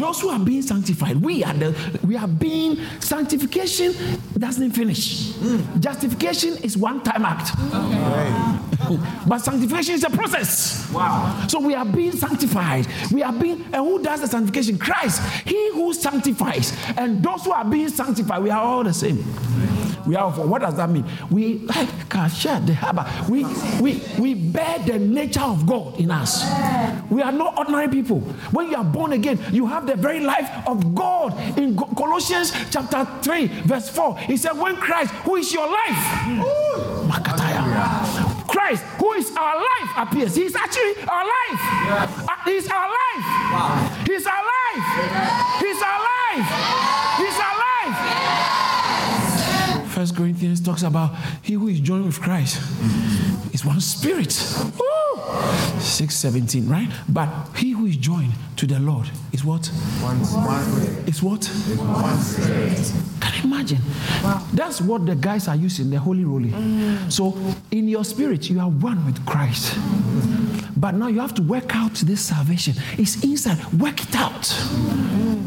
Those 0.06 0.22
who 0.22 0.30
are 0.30 0.38
being 0.38 0.62
sanctified, 0.62 1.18
we 1.18 1.44
are 1.44 1.56
the 1.56 2.00
we 2.06 2.16
are 2.16 2.28
being 2.28 2.78
sanctification 3.00 3.92
doesn't 4.38 4.70
finish. 4.70 5.32
Mm. 5.32 5.80
Justification 5.80 6.58
is 6.58 6.78
one 6.78 7.02
time 7.02 7.26
act. 7.26 7.50
Okay. 7.74 9.00
but 9.28 9.40
sanctification 9.40 9.96
is 9.96 10.04
a 10.04 10.12
process. 10.12 10.92
Wow. 10.92 11.48
So 11.48 11.60
we 11.60 11.74
are 11.74 11.86
being 11.86 12.12
sanctified. 12.12 12.86
We 13.12 13.24
are 13.24 13.34
being 13.34 13.66
and 13.74 13.78
who 13.84 14.04
does 14.04 14.22
the 14.22 14.28
sanctification? 14.28 14.78
Christ. 14.78 15.24
He 15.44 15.72
who 15.72 15.92
sanctifies. 15.96 16.78
And 16.98 17.24
those 17.24 17.44
who 17.44 17.52
are 17.52 17.66
being 17.66 17.90
sanctified, 17.90 18.44
we 18.44 18.52
are 18.52 18.62
all 18.62 18.84
the 18.84 18.94
same. 18.94 19.24
We 20.08 20.16
are 20.16 20.30
what 20.32 20.62
does 20.62 20.76
that 20.76 20.90
mean? 20.90 21.06
We 21.30 21.68
can 22.10 22.30
share 22.30 22.60
the 22.60 22.74
harbor. 22.74 23.06
We 23.30 23.46
we 23.82 24.02
we 24.20 24.34
bear 24.36 24.80
the 24.80 25.00
nature 25.00 25.42
of 25.42 25.66
God 25.66 26.00
in 26.00 26.12
us. 26.12 26.44
We 27.10 27.22
are 27.22 27.32
not 27.32 27.58
ordinary 27.58 27.88
people. 27.88 28.20
When 28.52 28.70
you 28.70 28.78
are 28.78 28.84
born 28.84 29.14
again, 29.14 29.40
you 29.52 29.66
have 29.66 29.88
the 29.88 29.96
very 29.96 30.20
life 30.20 30.50
of 30.68 30.94
God. 30.96 31.34
In 31.58 31.76
Colossians 31.76 32.52
chapter 32.72 33.06
3, 33.22 33.48
verse 33.66 33.90
4, 33.90 34.18
he 34.20 34.38
said, 34.38 34.54
When 34.54 34.76
Christ, 34.78 35.12
who 35.26 35.36
is 35.36 35.52
your 35.54 35.68
life, 35.68 35.98
Makataya. 37.10 38.48
Christ, 38.48 38.84
who 39.00 39.14
is 39.14 39.32
our 39.36 39.58
life, 39.58 39.90
appears. 39.98 40.36
He's 40.36 40.56
actually 40.56 41.04
our 41.08 41.26
life. 41.26 41.60
Yes. 41.60 42.28
Uh, 42.28 42.36
he's 42.46 42.68
our 42.70 42.88
life. 42.88 43.26
Wow. 43.52 44.04
He's 44.06 44.26
our 44.26 44.44
life. 44.44 45.60
He's 45.60 45.82
our 45.82 46.00
life. 46.00 46.46
He's 46.90 46.95
First 49.96 50.18
Corinthians 50.18 50.60
talks 50.60 50.84
about 50.84 51.16
he 51.42 51.54
who 51.54 51.70
is 51.70 51.80
joined 51.80 52.06
with 52.06 52.20
Christ 52.20 52.62
is 53.54 53.64
one 53.64 53.80
spirit. 53.80 54.36
Woo! 54.78 55.22
617, 55.80 56.68
right? 56.68 56.90
But 57.08 57.30
he 57.56 57.72
who 57.72 57.86
is 57.86 57.96
joined 57.96 58.34
to 58.58 58.66
the 58.68 58.78
Lord 58.78 59.10
is 59.32 59.46
what? 59.46 59.68
One, 60.02 60.18
one 60.18 61.08
Is 61.08 61.24
what? 61.24 61.46
One 61.46 62.20
spirit. 62.20 62.92
Can 63.22 63.34
you 63.38 63.44
imagine? 63.46 63.80
Wow. 64.22 64.46
That's 64.52 64.82
what 64.82 65.06
the 65.06 65.16
guys 65.16 65.48
are 65.48 65.56
using, 65.56 65.90
the 65.90 66.00
holy 66.00 66.26
roly. 66.26 66.50
Mm. 66.50 67.10
So 67.10 67.38
in 67.72 67.88
your 67.88 68.04
spirit, 68.04 68.50
you 68.50 68.60
are 68.60 68.68
one 68.70 69.06
with 69.06 69.26
Christ. 69.26 69.76
Mm. 69.76 70.45
But 70.78 70.96
now 70.96 71.08
you 71.08 71.20
have 71.20 71.34
to 71.36 71.42
work 71.42 71.76
out 71.76 71.94
this 71.94 72.22
salvation. 72.22 72.74
It's 72.98 73.24
inside. 73.24 73.64
Work 73.74 74.02
it 74.02 74.16
out. 74.16 74.54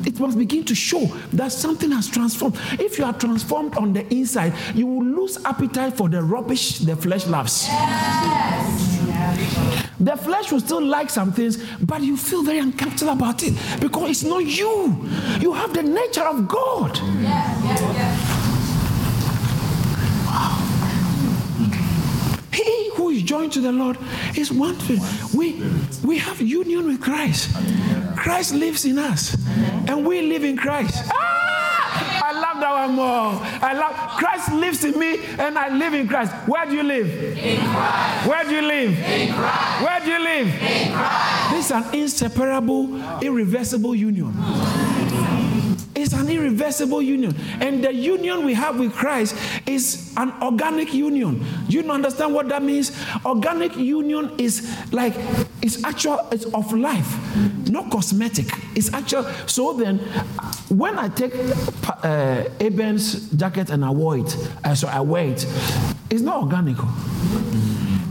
It 0.07 0.18
must 0.18 0.39
begin 0.39 0.64
to 0.64 0.74
show 0.74 1.05
that 1.33 1.53
something 1.53 1.91
has 1.93 2.09
transformed. 2.09 2.57
If 2.72 2.99
you 2.99 3.05
are 3.05 3.12
transformed 3.12 3.76
on 3.76 3.93
the 3.93 4.07
inside, 4.12 4.55
you 4.74 4.87
will 4.87 5.05
lose 5.05 5.39
appetite 5.45 5.97
for 5.97 6.09
the 6.09 6.22
rubbish 6.22 6.79
the 6.79 6.97
flesh 6.97 7.26
loves. 7.26 7.66
Yes. 7.66 8.99
The 10.01 10.16
flesh 10.16 10.53
will 10.53 10.61
still 10.61 10.83
like 10.83 11.11
some 11.11 11.33
things, 11.33 11.59
but 11.81 12.03
you 12.03 12.16
feel 12.16 12.43
very 12.43 12.61
uncomfortable 12.61 13.12
about 13.12 13.43
it 13.43 13.55
because 13.81 14.11
it's 14.11 14.22
not 14.22 14.45
you. 14.45 14.97
You 15.41 15.53
have 15.53 15.74
the 15.74 15.83
nature 15.83 16.22
of 16.22 16.47
God. 16.47 16.97
Yeah, 16.97 17.64
yeah, 17.64 17.93
yeah. 17.93 18.38
He 22.59 22.90
who 22.96 23.11
is 23.11 23.22
joined 23.22 23.52
to 23.52 23.61
the 23.61 23.70
Lord 23.70 23.96
is 24.36 24.50
one 24.52 24.74
thing. 24.74 25.00
We, 25.32 25.62
we 26.04 26.18
have 26.18 26.40
union 26.40 26.86
with 26.86 27.00
Christ. 27.00 27.54
Christ 28.16 28.52
lives 28.52 28.84
in 28.84 28.98
us, 28.98 29.36
and 29.86 30.04
we 30.04 30.22
live 30.22 30.42
in 30.42 30.56
Christ. 30.56 31.04
Ah! 31.12 31.28
I 32.28 32.32
love 32.32 32.61
that 32.61 32.72
one 32.86 32.94
more. 32.96 33.40
I 33.62 33.72
love 33.72 33.94
Christ 34.18 34.52
lives 34.52 34.84
in 34.84 34.98
me 34.98 35.24
and 35.38 35.56
I 35.56 35.68
live 35.74 35.94
in 35.94 36.06
Christ. 36.06 36.32
Where 36.46 36.66
do 36.66 36.74
you 36.74 36.82
live? 36.82 37.09
In 37.38 37.61
Christ. 37.61 38.26
Where 38.28 38.44
do 38.44 38.50
you 38.50 38.62
live? 38.62 38.98
In 38.98 39.34
Christ. 39.34 39.82
Where 39.82 40.00
do 40.00 40.11
you 40.11 40.24
live? 40.24 40.46
In 40.48 40.92
Christ. 40.92 41.50
This 41.52 41.64
is 41.66 41.70
an 41.70 41.94
inseparable, 41.94 43.22
irreversible 43.22 43.94
union. 43.94 44.34
It's 45.99 46.12
an 46.12 46.28
irreversible 46.28 47.03
union. 47.03 47.34
And 47.61 47.82
the 47.82 47.92
union 47.92 48.44
we 48.44 48.55
have 48.55 48.78
with 48.78 48.92
Christ 48.94 49.34
is 49.66 50.14
an 50.16 50.32
organic 50.40 50.94
union. 50.94 51.44
You 51.68 51.82
don't 51.82 51.90
understand 51.90 52.32
what 52.34 52.49
that 52.51 52.62
means? 52.62 52.92
Organic 53.24 53.76
union 53.76 54.32
is 54.38 54.72
like, 54.92 55.14
it's 55.61 55.82
actual, 55.82 56.20
it's 56.30 56.44
of 56.46 56.72
life, 56.72 57.16
not 57.68 57.90
cosmetic. 57.90 58.46
It's 58.76 58.92
actual. 58.92 59.24
So 59.46 59.72
then, 59.72 59.99
when 60.68 60.99
I 60.99 61.09
take 61.09 61.34
uh, 62.05 62.44
Aben's 62.61 63.30
jacket 63.30 63.70
and 63.70 63.84
I 63.84 63.90
wear 63.90 64.18
it, 64.18 64.36
uh, 64.64 64.74
so 64.76 64.86
I 64.86 65.01
wear 65.01 65.26
it, 65.26 65.44
it's 66.11 66.22
not 66.22 66.42
organic. 66.44 66.76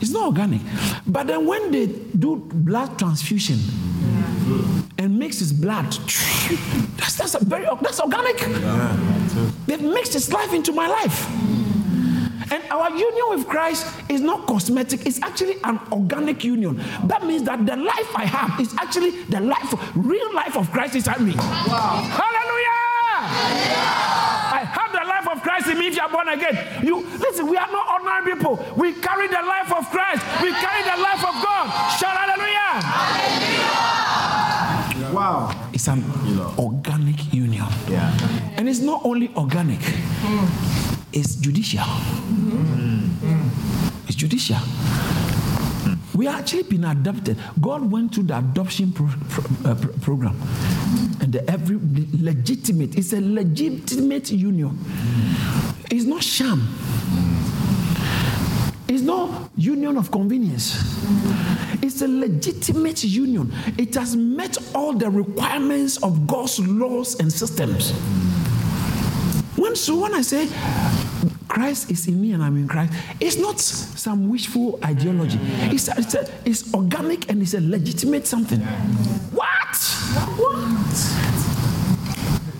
It's 0.01 0.11
not 0.11 0.25
organic. 0.25 0.61
But 1.07 1.27
then 1.27 1.45
when 1.45 1.71
they 1.71 1.87
do 1.87 2.35
blood 2.35 2.99
transfusion, 2.99 3.59
and 4.97 5.17
mix 5.17 5.39
his 5.39 5.53
blood. 5.53 5.91
That's, 6.97 7.15
that's 7.15 7.35
a 7.35 7.43
very 7.43 7.67
that's 7.81 7.99
organic. 7.99 8.39
Yeah. 8.39 8.97
They've 9.67 9.81
mixed 9.81 10.13
his 10.13 10.31
life 10.31 10.53
into 10.53 10.71
my 10.71 10.87
life. 10.87 11.27
And 12.49 12.63
our 12.71 12.89
union 12.91 13.25
with 13.29 13.47
Christ 13.47 13.85
is 14.09 14.21
not 14.21 14.47
cosmetic, 14.47 15.05
it's 15.05 15.21
actually 15.21 15.57
an 15.63 15.79
organic 15.91 16.43
union. 16.43 16.81
That 17.03 17.25
means 17.25 17.43
that 17.43 17.65
the 17.65 17.75
life 17.75 18.15
I 18.15 18.25
have 18.25 18.59
is 18.59 18.73
actually 18.75 19.23
the 19.23 19.41
life, 19.41 19.73
real 19.95 20.33
life 20.33 20.55
of 20.55 20.71
Christ 20.71 20.95
inside 20.95 21.19
me. 21.19 21.33
Wow. 21.35 22.07
Hallelujah! 22.07 22.77
Yeah. 23.67 24.07
I 24.47 24.63
have 24.63 24.91
the 24.93 25.05
life 25.05 25.27
of 25.27 25.43
Christ 25.43 25.67
in 25.67 25.77
me 25.77 25.87
if 25.87 25.95
you 25.95 26.01
are 26.01 26.09
born 26.09 26.29
again. 26.29 26.85
You 26.85 27.05
listen, 27.19 27.47
we 27.47 27.57
are 27.57 27.69
not 27.69 27.99
ordinary 27.99 28.35
people. 28.35 28.55
We 28.77 28.93
carry 28.93 29.27
the 29.27 29.43
life 29.43 29.73
of 29.73 29.89
Christ. 29.91 30.23
We 30.41 30.51
carry 30.51 30.83
the 30.83 31.01
life 31.03 31.23
of 31.27 31.35
God. 31.43 31.67
Shout 31.99 32.15
hallelujah. 32.15 32.36
It's 35.77 35.87
an 35.87 36.03
organic 36.57 37.31
union. 37.31 37.67
Yeah. 37.87 38.11
And 38.57 38.67
it's 38.67 38.79
not 38.79 39.05
only 39.05 39.29
organic, 39.35 39.79
hmm. 39.83 40.47
it's 41.13 41.35
judicial. 41.35 41.83
Hmm. 41.83 43.05
It's 44.07 44.15
judicial. 44.15 44.57
We 46.15 46.25
are 46.25 46.39
actually 46.39 46.63
been 46.63 46.83
adopted. 46.83 47.37
God 47.61 47.91
went 47.91 48.15
through 48.15 48.23
the 48.23 48.39
adoption 48.39 48.91
pro, 48.91 49.07
pro, 49.29 49.43
uh, 49.69 49.75
pro, 49.75 49.93
program, 50.01 50.41
and 51.21 51.31
the 51.31 51.47
every 51.47 51.77
legitimate. 52.11 52.97
It's 52.97 53.13
a 53.13 53.21
legitimate 53.21 54.31
union. 54.31 54.69
Hmm. 54.69 55.95
It's 55.95 56.05
not 56.05 56.23
sham. 56.23 56.67
It's 58.87 59.03
not 59.03 59.51
union 59.55 59.95
of 59.97 60.09
convenience. 60.09 60.73
A 62.01 62.07
legitimate 62.07 63.03
union. 63.03 63.51
It 63.77 63.95
has 63.95 64.15
met 64.15 64.57
all 64.75 64.93
the 64.93 65.09
requirements 65.09 65.97
of 66.03 66.27
God's 66.27 66.59
laws 66.59 67.19
and 67.19 67.31
systems. 67.31 67.91
When, 69.57 69.75
so 69.75 69.99
when 69.99 70.13
I 70.13 70.21
say 70.21 70.47
Christ 71.47 71.89
is 71.89 72.07
in 72.07 72.21
me 72.21 72.33
and 72.33 72.43
I'm 72.43 72.55
in 72.57 72.67
Christ, 72.67 72.93
it's 73.19 73.37
not 73.37 73.59
some 73.59 74.29
wishful 74.29 74.79
ideology. 74.85 75.39
It's, 75.73 75.87
it's, 75.87 76.13
a, 76.13 76.29
it's 76.45 76.71
organic 76.73 77.29
and 77.31 77.41
it's 77.41 77.55
a 77.55 77.61
legitimate 77.61 78.27
something. 78.27 78.59
What? 79.31 79.75
What? 80.37 81.27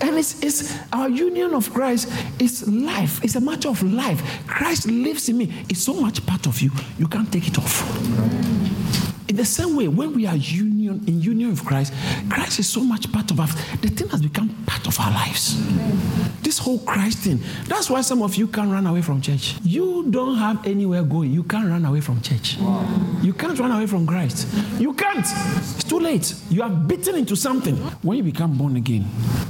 And 0.00 0.16
it's, 0.18 0.42
it's 0.42 0.76
our 0.92 1.08
union 1.08 1.54
of 1.54 1.72
Christ 1.72 2.10
is 2.40 2.66
life. 2.66 3.22
It's 3.22 3.36
a 3.36 3.40
matter 3.40 3.68
of 3.68 3.82
life. 3.82 4.46
Christ 4.46 4.86
lives 4.86 5.28
in 5.28 5.38
me. 5.38 5.64
It's 5.68 5.82
so 5.82 5.94
much 5.94 6.24
part 6.26 6.46
of 6.46 6.60
you, 6.60 6.70
you 6.98 7.06
can't 7.06 7.32
take 7.32 7.46
it 7.48 7.58
off. 7.58 7.84
In 9.28 9.36
the 9.36 9.44
same 9.44 9.76
way, 9.76 9.88
when 9.88 10.14
we 10.14 10.26
are 10.26 10.36
union 10.36 11.04
in 11.06 11.20
union 11.20 11.50
with 11.50 11.62
Christ, 11.62 11.92
Christ 12.30 12.58
is 12.60 12.68
so 12.68 12.80
much 12.80 13.12
part 13.12 13.30
of 13.30 13.38
us. 13.38 13.52
The 13.82 13.88
thing 13.88 14.08
has 14.08 14.22
become 14.22 14.48
part 14.66 14.86
of 14.86 14.98
our 14.98 15.10
lives. 15.10 15.54
This 16.40 16.56
whole 16.56 16.78
Christ 16.78 17.18
thing. 17.18 17.38
That's 17.66 17.90
why 17.90 18.00
some 18.00 18.22
of 18.22 18.36
you 18.36 18.48
can't 18.48 18.70
run 18.72 18.86
away 18.86 19.02
from 19.02 19.20
church. 19.20 19.56
You 19.62 20.06
don't 20.10 20.38
have 20.38 20.66
anywhere 20.66 21.02
going. 21.02 21.30
You 21.30 21.42
can't 21.42 21.68
run 21.68 21.84
away 21.84 22.00
from 22.00 22.22
church. 22.22 22.56
You 23.20 23.34
can't 23.34 23.58
run 23.58 23.70
away 23.70 23.86
from 23.86 24.06
Christ. 24.06 24.48
You 24.78 24.94
can't. 24.94 25.26
It's 25.58 25.84
too 25.84 26.00
late. 26.00 26.34
You 26.48 26.62
are 26.62 26.70
bitten 26.70 27.14
into 27.16 27.36
something. 27.36 27.76
When 28.00 28.16
you 28.16 28.24
become 28.24 28.56
born 28.56 28.76
again, 28.76 29.02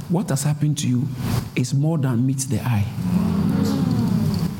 what 0.09 0.27
has 0.27 0.43
happened 0.43 0.77
to 0.79 0.89
you 0.89 1.07
is 1.55 1.73
more 1.73 1.97
than 1.97 2.27
meets 2.27 2.43
the 2.45 2.59
eye 2.59 2.85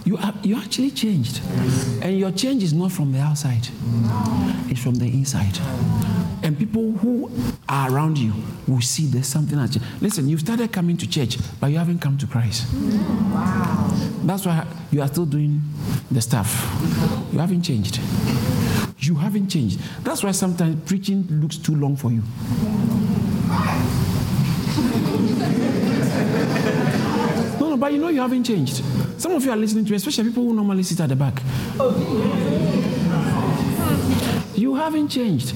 you 0.09 0.17
are 0.17 0.33
you 0.41 0.57
actually 0.57 0.89
changed. 0.89 1.39
And 2.01 2.17
your 2.17 2.31
change 2.31 2.63
is 2.63 2.73
not 2.73 2.91
from 2.91 3.11
the 3.11 3.19
outside. 3.19 3.67
It's 4.67 4.81
from 4.81 4.95
the 4.95 5.05
inside. 5.05 5.55
And 6.41 6.57
people 6.57 6.93
who 6.93 7.29
are 7.67 7.91
around 7.91 8.17
you 8.17 8.33
will 8.67 8.81
see 8.81 9.05
there's 9.05 9.27
something 9.27 9.57
that 9.57 9.77
listen 10.01 10.27
you've 10.27 10.39
started 10.39 10.71
coming 10.71 10.97
to 10.97 11.07
church 11.07 11.37
but 11.59 11.67
you 11.67 11.77
haven't 11.77 11.99
come 11.99 12.17
to 12.17 12.25
christ. 12.25 12.65
Wow. 12.73 13.91
that's 14.23 14.47
why 14.47 14.65
you 14.89 15.01
are 15.03 15.07
still 15.07 15.27
doing 15.27 15.61
the 16.09 16.21
stuff. 16.21 16.49
You 17.31 17.37
haven't 17.37 17.61
changed. 17.61 17.99
You 18.97 19.15
haven't 19.15 19.49
changed. 19.49 19.79
That's 20.03 20.23
why 20.23 20.31
sometimes 20.31 20.75
preaching 20.89 21.27
looks 21.29 21.57
too 21.57 21.75
long 21.75 21.95
for 21.95 22.11
you 22.11 22.23
but 27.79 27.93
you 27.93 27.99
know 27.99 28.09
you 28.09 28.21
haven't 28.21 28.43
changed 28.43 28.83
some 29.19 29.33
of 29.33 29.43
you 29.43 29.51
are 29.51 29.57
listening 29.57 29.83
to, 29.83 29.91
me, 29.91 29.97
especially 29.97 30.23
people 30.29 30.43
who 30.43 30.53
normally 30.53 30.81
sit 30.81 30.99
at 31.01 31.09
the 31.09 31.15
back. 31.15 31.41
You 34.55 34.75
haven't 34.75 35.09
changed. 35.09 35.53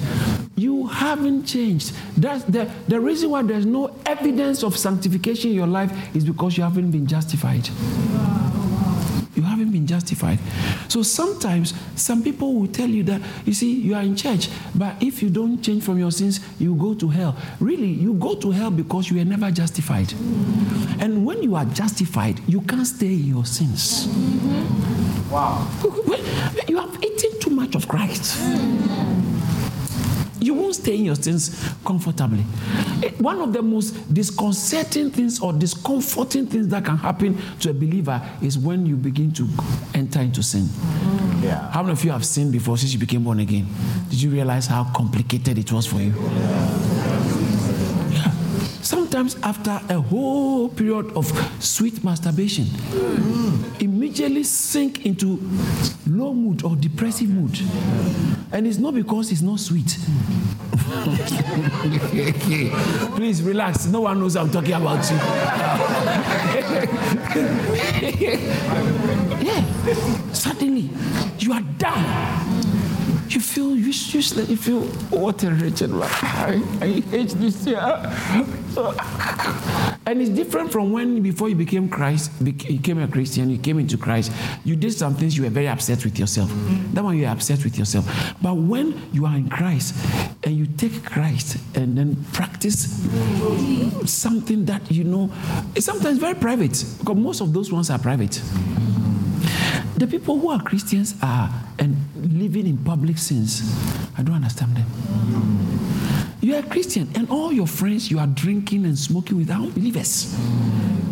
You 0.54 0.86
haven't 0.86 1.46
changed. 1.46 1.94
That's 2.14 2.44
the, 2.44 2.70
the 2.88 3.00
reason 3.00 3.30
why 3.30 3.42
there's 3.42 3.64
no 3.64 3.96
evidence 4.04 4.62
of 4.62 4.76
sanctification 4.76 5.50
in 5.50 5.56
your 5.56 5.66
life 5.66 6.14
is 6.14 6.24
because 6.26 6.58
you 6.58 6.62
haven't 6.62 6.90
been 6.90 7.06
justified. 7.06 7.68
Been 9.84 9.88
justified. 9.88 10.38
So 10.88 11.02
sometimes 11.02 11.74
some 11.94 12.22
people 12.22 12.54
will 12.54 12.68
tell 12.68 12.88
you 12.88 13.02
that, 13.04 13.20
you 13.44 13.52
see, 13.52 13.72
you 13.72 13.94
are 13.94 14.02
in 14.02 14.16
church, 14.16 14.48
but 14.74 15.02
if 15.02 15.22
you 15.22 15.28
don't 15.28 15.60
change 15.62 15.82
from 15.82 15.98
your 15.98 16.10
sins, 16.10 16.40
you 16.58 16.74
go 16.74 16.94
to 16.94 17.08
hell. 17.08 17.36
Really, 17.60 17.88
you 17.88 18.14
go 18.14 18.34
to 18.36 18.50
hell 18.50 18.70
because 18.70 19.10
you 19.10 19.18
were 19.18 19.24
never 19.24 19.50
justified. 19.50 20.12
And 21.00 21.26
when 21.26 21.42
you 21.42 21.54
are 21.56 21.66
justified, 21.66 22.40
you 22.46 22.62
can't 22.62 22.86
stay 22.86 23.12
in 23.12 23.26
your 23.26 23.44
sins. 23.44 24.06
Mm-hmm. 24.06 25.30
Wow. 25.30 25.68
You 26.68 26.78
have 26.78 27.04
eaten 27.04 27.38
too 27.40 27.50
much 27.50 27.74
of 27.74 27.86
Christ 27.88 28.40
you 30.44 30.54
won't 30.54 30.74
stay 30.74 30.96
in 30.96 31.04
your 31.04 31.14
sins 31.14 31.74
comfortably. 31.84 32.42
One 33.18 33.40
of 33.40 33.52
the 33.52 33.62
most 33.62 34.12
disconcerting 34.12 35.10
things 35.10 35.40
or 35.40 35.52
discomforting 35.52 36.46
things 36.46 36.68
that 36.68 36.84
can 36.84 36.96
happen 36.96 37.40
to 37.60 37.70
a 37.70 37.72
believer 37.72 38.20
is 38.42 38.58
when 38.58 38.86
you 38.86 38.96
begin 38.96 39.32
to 39.32 39.48
enter 39.94 40.20
into 40.20 40.42
sin. 40.42 40.68
Yeah. 41.42 41.70
How 41.70 41.82
many 41.82 41.92
of 41.92 42.04
you 42.04 42.10
have 42.10 42.24
sinned 42.24 42.52
before 42.52 42.78
since 42.78 42.92
you 42.92 42.98
became 42.98 43.24
born 43.24 43.40
again? 43.40 43.66
Did 44.08 44.22
you 44.22 44.30
realize 44.30 44.66
how 44.66 44.84
complicated 44.94 45.58
it 45.58 45.70
was 45.72 45.86
for 45.86 45.98
you? 45.98 46.12
Yeah. 46.12 46.83
Sometimes 48.94 49.34
after 49.42 49.80
a 49.88 50.00
whole 50.00 50.68
period 50.68 51.10
of 51.16 51.26
sweet 51.58 52.04
masturbation, 52.04 52.66
immediately 53.80 54.44
sink 54.44 55.04
into 55.04 55.40
low 56.06 56.32
mood 56.32 56.62
or 56.62 56.76
depressive 56.76 57.28
mood. 57.28 57.58
And 58.52 58.68
it's 58.68 58.78
not 58.78 58.94
because 58.94 59.32
it's 59.32 59.42
not 59.42 59.58
sweet. 59.58 59.88
Please 63.16 63.42
relax. 63.42 63.86
No 63.86 64.02
one 64.02 64.20
knows 64.20 64.36
I'm 64.36 64.50
talking 64.52 64.74
about 64.74 65.10
you. 65.10 65.16
yeah. 69.44 69.64
Suddenly, 70.32 70.88
you 71.40 71.52
are 71.52 71.62
down. 71.78 72.53
You 73.28 73.40
feel 73.40 73.74
useless. 73.74 74.48
You 74.48 74.56
feel 74.56 74.82
what 75.10 75.42
a 75.42 75.50
wretched. 75.50 75.90
I, 75.92 76.62
I 76.80 76.86
hate 77.00 77.30
this 77.30 77.66
year. 77.66 77.80
And 80.06 80.20
it's 80.20 80.30
different 80.30 80.70
from 80.70 80.92
when 80.92 81.22
before 81.22 81.48
you 81.48 81.54
became 81.54 81.88
Christ, 81.88 82.30
you 82.40 82.52
became 82.52 82.98
a 82.98 83.08
Christian, 83.08 83.48
you 83.48 83.56
came 83.58 83.78
into 83.78 83.96
Christ, 83.96 84.30
you 84.62 84.76
did 84.76 84.92
some 84.92 85.14
things 85.14 85.36
you 85.36 85.44
were 85.44 85.50
very 85.50 85.68
upset 85.68 86.04
with 86.04 86.18
yourself. 86.18 86.52
That 86.92 87.02
one 87.02 87.16
you 87.16 87.24
are 87.24 87.32
upset 87.32 87.64
with 87.64 87.78
yourself. 87.78 88.06
But 88.42 88.54
when 88.54 89.00
you 89.12 89.24
are 89.24 89.34
in 89.34 89.48
Christ 89.48 89.94
and 90.42 90.54
you 90.54 90.66
take 90.66 91.04
Christ 91.04 91.56
and 91.74 91.96
then 91.96 92.22
practice 92.32 93.02
something 94.04 94.66
that 94.66 94.90
you 94.90 95.04
know 95.04 95.32
is 95.74 95.86
sometimes 95.86 96.18
very 96.18 96.34
private, 96.34 96.84
because 96.98 97.16
most 97.16 97.40
of 97.40 97.52
those 97.54 97.72
ones 97.72 97.88
are 97.88 97.98
private. 97.98 98.42
The 99.96 100.06
people 100.06 100.38
who 100.38 100.50
are 100.50 100.60
Christians 100.60 101.14
are 101.22 101.50
and 101.78 101.96
living 102.24 102.66
in 102.66 102.78
public 102.78 103.18
sins. 103.18 103.62
I 104.16 104.22
don't 104.22 104.36
understand 104.36 104.76
them. 104.76 104.86
You 106.40 106.56
are 106.56 106.58
a 106.58 106.62
Christian, 106.62 107.08
and 107.14 107.28
all 107.30 107.52
your 107.52 107.66
friends 107.66 108.10
you 108.10 108.18
are 108.18 108.26
drinking 108.26 108.84
and 108.84 108.98
smoking 108.98 109.38
with 109.38 109.48
believers. 109.74 110.34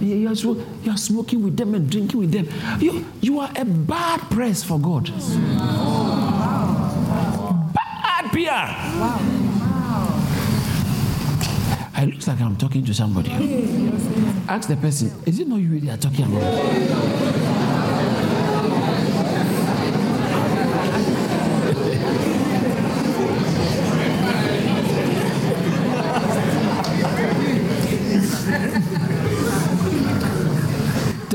You 0.01 0.29
are, 0.29 0.35
you 0.35 0.91
are 0.91 0.97
smoking 0.97 1.43
with 1.43 1.57
them 1.57 1.75
and 1.75 1.89
drinking 1.91 2.21
with 2.21 2.33
them. 2.33 2.49
You, 2.81 3.05
you 3.21 3.41
are 3.41 3.51
a 3.57 3.65
bad 3.65 4.21
press 4.31 4.63
for 4.63 4.79
God. 4.79 5.11
Bad 7.75 8.31
PR. 8.33 8.69
It 12.03 12.07
looks 12.07 12.27
like 12.27 12.41
I'm 12.41 12.57
talking 12.57 12.85
to 12.85 12.93
somebody. 12.93 13.31
Ask 14.49 14.69
the 14.69 14.77
person, 14.77 15.13
is 15.25 15.39
it 15.39 15.47
not 15.47 15.61
you 15.61 15.69
really 15.69 15.89
are 15.89 15.97
talking 15.97 16.25
about? 16.25 17.42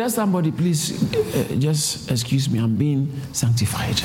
Tell 0.07 0.23
somebody, 0.23 0.51
please, 0.51 1.03
uh, 1.13 1.55
just 1.59 2.09
excuse 2.09 2.49
me, 2.49 2.59
I'm 2.59 2.77
being 2.77 3.11
sanctified. 3.33 3.99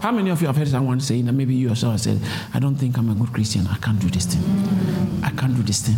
How 0.00 0.12
many 0.12 0.30
of 0.30 0.40
you 0.40 0.46
have 0.46 0.56
heard 0.56 0.68
someone 0.68 1.00
saying 1.00 1.24
that 1.26 1.32
maybe 1.32 1.56
you 1.56 1.70
yourself 1.70 1.98
said, 1.98 2.20
I 2.54 2.60
don't 2.60 2.76
think 2.76 2.96
I'm 2.98 3.10
a 3.10 3.14
good 3.16 3.32
Christian. 3.32 3.66
I 3.66 3.78
can't 3.78 3.98
do 3.98 4.08
this 4.08 4.26
thing. 4.26 4.44
I 5.24 5.30
can't 5.30 5.56
do 5.56 5.64
this 5.64 5.82
thing. 5.82 5.96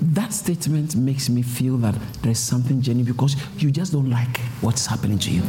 That 0.00 0.32
statement 0.32 0.94
makes 0.94 1.28
me 1.28 1.42
feel 1.42 1.76
that 1.78 1.96
there's 2.22 2.38
something 2.38 2.82
genuine 2.82 3.12
because 3.12 3.34
you 3.58 3.72
just 3.72 3.90
don't 3.90 4.10
like 4.10 4.38
what's 4.60 4.86
happening 4.86 5.18
to 5.18 5.30
you. 5.32 5.42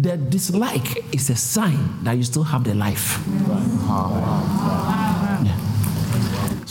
The 0.00 0.16
dislike 0.16 1.14
is 1.14 1.28
a 1.28 1.36
sign 1.36 2.02
that 2.04 2.12
you 2.12 2.22
still 2.22 2.44
have 2.44 2.64
the 2.64 2.74
life. 2.74 3.18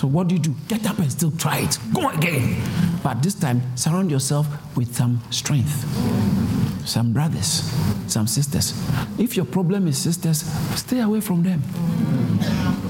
So 0.02 0.08
what 0.08 0.28
do 0.30 0.34
you 0.34 0.42
do? 0.42 0.56
Get 0.68 0.84
up 0.88 0.98
and 0.98 1.12
still 1.12 1.30
try 1.30 1.60
it. 1.60 1.78
Go 1.94 2.10
again. 2.10 2.60
But 3.04 3.22
this 3.22 3.36
time, 3.36 3.62
surround 3.78 4.10
yourself 4.10 4.48
with 4.76 4.96
some 4.96 5.22
strength, 5.30 5.86
some 6.88 7.14
brothers, 7.14 7.72
some 8.08 8.26
sisters. 8.26 8.74
If 9.20 9.38
your 9.38 9.46
problem 9.46 9.86
is 9.86 10.00
sisters, 10.00 10.38
stay 10.76 11.02
away 11.02 11.22
from 11.22 11.44
them. 11.44 11.62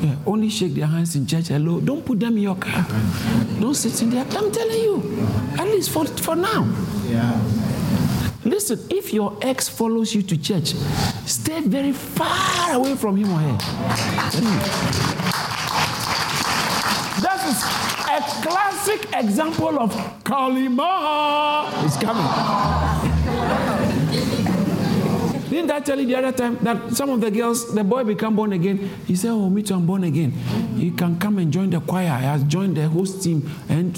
Yeah, 0.02 0.16
only 0.26 0.48
shake 0.48 0.74
their 0.74 0.86
hands 0.88 1.18
in 1.18 1.28
church. 1.28 1.50
Hello. 1.50 1.82
Don't 1.82 2.06
put 2.06 2.18
them 2.22 2.38
in 2.38 2.44
your 2.44 2.56
car. 2.56 2.88
Don't 3.60 3.76
sit 3.76 4.02
in 4.02 4.12
there. 4.12 4.24
I'm 4.24 4.50
telling 4.50 4.80
you. 4.80 5.28
At 5.60 5.66
least 5.66 5.90
for, 5.90 6.06
for 6.06 6.38
now. 6.38 6.64
Yeah. 7.10 7.38
Listen, 8.46 8.80
if 8.90 9.12
your 9.14 9.38
ex 9.42 9.68
follows 9.68 10.16
you 10.16 10.22
to 10.22 10.38
church, 10.38 10.76
stay 11.26 11.60
very 11.60 11.92
far 11.92 12.72
away 12.72 12.96
from 12.96 13.18
him 13.18 13.34
or 13.34 13.40
her. 13.40 13.58
That 17.22 17.38
is 17.46 17.62
a 18.10 18.41
classic 18.52 19.08
example 19.14 19.80
of 19.80 19.92
Kalima 20.24 21.72
is 21.86 21.96
coming. 21.98 22.28
Didn't 25.50 25.72
I 25.72 25.80
tell 25.80 26.00
you 26.00 26.06
the 26.08 26.16
other 26.16 26.32
time 26.32 26.58
that 26.64 26.94
some 26.94 27.10
of 27.10 27.22
the 27.22 27.32
girls, 27.32 27.74
the 27.74 27.84
boy 27.84 28.04
become 28.04 28.36
born 28.36 28.54
again? 28.54 28.78
He 29.08 29.16
said, 29.16 29.32
Oh, 29.32 29.50
me 29.50 29.64
too, 29.64 29.76
I'm 29.76 29.86
born 29.86 30.04
again. 30.04 30.32
He 30.78 30.92
can 30.92 31.18
come 31.20 31.38
and 31.38 31.52
join 31.52 31.70
the 31.70 31.80
choir. 31.80 32.18
He 32.18 32.26
has 32.26 32.44
joined 32.44 32.76
the 32.78 32.88
host 32.90 33.24
team. 33.24 33.50
And 33.70 33.96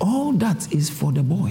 all 0.00 0.32
that 0.32 0.72
is 0.72 0.90
for 0.90 1.12
the 1.12 1.22
boy. 1.22 1.50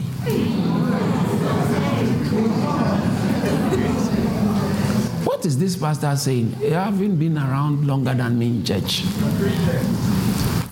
What 5.26 5.46
is 5.46 5.58
this 5.58 5.76
pastor 5.76 6.16
saying? 6.16 6.56
You 6.62 6.74
haven't 6.74 7.18
been 7.18 7.38
around 7.38 7.88
longer 7.88 8.14
than 8.14 8.38
me 8.38 8.48
in 8.48 8.66
church. 8.66 9.02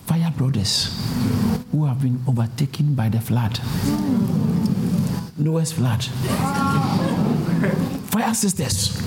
Fire 0.06 0.32
brothers 0.36 1.13
who 1.74 1.86
have 1.86 2.00
been 2.04 2.22
overtaken 2.28 2.94
by 2.94 3.10
the 3.10 3.20
flood. 3.20 3.60
Noah's 5.38 5.72
flood. 5.74 6.04
Fire 8.12 8.34
sisters. 8.36 9.02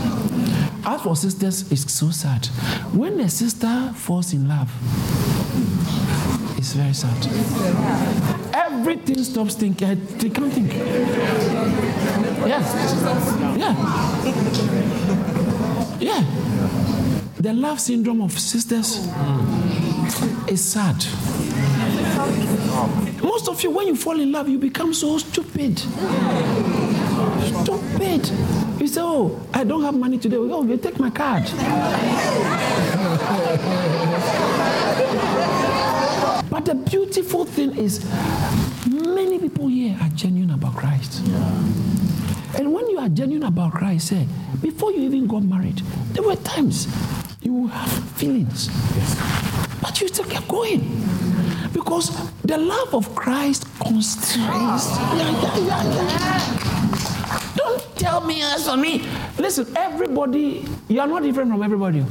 As 0.85 1.01
for 1.01 1.15
sisters, 1.15 1.71
it's 1.71 1.93
so 1.93 2.11
sad. 2.11 2.47
When 2.93 3.21
a 3.21 3.29
sister 3.29 3.93
falls 3.95 4.33
in 4.33 4.49
love, 4.49 4.69
it's 6.59 6.73
very 6.73 6.93
sad. 6.93 7.17
Everything 8.53 9.23
stops 9.23 9.55
thinking. 9.55 10.05
They 10.19 10.31
can't 10.31 10.53
think. 10.53 10.73
Yeah. 12.49 12.63
Yeah. 13.57 13.75
Yeah. 16.01 16.25
The 17.39 17.53
love 17.53 17.79
syndrome 17.79 18.23
of 18.23 18.37
sisters 18.37 19.07
is 20.49 20.65
sad. 20.65 20.97
Most 23.23 23.49
of 23.49 23.63
you, 23.63 23.71
when 23.71 23.87
you 23.87 23.97
fall 23.97 24.19
in 24.21 24.33
love, 24.33 24.49
you 24.49 24.59
become 24.59 24.93
so 24.95 25.19
stupid. 25.19 25.79
Stupid. 27.63 28.29
You 28.81 28.87
say, 28.87 29.01
Oh, 29.03 29.41
I 29.53 29.65
don't 29.65 29.83
have 29.83 29.95
money 29.95 30.19
today. 30.19 30.37
Oh, 30.37 30.65
you 30.65 30.77
take 30.77 30.99
my 30.99 31.11
card. 31.11 31.45
But 36.51 36.65
the 36.65 36.75
beautiful 36.75 37.45
thing 37.45 37.77
is, 37.77 38.05
many 38.91 39.39
people 39.39 39.69
here 39.69 39.97
are 40.01 40.09
genuine 40.11 40.51
about 40.51 40.77
Christ. 40.77 41.21
And 42.57 42.73
when 42.73 42.89
you 42.89 42.99
are 42.99 43.09
genuine 43.09 43.43
about 43.47 43.73
Christ, 43.73 44.09
say, 44.09 44.27
before 44.63 44.93
you 44.93 45.01
even 45.03 45.27
got 45.27 45.43
married, 45.43 45.79
there 46.13 46.23
were 46.23 46.37
times 46.37 46.87
you 47.43 47.67
have 47.67 47.93
feelings. 48.17 48.69
But 49.83 50.01
you 50.01 50.09
still 50.09 50.25
kept 50.25 50.49
going. 50.49 50.81
Because 51.77 52.09
the 52.41 52.57
love 52.57 52.95
of 52.95 53.15
Christ 53.15 53.67
constrains. 53.81 54.49
Yeah, 54.49 55.31
yeah, 55.43 55.59
yeah, 55.59 55.83
yeah. 55.85 57.53
Don't 57.55 57.97
tell 57.97 58.23
me 58.23 58.41
as 58.41 58.67
for 58.67 58.79
me. 58.79 59.07
Listen, 59.39 59.67
everybody, 59.77 60.67
you 60.89 61.01
are 61.01 61.07
not 61.07 61.23
different 61.23 61.51
from 61.51 61.63
everybody. 61.63 61.99
You're 61.99 62.07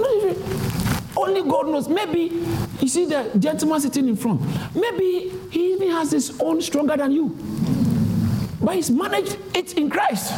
not 0.00 0.20
different. 0.20 1.16
Only 1.16 1.42
God 1.48 1.68
knows. 1.68 1.88
Maybe 1.88 2.44
you 2.80 2.88
see 2.88 3.04
the 3.04 3.30
gentleman 3.38 3.80
sitting 3.80 4.08
in 4.08 4.16
front. 4.16 4.40
Maybe 4.74 5.30
he 5.52 5.74
even 5.74 5.90
has 5.92 6.10
his 6.10 6.36
own 6.40 6.60
stronger 6.62 6.96
than 6.96 7.12
you. 7.12 7.38
But 8.60 8.74
he's 8.74 8.90
managed 8.90 9.38
it 9.54 9.74
in 9.74 9.88
Christ 9.90 10.32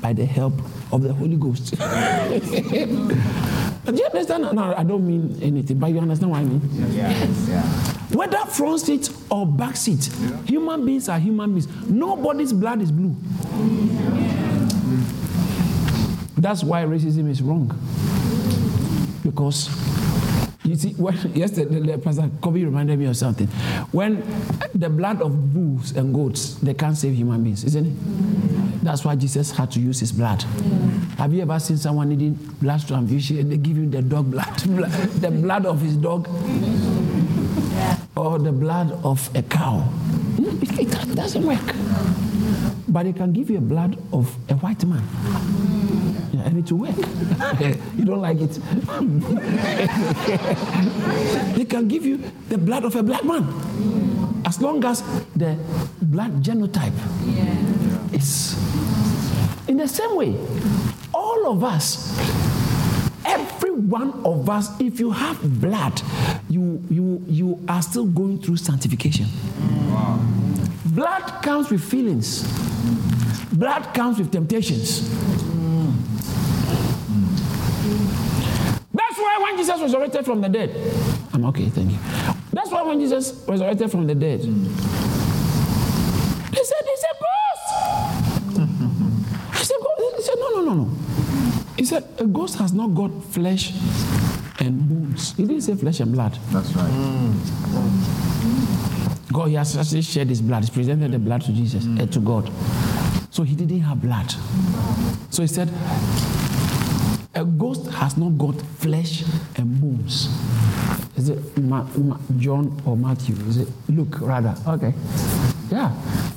by 0.00 0.14
the 0.14 0.24
help 0.24 0.54
of 0.92 1.02
the 1.02 1.12
Holy 1.12 1.36
Ghost. 1.36 1.76
Do 3.84 3.94
you 3.94 4.06
understand? 4.06 4.52
No, 4.54 4.74
I 4.74 4.82
don't 4.82 5.06
mean 5.06 5.38
anything, 5.42 5.78
but 5.78 5.90
you 5.90 6.00
understand 6.00 6.30
what 6.30 6.40
I 6.40 6.44
mean? 6.44 6.60
Yeah. 6.92 7.12
Whether 8.14 8.38
front 8.46 8.80
seat 8.80 9.10
or 9.30 9.46
back 9.46 9.76
seat, 9.76 10.08
human 10.46 10.86
beings 10.86 11.08
are 11.08 11.18
human 11.18 11.50
beings. 11.50 11.68
Nobody's 11.86 12.52
blood 12.52 12.80
is 12.80 12.90
blue. 12.90 13.14
That's 16.38 16.64
why 16.64 16.84
racism 16.84 17.28
is 17.28 17.42
wrong. 17.42 17.68
Because 19.22 19.68
you 20.64 20.76
see, 20.76 20.92
when, 20.94 21.14
yesterday, 21.34 21.80
the 21.80 21.98
Pastor 21.98 22.30
Kobe 22.40 22.64
reminded 22.64 22.98
me 22.98 23.04
of 23.06 23.16
something. 23.16 23.46
When 23.92 24.22
the 24.74 24.88
blood 24.88 25.20
of 25.20 25.52
bulls 25.52 25.92
and 25.92 26.14
goats, 26.14 26.54
they 26.54 26.74
can't 26.74 26.96
save 26.96 27.14
human 27.14 27.42
beings, 27.42 27.64
isn't 27.64 27.86
it? 27.86 28.63
That's 28.84 29.02
why 29.02 29.16
Jesus 29.16 29.50
had 29.50 29.70
to 29.72 29.80
use 29.80 30.00
his 30.00 30.12
blood. 30.12 30.42
Have 31.16 31.32
you 31.32 31.40
ever 31.40 31.58
seen 31.58 31.78
someone 31.78 32.10
needing 32.10 32.34
blood 32.60 32.86
transfusion 32.86 33.38
and 33.38 33.50
they 33.50 33.56
give 33.56 33.78
you 33.78 33.88
the 33.88 34.02
dog 34.02 34.30
blood, 34.30 34.54
the 34.58 35.30
blood 35.30 35.64
of 35.64 35.80
his 35.80 35.96
dog, 35.96 36.28
or 38.14 38.38
the 38.38 38.52
blood 38.52 38.92
of 39.02 39.34
a 39.34 39.42
cow? 39.42 39.88
It, 40.38 40.80
it 40.80 41.16
doesn't 41.16 41.46
work. 41.46 41.64
But 42.86 43.04
they 43.04 43.14
can 43.14 43.32
give 43.32 43.48
you 43.48 43.56
a 43.56 43.62
blood 43.62 43.96
of 44.12 44.36
a 44.50 44.54
white 44.54 44.84
man. 44.84 45.00
Mm. 45.00 46.34
Yeah, 46.34 46.42
and 46.42 46.58
it 46.58 46.70
will 46.70 46.80
work. 46.80 46.96
you 47.96 48.04
don't 48.04 48.20
like 48.20 48.38
it. 48.40 48.50
they 51.56 51.64
can 51.64 51.88
give 51.88 52.04
you 52.04 52.18
the 52.50 52.58
blood 52.58 52.84
of 52.84 52.94
a 52.96 53.02
black 53.02 53.24
man. 53.24 53.48
As 54.44 54.60
long 54.60 54.84
as 54.84 55.02
the 55.34 55.56
blood 56.02 56.42
genotype 56.42 56.92
is 58.14 58.56
in 59.68 59.76
the 59.76 59.88
same 59.88 60.16
way. 60.16 60.36
All 61.12 61.50
of 61.52 61.64
us, 61.64 62.16
every 63.24 63.72
one 63.72 64.12
of 64.24 64.48
us, 64.48 64.68
if 64.80 65.00
you 65.00 65.10
have 65.10 65.60
blood, 65.60 66.00
you 66.48 66.82
you 66.90 67.22
you 67.26 67.64
are 67.68 67.82
still 67.82 68.06
going 68.06 68.38
through 68.40 68.56
sanctification. 68.56 69.26
Blood 70.86 71.42
comes 71.42 71.70
with 71.70 71.82
feelings. 71.82 72.44
Blood 73.52 73.94
comes 73.94 74.18
with 74.18 74.30
temptations. 74.30 75.08
That's 78.92 79.18
why 79.18 79.38
when 79.42 79.56
Jesus 79.56 79.80
resurrected 79.80 80.24
from 80.24 80.40
the 80.40 80.48
dead, 80.48 80.70
I'm 81.32 81.44
okay, 81.46 81.68
thank 81.68 81.90
you. 81.90 81.98
That's 82.52 82.70
why 82.70 82.82
when 82.82 83.00
Jesus 83.00 83.44
resurrected 83.48 83.90
from 83.90 84.06
the 84.06 84.14
dead, 84.14 84.40
they 86.50 86.62
said, 86.62 86.84
no. 90.74 90.90
He 91.76 91.84
said, 91.84 92.04
a 92.18 92.24
ghost 92.26 92.56
has 92.58 92.72
not 92.72 92.94
got 92.94 93.10
flesh 93.24 93.72
and 94.60 94.88
bones. 94.88 95.34
He 95.36 95.44
didn't 95.44 95.62
say 95.62 95.74
flesh 95.74 96.00
and 96.00 96.12
blood. 96.12 96.38
That's 96.50 96.72
right. 96.74 96.90
Mm. 96.90 97.34
God, 99.32 99.48
he 99.48 99.54
has 99.54 99.76
actually 99.76 100.02
shed 100.02 100.28
his 100.28 100.40
blood. 100.40 100.64
He 100.64 100.70
presented 100.70 101.10
the 101.12 101.18
blood 101.18 101.42
to 101.42 101.52
Jesus, 101.52 101.84
and 101.84 102.12
to 102.12 102.20
God. 102.20 102.50
So 103.30 103.42
he 103.42 103.54
didn't 103.56 103.80
have 103.80 104.00
blood. 104.00 104.32
So 105.30 105.42
he 105.42 105.48
said, 105.48 105.68
a 107.34 107.44
ghost 107.44 107.90
has 107.90 108.16
not 108.16 108.38
got 108.38 108.54
flesh 108.78 109.24
and 109.56 109.80
bones. 109.80 110.28
Is 111.16 111.28
it 111.30 111.58
Ma- 111.58 111.84
Ma- 111.96 112.18
John 112.38 112.80
or 112.86 112.96
Matthew? 112.96 113.34
Is 113.48 113.56
it 113.58 113.68
Luke 113.88 114.20
rather? 114.20 114.54
Okay. 114.68 114.94
Yeah. 115.68 115.90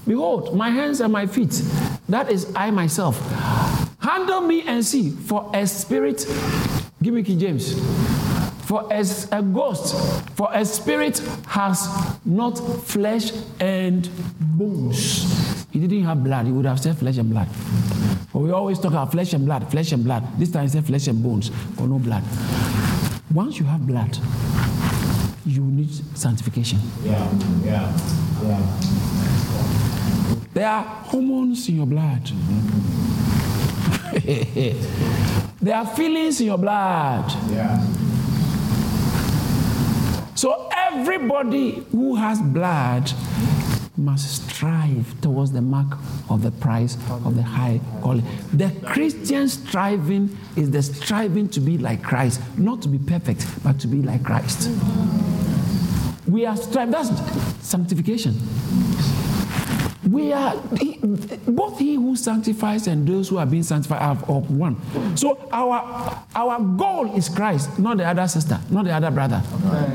Behold, 0.07 0.55
my 0.55 0.69
hands 0.71 0.99
and 1.01 1.13
my 1.13 1.27
feet. 1.27 1.61
That 2.09 2.31
is 2.31 2.51
I 2.55 2.71
myself. 2.71 3.19
Handle 4.07 4.39
me 4.39 4.61
and 4.61 4.85
see. 4.85 5.09
For 5.09 5.51
a 5.53 5.67
spirit, 5.67 6.25
give 7.03 7.13
me 7.13 7.23
King 7.23 7.39
James. 7.39 7.77
For 8.65 8.87
as 8.91 9.27
a 9.33 9.41
ghost, 9.41 9.95
for 10.37 10.47
a 10.53 10.63
spirit 10.63 11.19
has 11.45 11.89
not 12.23 12.57
flesh 12.85 13.33
and 13.59 14.09
bones. 14.39 15.65
He 15.73 15.79
didn't 15.81 16.05
have 16.05 16.23
blood, 16.23 16.45
he 16.45 16.53
would 16.53 16.65
have 16.65 16.79
said 16.79 16.97
flesh 16.97 17.17
and 17.17 17.29
blood. 17.29 17.49
But 18.31 18.39
we 18.39 18.51
always 18.51 18.79
talk 18.79 18.91
about 18.91 19.11
flesh 19.11 19.33
and 19.33 19.45
blood, 19.45 19.69
flesh 19.69 19.91
and 19.91 20.05
blood. 20.05 20.23
This 20.39 20.51
time 20.51 20.63
he 20.63 20.69
said 20.69 20.85
flesh 20.85 21.07
and 21.07 21.21
bones, 21.21 21.51
or 21.77 21.85
no 21.85 21.99
blood. 21.99 22.23
Once 23.33 23.59
you 23.59 23.65
have 23.65 23.85
blood, 23.85 24.17
you 25.45 25.63
need 25.63 25.93
sanctification. 26.17 26.79
Yeah, 27.03 27.29
yeah, 27.61 27.91
yeah. 28.41 28.61
There 30.53 30.67
are 30.67 30.83
hormones 30.83 31.67
in 31.67 31.75
your 31.75 31.85
blood. 31.85 32.31
there 35.61 35.75
are 35.75 35.85
feelings 35.87 36.39
in 36.39 36.47
your 36.47 36.57
blood. 36.57 37.31
Yeah. 37.51 37.85
So 40.35 40.69
everybody 40.75 41.85
who 41.91 42.15
has 42.15 42.41
blood 42.41 43.11
must 43.97 44.49
strive 44.49 45.19
towards 45.21 45.51
the 45.51 45.61
mark 45.61 45.97
of 46.29 46.43
the 46.43 46.51
prize 46.51 46.95
of 47.09 47.35
the 47.35 47.41
high 47.41 47.81
calling. 48.01 48.23
The 48.53 48.71
Christian 48.85 49.49
striving 49.49 50.37
is 50.55 50.69
the 50.69 50.83
striving 50.83 51.49
to 51.49 51.59
be 51.59 51.77
like 51.77 52.03
Christ, 52.03 52.41
not 52.57 52.81
to 52.83 52.87
be 52.87 52.99
perfect, 52.99 53.45
but 53.63 53.79
to 53.79 53.87
be 53.87 54.03
like 54.03 54.23
Christ. 54.23 54.69
We 56.27 56.45
are 56.45 56.55
striving, 56.55 56.91
that's 56.91 57.09
sanctification. 57.65 58.35
We 60.09 60.31
are 60.31 60.55
he, 60.77 60.99
both 61.47 61.79
he 61.79 61.95
who 61.95 62.15
sanctifies 62.15 62.87
and 62.87 63.07
those 63.07 63.29
who 63.29 63.37
are 63.37 63.45
being 63.45 63.63
sanctified 63.63 64.01
are 64.01 64.17
of 64.29 64.49
one. 64.49 64.77
So 65.17 65.47
our 65.51 66.23
our 66.35 66.59
goal 66.59 67.15
is 67.15 67.29
Christ, 67.29 67.77
not 67.79 67.97
the 67.97 68.05
other 68.05 68.27
sister, 68.27 68.59
not 68.69 68.85
the 68.85 68.91
other 68.93 69.11
brother. 69.11 69.41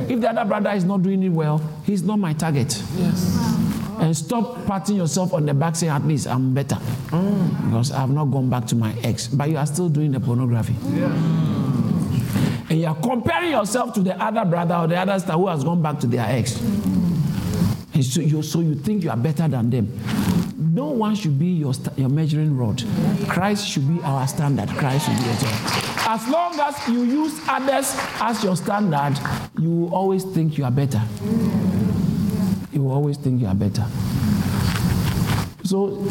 If 0.08 0.20
the 0.20 0.30
other 0.30 0.44
brother 0.44 0.70
is 0.70 0.84
not 0.84 1.02
doing 1.02 1.22
it 1.22 1.30
well, 1.30 1.60
he's 1.84 2.02
not 2.02 2.18
my 2.18 2.32
target. 2.32 2.82
Yes. 2.96 3.58
And 4.00 4.16
stop 4.16 4.66
patting 4.66 4.96
yourself 4.96 5.32
on 5.32 5.46
the 5.46 5.54
back 5.54 5.76
saying, 5.76 5.92
at 5.92 6.04
least 6.04 6.26
I'm 6.26 6.52
better. 6.52 6.74
Mm. 7.10 7.70
Because 7.70 7.92
I've 7.92 8.10
not 8.10 8.26
gone 8.26 8.50
back 8.50 8.66
to 8.66 8.74
my 8.74 8.92
ex. 9.04 9.28
But 9.28 9.48
you 9.48 9.56
are 9.56 9.66
still 9.66 9.88
doing 9.88 10.10
the 10.10 10.18
pornography. 10.18 10.74
Yeah. 10.90 11.12
And 12.68 12.80
you 12.80 12.86
are 12.86 12.96
comparing 12.96 13.52
yourself 13.52 13.94
to 13.94 14.00
the 14.00 14.20
other 14.20 14.44
brother 14.44 14.74
or 14.74 14.86
the 14.88 14.96
other 14.96 15.18
sister 15.18 15.34
who 15.34 15.46
has 15.46 15.62
gone 15.62 15.82
back 15.82 16.00
to 16.00 16.06
their 16.08 16.26
ex. 16.26 16.60
And 17.94 18.04
so 18.04 18.20
you, 18.20 18.42
so 18.42 18.60
you 18.60 18.74
think 18.74 19.04
you 19.04 19.10
are 19.10 19.16
better 19.16 19.48
than 19.48 19.70
them. 19.70 20.00
No 20.56 20.86
one 20.86 21.14
should 21.14 21.38
be 21.38 21.48
your, 21.48 21.74
your 21.96 22.08
measuring 22.08 22.56
rod. 22.56 22.82
Christ 23.28 23.68
should 23.68 23.86
be 23.86 24.02
our 24.02 24.26
standard. 24.26 24.68
Christ 24.70 25.06
should 25.06 25.18
be 25.18 25.24
your 25.24 25.34
standard. 25.34 26.08
As 26.08 26.28
long 26.28 26.58
as 26.58 26.88
you 26.88 27.02
use 27.02 27.40
others 27.48 27.94
as 28.20 28.42
your 28.42 28.56
standard, 28.56 29.18
you 29.58 29.70
will 29.70 29.94
always 29.94 30.24
think 30.24 30.56
you 30.56 30.64
are 30.64 30.70
better 30.70 31.02
you 32.72 32.82
will 32.82 32.92
always 32.92 33.16
think 33.16 33.40
you 33.40 33.46
are 33.46 33.54
better. 33.54 33.86
So, 35.64 36.04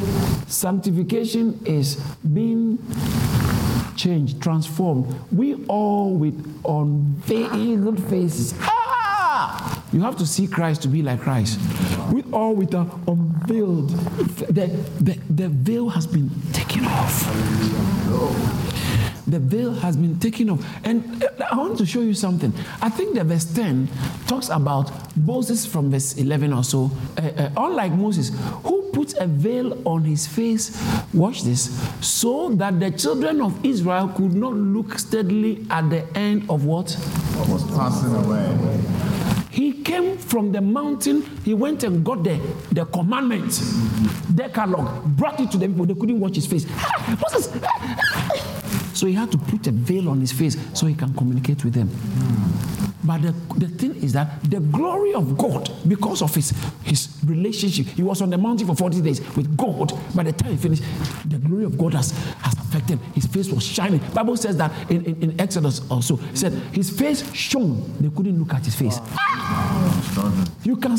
sanctification 0.48 1.60
is 1.66 1.96
being 2.34 2.78
changed, 3.98 4.42
transformed. 4.42 5.14
We 5.32 5.66
all 5.66 6.16
with 6.16 6.36
unveiled 6.66 8.02
faces. 8.10 8.54
Ah! 8.62 8.81
You 9.92 10.02
have 10.02 10.18
to 10.18 10.26
see 10.26 10.48
Christ 10.48 10.82
to 10.84 10.88
be 10.88 11.02
like 11.02 11.20
Christ. 11.20 11.60
With 12.14 12.32
all 12.34 12.56
with 12.56 12.72
the 12.72 12.86
unveiled. 13.08 13.90
The, 13.90 14.68
the, 15.00 15.20
the 15.30 15.50
veil 15.50 15.90
has 15.90 16.08
been 16.08 16.30
taken 16.54 16.86
off 16.86 17.81
the 19.32 19.40
veil 19.40 19.74
has 19.74 19.96
been 19.96 20.20
taken 20.20 20.50
off. 20.50 20.66
And 20.84 21.24
uh, 21.24 21.48
I 21.52 21.56
want 21.56 21.78
to 21.80 21.86
show 21.86 22.02
you 22.02 22.14
something. 22.14 22.54
I 22.82 22.90
think 22.90 23.16
the 23.16 23.24
verse 23.24 23.46
10 23.46 23.88
talks 24.28 24.50
about 24.50 24.92
Moses 25.18 25.66
from 25.66 25.90
verse 25.92 26.18
11 26.18 26.54
or 26.54 26.64
so. 26.64 26.92
Uh, 27.18 27.22
uh, 27.22 27.50
unlike 27.58 27.94
Moses, 27.94 28.32
who 28.64 28.90
put 28.94 29.14
a 29.18 29.28
veil 29.28 29.82
on 29.88 30.04
his 30.04 30.28
face, 30.28 30.78
watch 31.14 31.44
this, 31.44 31.72
so 32.02 32.50
that 32.56 32.80
the 32.80 32.92
children 32.92 33.42
of 33.42 33.66
Israel 33.66 34.10
could 34.10 34.34
not 34.34 34.54
look 34.54 35.00
steadily 35.00 35.66
at 35.70 35.90
the 35.90 36.06
end 36.18 36.50
of 36.50 36.66
what? 36.66 36.92
What 36.92 37.50
was 37.50 37.64
passing 37.76 38.14
away. 38.16 39.02
He 39.52 39.74
came 39.84 40.18
from 40.18 40.54
the 40.54 40.62
mountain, 40.62 41.24
he 41.44 41.54
went 41.54 41.84
and 41.84 42.06
got 42.06 42.24
the, 42.24 42.40
the 42.72 42.86
commandments, 42.86 43.60
Decalogue, 44.34 45.04
brought 45.18 45.42
it 45.42 45.52
to 45.52 45.58
them, 45.58 45.74
but 45.74 45.90
they 45.90 45.94
couldn't 45.94 46.22
watch 46.22 46.36
his 46.36 46.48
face. 46.48 46.66
Ah, 46.70 47.18
Moses, 47.22 47.52
ah, 47.62 48.11
so 49.02 49.08
he 49.08 49.14
had 49.14 49.32
to 49.32 49.38
put 49.40 49.66
a 49.66 49.72
veil 49.72 50.10
on 50.10 50.20
his 50.20 50.32
face 50.32 50.56
so 50.76 50.86
he 50.86 50.94
can 50.94 51.12
communicate 51.16 51.66
with 51.66 51.74
them. 51.74 51.90
But 53.04 53.24
the, 53.24 53.32
the 53.58 53.68
thing 53.68 53.96
is 53.96 54.14
that 54.14 54.44
the 54.44 54.60
glory 54.60 55.16
of 55.16 55.36
God, 55.40 55.72
because 55.88 56.22
of 56.22 56.36
his, 56.36 56.54
his 56.84 57.10
relationship, 57.26 57.88
he 57.88 58.04
was 58.04 58.22
on 58.22 58.30
the 58.30 58.38
mountain 58.38 58.68
for 58.68 58.76
40 58.76 59.02
days 59.02 59.20
with 59.36 59.58
God. 59.58 59.92
By 60.14 60.22
the 60.22 60.34
time 60.34 60.52
he 60.52 60.58
finished, 60.58 60.84
the 61.26 61.40
glory 61.40 61.64
of 61.64 61.80
God 61.80 61.96
has, 61.96 62.12
has 62.12 62.54
affected. 62.60 63.00
His 63.16 63.26
face 63.26 63.50
was 63.50 63.66
shining. 63.66 64.02
Bible 64.14 64.38
says 64.38 64.56
that 64.58 64.72
in, 64.92 65.04
in, 65.04 65.24
in 65.24 65.42
Exodus 65.42 65.82
also. 65.90 66.20
Said 66.36 66.54
his 66.72 66.92
face 66.92 67.34
shone. 67.34 67.84
They 68.00 68.10
couldn't 68.10 68.38
look 68.38 68.54
at 68.54 68.64
his 68.64 68.76
face. 68.76 69.00
You 70.64 70.78
can, 70.78 70.96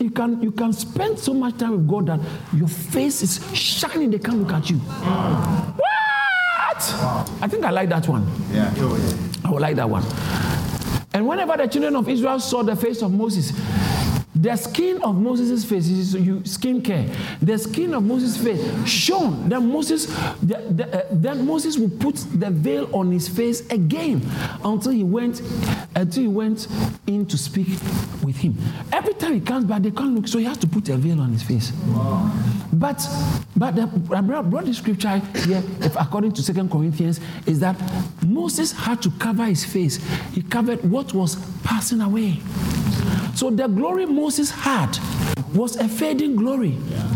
you, 0.00 0.10
can, 0.10 0.42
you 0.42 0.52
can 0.52 0.72
spend 0.72 1.18
so 1.18 1.34
much 1.34 1.58
time 1.58 1.72
with 1.72 1.86
God 1.86 2.06
that 2.06 2.20
your 2.56 2.68
face 2.68 3.20
is 3.22 3.54
shining. 3.54 4.10
They 4.10 4.20
can't 4.20 4.38
look 4.38 4.54
at 4.54 4.70
you. 4.70 4.80
I 6.90 7.48
think 7.48 7.64
I 7.64 7.70
like 7.70 7.88
that 7.90 8.08
one. 8.08 8.26
Yeah. 8.50 8.72
I 9.44 9.50
would 9.50 9.62
like 9.62 9.76
that 9.76 9.88
one. 9.88 10.04
And 11.14 11.26
whenever 11.26 11.56
the 11.56 11.66
children 11.66 11.94
of 11.96 12.08
Israel 12.08 12.40
saw 12.40 12.62
the 12.62 12.74
face 12.74 13.02
of 13.02 13.12
Moses, 13.12 13.52
the 14.42 14.56
skin 14.56 15.00
of 15.02 15.14
Moses' 15.14 15.64
face 15.64 15.86
is 15.86 16.14
you 16.14 16.44
skin 16.44 16.82
care. 16.82 17.08
The 17.40 17.56
skin 17.56 17.94
of 17.94 18.02
Moses' 18.02 18.36
face 18.36 18.88
shone. 18.88 19.48
that 19.48 19.60
Moses, 19.60 20.06
the, 20.42 20.56
the, 20.68 21.04
uh, 21.04 21.06
then 21.12 21.46
Moses 21.46 21.78
would 21.78 22.00
put 22.00 22.16
the 22.16 22.50
veil 22.50 22.90
on 22.92 23.12
his 23.12 23.28
face 23.28 23.60
again 23.70 24.20
until 24.64 24.90
he 24.90 25.04
went 25.04 25.40
until 25.94 26.22
he 26.22 26.28
went 26.28 26.66
in 27.06 27.24
to 27.26 27.38
speak 27.38 27.68
with 28.24 28.36
him. 28.36 28.58
Every 28.92 29.14
time 29.14 29.34
he 29.34 29.40
comes 29.40 29.64
back, 29.64 29.82
they 29.82 29.92
can't 29.92 30.12
look, 30.12 30.26
so 30.26 30.38
he 30.38 30.44
has 30.46 30.58
to 30.58 30.66
put 30.66 30.88
a 30.88 30.96
veil 30.96 31.20
on 31.20 31.30
his 31.30 31.44
face. 31.44 31.70
Wow. 31.86 32.32
But 32.72 33.06
but 33.56 33.76
the, 33.76 33.82
I 34.12 34.22
brought 34.22 34.64
the 34.64 34.74
scripture 34.74 35.18
here, 35.46 35.62
if 35.80 35.94
according 35.94 36.32
to 36.32 36.42
Second 36.42 36.68
Corinthians, 36.68 37.20
is 37.46 37.60
that 37.60 37.76
Moses 38.26 38.72
had 38.72 39.00
to 39.02 39.10
cover 39.12 39.44
his 39.44 39.64
face. 39.64 40.04
He 40.32 40.42
covered 40.42 40.82
what 40.82 41.14
was 41.14 41.36
passing 41.62 42.00
away. 42.00 42.40
So 43.34 43.50
the 43.50 43.66
glory 43.66 44.06
Moses 44.06 44.50
had 44.50 44.98
was 45.54 45.76
a 45.76 45.88
fading 45.88 46.36
glory. 46.36 46.76
Yeah. 46.90 47.11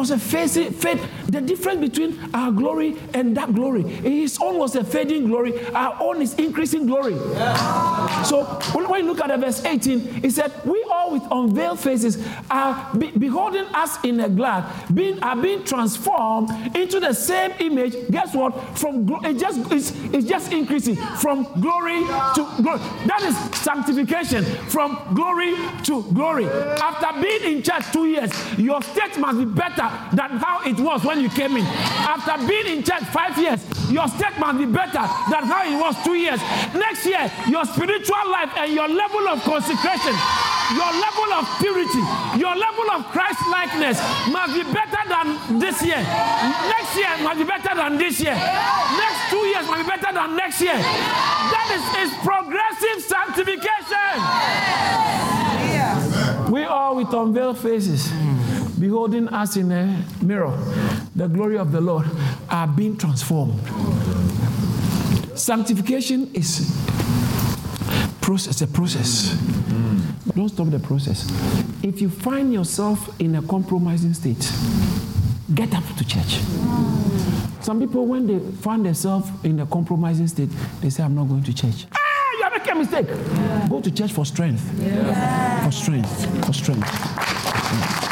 Was 0.00 0.12
a 0.12 0.18
fading, 0.18 0.72
fade. 0.72 0.98
The 1.28 1.42
difference 1.42 1.80
between 1.80 2.18
our 2.32 2.50
glory 2.50 2.96
and 3.12 3.36
that 3.36 3.54
glory, 3.54 3.82
his 3.82 4.38
own 4.40 4.56
was 4.56 4.74
a 4.74 4.82
fading 4.82 5.26
glory. 5.26 5.52
Our 5.74 5.94
own 6.00 6.22
is 6.22 6.32
increasing 6.36 6.86
glory. 6.86 7.12
Yeah. 7.12 8.22
So 8.22 8.44
when 8.72 9.04
you 9.04 9.12
look 9.12 9.20
at 9.20 9.38
verse 9.38 9.62
18, 9.62 10.24
it 10.24 10.32
said, 10.32 10.52
"We 10.64 10.82
all 10.90 11.12
with 11.12 11.22
unveiled 11.30 11.80
faces 11.80 12.16
are 12.50 12.88
be- 12.96 13.10
beholding 13.10 13.66
us 13.74 14.02
in 14.02 14.20
a 14.20 14.28
glass, 14.30 14.64
being 14.90 15.22
are 15.22 15.36
being 15.36 15.64
transformed 15.64 16.48
into 16.74 16.98
the 16.98 17.12
same 17.12 17.52
image." 17.58 17.94
Guess 18.10 18.34
what? 18.34 18.52
From 18.78 19.06
it 19.22 19.34
just 19.34 19.60
it's, 19.70 19.92
it's 20.14 20.26
just 20.26 20.50
increasing 20.50 20.96
from 20.96 21.46
glory 21.60 22.00
to 22.36 22.48
glory. 22.62 22.80
That 23.06 23.22
is 23.22 23.36
sanctification 23.60 24.44
from 24.44 24.98
glory 25.12 25.54
to 25.84 26.02
glory. 26.14 26.46
After 26.46 27.20
being 27.20 27.56
in 27.56 27.62
church 27.62 27.84
two 27.92 28.06
years, 28.06 28.32
your 28.58 28.80
state 28.82 29.18
must 29.18 29.38
be 29.38 29.44
better 29.44 29.89
than 30.12 30.38
how 30.38 30.60
it 30.64 30.78
was 30.78 31.04
when 31.04 31.20
you 31.20 31.28
came 31.28 31.56
in. 31.56 31.64
After 31.64 32.36
being 32.46 32.78
in 32.78 32.82
church 32.82 33.04
five 33.12 33.36
years, 33.38 33.60
your 33.90 34.06
state 34.08 34.38
must 34.38 34.58
be 34.58 34.66
better 34.66 35.02
than 35.30 35.42
how 35.50 35.66
it 35.66 35.74
was 35.78 35.96
two 36.04 36.14
years. 36.14 36.40
Next 36.74 37.04
year, 37.06 37.30
your 37.48 37.64
spiritual 37.64 38.24
life 38.30 38.50
and 38.56 38.72
your 38.72 38.88
level 38.88 39.26
of 39.28 39.42
consecration, 39.42 40.14
your 40.74 40.92
level 40.94 41.30
of 41.34 41.44
purity, 41.58 42.02
your 42.38 42.54
level 42.54 42.90
of 42.94 43.04
Christ 43.10 43.42
likeness 43.50 43.98
must 44.30 44.54
be 44.54 44.62
better 44.72 45.02
than 45.10 45.58
this 45.58 45.82
year. 45.82 45.98
Next 46.70 46.96
year 46.96 47.10
must 47.22 47.38
be 47.38 47.44
better 47.44 47.74
than 47.74 47.98
this 47.98 48.20
year. 48.20 48.34
Next 48.34 49.30
two 49.30 49.44
years 49.50 49.66
must 49.66 49.82
be 49.82 49.88
better 49.90 50.12
than 50.14 50.36
next 50.36 50.60
year. 50.60 50.78
That 50.78 51.68
is, 51.74 51.82
is 52.06 52.14
progressive 52.22 53.02
sanctification. 53.02 54.10
We 56.50 56.64
all 56.64 56.96
with 56.96 57.12
unveiled 57.12 57.58
faces 57.58 58.08
mm. 58.08 58.49
Beholding 58.80 59.28
us 59.28 59.56
in 59.56 59.70
a 59.70 60.04
mirror, 60.22 60.56
the 61.14 61.28
glory 61.28 61.58
of 61.58 61.70
the 61.70 61.80
Lord, 61.80 62.06
are 62.48 62.66
being 62.66 62.96
transformed. 62.96 63.60
Sanctification 65.38 66.30
is 66.34 66.66
process, 68.20 68.60
a 68.62 68.66
process. 68.66 69.36
Don't 70.34 70.48
stop 70.48 70.68
the 70.70 70.78
process. 70.78 71.30
If 71.82 72.00
you 72.00 72.08
find 72.08 72.52
yourself 72.52 73.20
in 73.20 73.34
a 73.36 73.42
compromising 73.42 74.14
state, 74.14 74.50
get 75.54 75.74
up 75.74 75.84
to 75.96 76.04
church. 76.06 76.40
Some 77.60 77.80
people, 77.80 78.06
when 78.06 78.26
they 78.26 78.38
find 78.56 78.84
themselves 78.86 79.28
in 79.44 79.60
a 79.60 79.66
compromising 79.66 80.28
state, 80.28 80.50
they 80.80 80.90
say, 80.90 81.02
I'm 81.02 81.14
not 81.14 81.24
going 81.28 81.42
to 81.42 81.52
church. 81.54 81.86
Ah, 81.92 81.98
you 82.38 82.44
are 82.44 82.50
making 82.50 82.72
a 82.72 82.74
mistake. 82.76 83.06
Yeah. 83.08 83.68
Go 83.68 83.80
to 83.80 83.90
church 83.90 84.12
for 84.12 84.24
strength. 84.24 84.62
Yeah. 84.80 85.64
For 85.64 85.72
strength. 85.72 86.46
For 86.46 86.52
strength. 86.52 88.09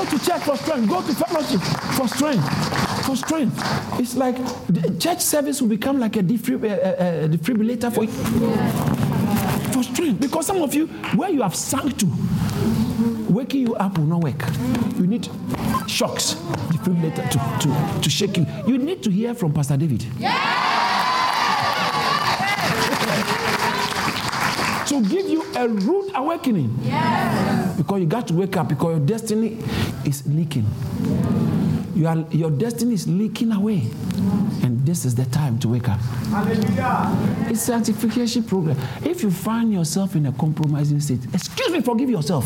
Go 0.00 0.06
to 0.06 0.24
church 0.24 0.42
for 0.44 0.56
strength. 0.56 0.88
Go 0.88 1.02
to 1.02 1.14
fellowship 1.14 1.60
for 1.60 2.08
strength. 2.08 3.04
For 3.04 3.14
strength. 3.14 4.00
It's 4.00 4.16
like 4.16 4.34
the 4.66 4.96
church 4.98 5.20
service 5.20 5.60
will 5.60 5.68
become 5.68 6.00
like 6.00 6.16
a, 6.16 6.20
a, 6.20 6.22
a, 6.22 7.24
a 7.24 7.28
defibrillator 7.28 7.92
for 7.92 8.04
you. 8.04 8.10
For 9.72 9.82
strength. 9.82 10.22
Because 10.22 10.46
some 10.46 10.62
of 10.62 10.74
you, 10.74 10.86
where 11.16 11.28
you 11.28 11.42
have 11.42 11.54
sunk 11.54 11.98
to, 11.98 12.06
waking 13.28 13.60
you 13.60 13.74
up 13.74 13.98
will 13.98 14.06
not 14.06 14.22
work. 14.22 14.42
You 14.96 15.06
need 15.06 15.28
shocks, 15.86 16.32
defibrillator 16.70 17.28
to, 17.28 17.68
to, 17.68 18.00
to 18.00 18.08
shake 18.08 18.38
you. 18.38 18.46
You 18.66 18.78
need 18.78 19.02
to 19.02 19.10
hear 19.10 19.34
from 19.34 19.52
Pastor 19.52 19.76
David. 19.76 20.06
Yeah. 20.18 20.69
To 24.90 25.00
give 25.02 25.28
you 25.28 25.44
a 25.54 25.68
rude 25.68 26.10
awakening. 26.16 26.76
Yes. 26.82 27.76
Because 27.76 28.00
you 28.00 28.06
got 28.06 28.26
to 28.26 28.34
wake 28.34 28.56
up 28.56 28.68
because 28.68 28.98
your 28.98 29.06
destiny 29.06 29.58
is 30.04 30.26
leaking. 30.26 30.66
You 31.94 32.08
are, 32.08 32.26
your 32.32 32.50
destiny 32.50 32.94
is 32.94 33.06
leaking 33.06 33.52
away. 33.52 33.86
And 34.64 34.84
this 34.84 35.04
is 35.04 35.14
the 35.14 35.26
time 35.26 35.60
to 35.60 35.68
wake 35.68 35.88
up. 35.88 36.00
Hallelujah. 36.00 37.16
It's 37.48 37.62
sanctification 37.62 38.42
program. 38.42 38.76
If 39.04 39.22
you 39.22 39.30
find 39.30 39.72
yourself 39.72 40.16
in 40.16 40.26
a 40.26 40.32
compromising 40.32 40.98
state, 40.98 41.20
excuse 41.32 41.70
me, 41.70 41.80
forgive 41.82 42.10
yourself. 42.10 42.44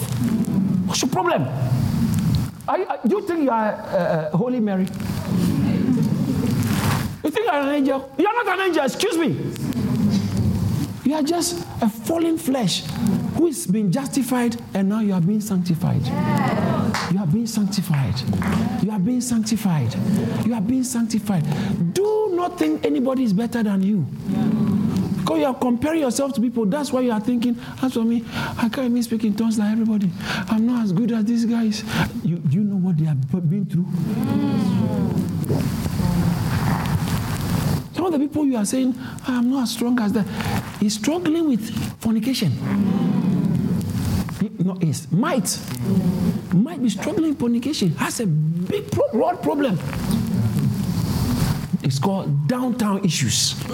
What's 0.86 1.00
your 1.00 1.10
problem? 1.10 1.48
Are 2.68 2.78
you, 2.78 2.86
do 3.06 3.16
you 3.16 3.26
think 3.26 3.42
you 3.44 3.50
are 3.50 3.72
uh, 3.72 4.30
uh, 4.32 4.36
Holy 4.36 4.60
Mary? 4.60 4.84
You 7.22 7.30
think 7.30 7.46
you 7.46 7.50
are 7.50 7.60
an 7.62 7.74
angel? 7.74 8.12
You 8.18 8.26
are 8.26 8.44
not 8.44 8.58
an 8.58 8.66
angel, 8.66 8.84
excuse 8.84 9.16
me. 9.16 9.63
You 11.04 11.14
are 11.14 11.22
just 11.22 11.66
a 11.82 11.88
fallen 11.88 12.38
flesh 12.38 12.82
who 13.36 13.48
is 13.48 13.66
being 13.66 13.92
justified 13.92 14.56
and 14.72 14.88
now 14.88 15.00
you 15.00 15.12
are 15.12 15.20
being 15.20 15.40
sanctified. 15.40 16.02
You 17.12 17.18
are 17.20 17.26
being 17.26 17.46
sanctified. 17.46 18.14
You 18.82 18.90
are 18.90 18.98
being 18.98 19.20
sanctified. 19.20 19.94
You 20.46 20.54
are 20.54 20.62
being 20.62 20.82
sanctified. 20.84 21.44
Do 21.92 22.30
not 22.32 22.58
think 22.58 22.86
anybody 22.86 23.24
is 23.24 23.34
better 23.34 23.62
than 23.62 23.82
you. 23.82 24.06
Because 25.20 25.38
you 25.38 25.44
are 25.46 25.54
comparing 25.54 26.00
yourself 26.00 26.32
to 26.34 26.40
people. 26.40 26.64
That's 26.66 26.90
why 26.92 27.00
you 27.00 27.12
are 27.12 27.20
thinking, 27.20 27.58
as 27.82 27.94
for 27.94 28.04
me, 28.04 28.24
I 28.58 28.68
can't 28.70 28.90
even 28.90 29.02
speak 29.02 29.24
in 29.24 29.34
tongues 29.34 29.58
like 29.58 29.72
everybody. 29.72 30.10
I'm 30.48 30.66
not 30.66 30.84
as 30.84 30.92
good 30.92 31.12
as 31.12 31.24
these 31.24 31.44
guys. 31.44 31.84
You, 32.22 32.42
you 32.50 32.60
know 32.60 32.76
what 32.76 32.96
they 32.98 33.04
have 33.04 33.30
been 33.30 33.66
through? 33.66 33.86
Some 38.04 38.12
of 38.12 38.20
the 38.20 38.26
people 38.28 38.44
you 38.44 38.58
are 38.58 38.66
saying, 38.66 38.94
I'm 39.26 39.48
not 39.50 39.62
as 39.62 39.70
strong 39.70 39.98
as 39.98 40.12
that, 40.12 40.26
he's 40.78 40.92
struggling 40.92 41.48
with 41.48 41.70
fornication. 42.02 42.52
No, 44.58 44.76
is 44.82 45.10
might. 45.10 45.58
Might 46.52 46.82
be 46.82 46.90
struggling 46.90 47.30
with 47.30 47.38
fornication. 47.38 47.94
Has 47.96 48.20
a 48.20 48.26
big 48.26 48.90
pro- 48.90 49.36
problem. 49.38 49.78
It's 51.82 51.98
called 51.98 52.46
downtown 52.46 53.02
issues. 53.06 53.54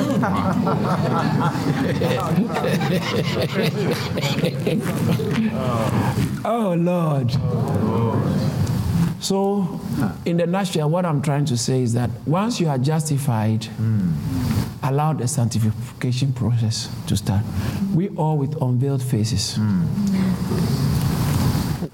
oh, 6.45 6.77
Lord. 6.79 8.50
So, 9.21 9.81
in 10.25 10.39
the 10.39 10.47
nutshell, 10.47 10.89
what 10.89 11.05
I'm 11.05 11.21
trying 11.21 11.45
to 11.47 11.57
say 11.57 11.83
is 11.83 11.93
that 11.93 12.11
once 12.27 12.59
you 12.59 12.69
are 12.69 12.79
justified, 12.79 13.61
mm. 13.61 14.13
allow 14.83 15.13
the 15.13 15.29
sanctification 15.29 16.33
process 16.33 16.89
to 17.07 17.17
start. 17.17 17.45
We 17.95 18.09
all 18.11 18.39
with 18.39 18.61
unveiled 18.63 19.03
faces. 19.03 19.59
Mm 19.59 20.81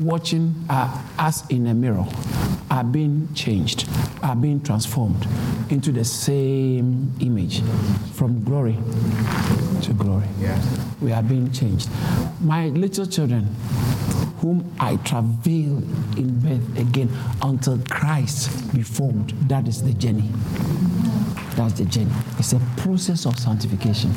watching 0.00 0.54
uh, 0.68 1.02
us 1.18 1.46
in 1.48 1.66
a 1.66 1.74
mirror 1.74 2.04
are 2.70 2.84
being 2.84 3.32
changed, 3.34 3.88
are 4.22 4.36
being 4.36 4.60
transformed 4.60 5.26
into 5.70 5.92
the 5.92 6.04
same 6.04 7.12
image 7.20 7.62
from 8.12 8.42
glory 8.44 8.76
to 9.82 9.92
glory. 9.92 10.26
We 11.00 11.12
are 11.12 11.22
being 11.22 11.50
changed. 11.52 11.88
My 12.40 12.68
little 12.68 13.06
children, 13.06 13.54
whom 14.40 14.70
I 14.78 14.96
travail 14.96 15.78
in 16.16 16.38
birth 16.40 16.78
again 16.78 17.10
until 17.42 17.78
Christ 17.88 18.74
be 18.74 18.82
formed, 18.82 19.30
that 19.48 19.66
is 19.66 19.82
the 19.82 19.92
journey. 19.94 20.30
That's 21.56 21.74
the 21.74 21.86
journey. 21.86 22.10
It's 22.38 22.52
a 22.52 22.60
process 22.76 23.24
of 23.24 23.38
sanctification. 23.38 24.10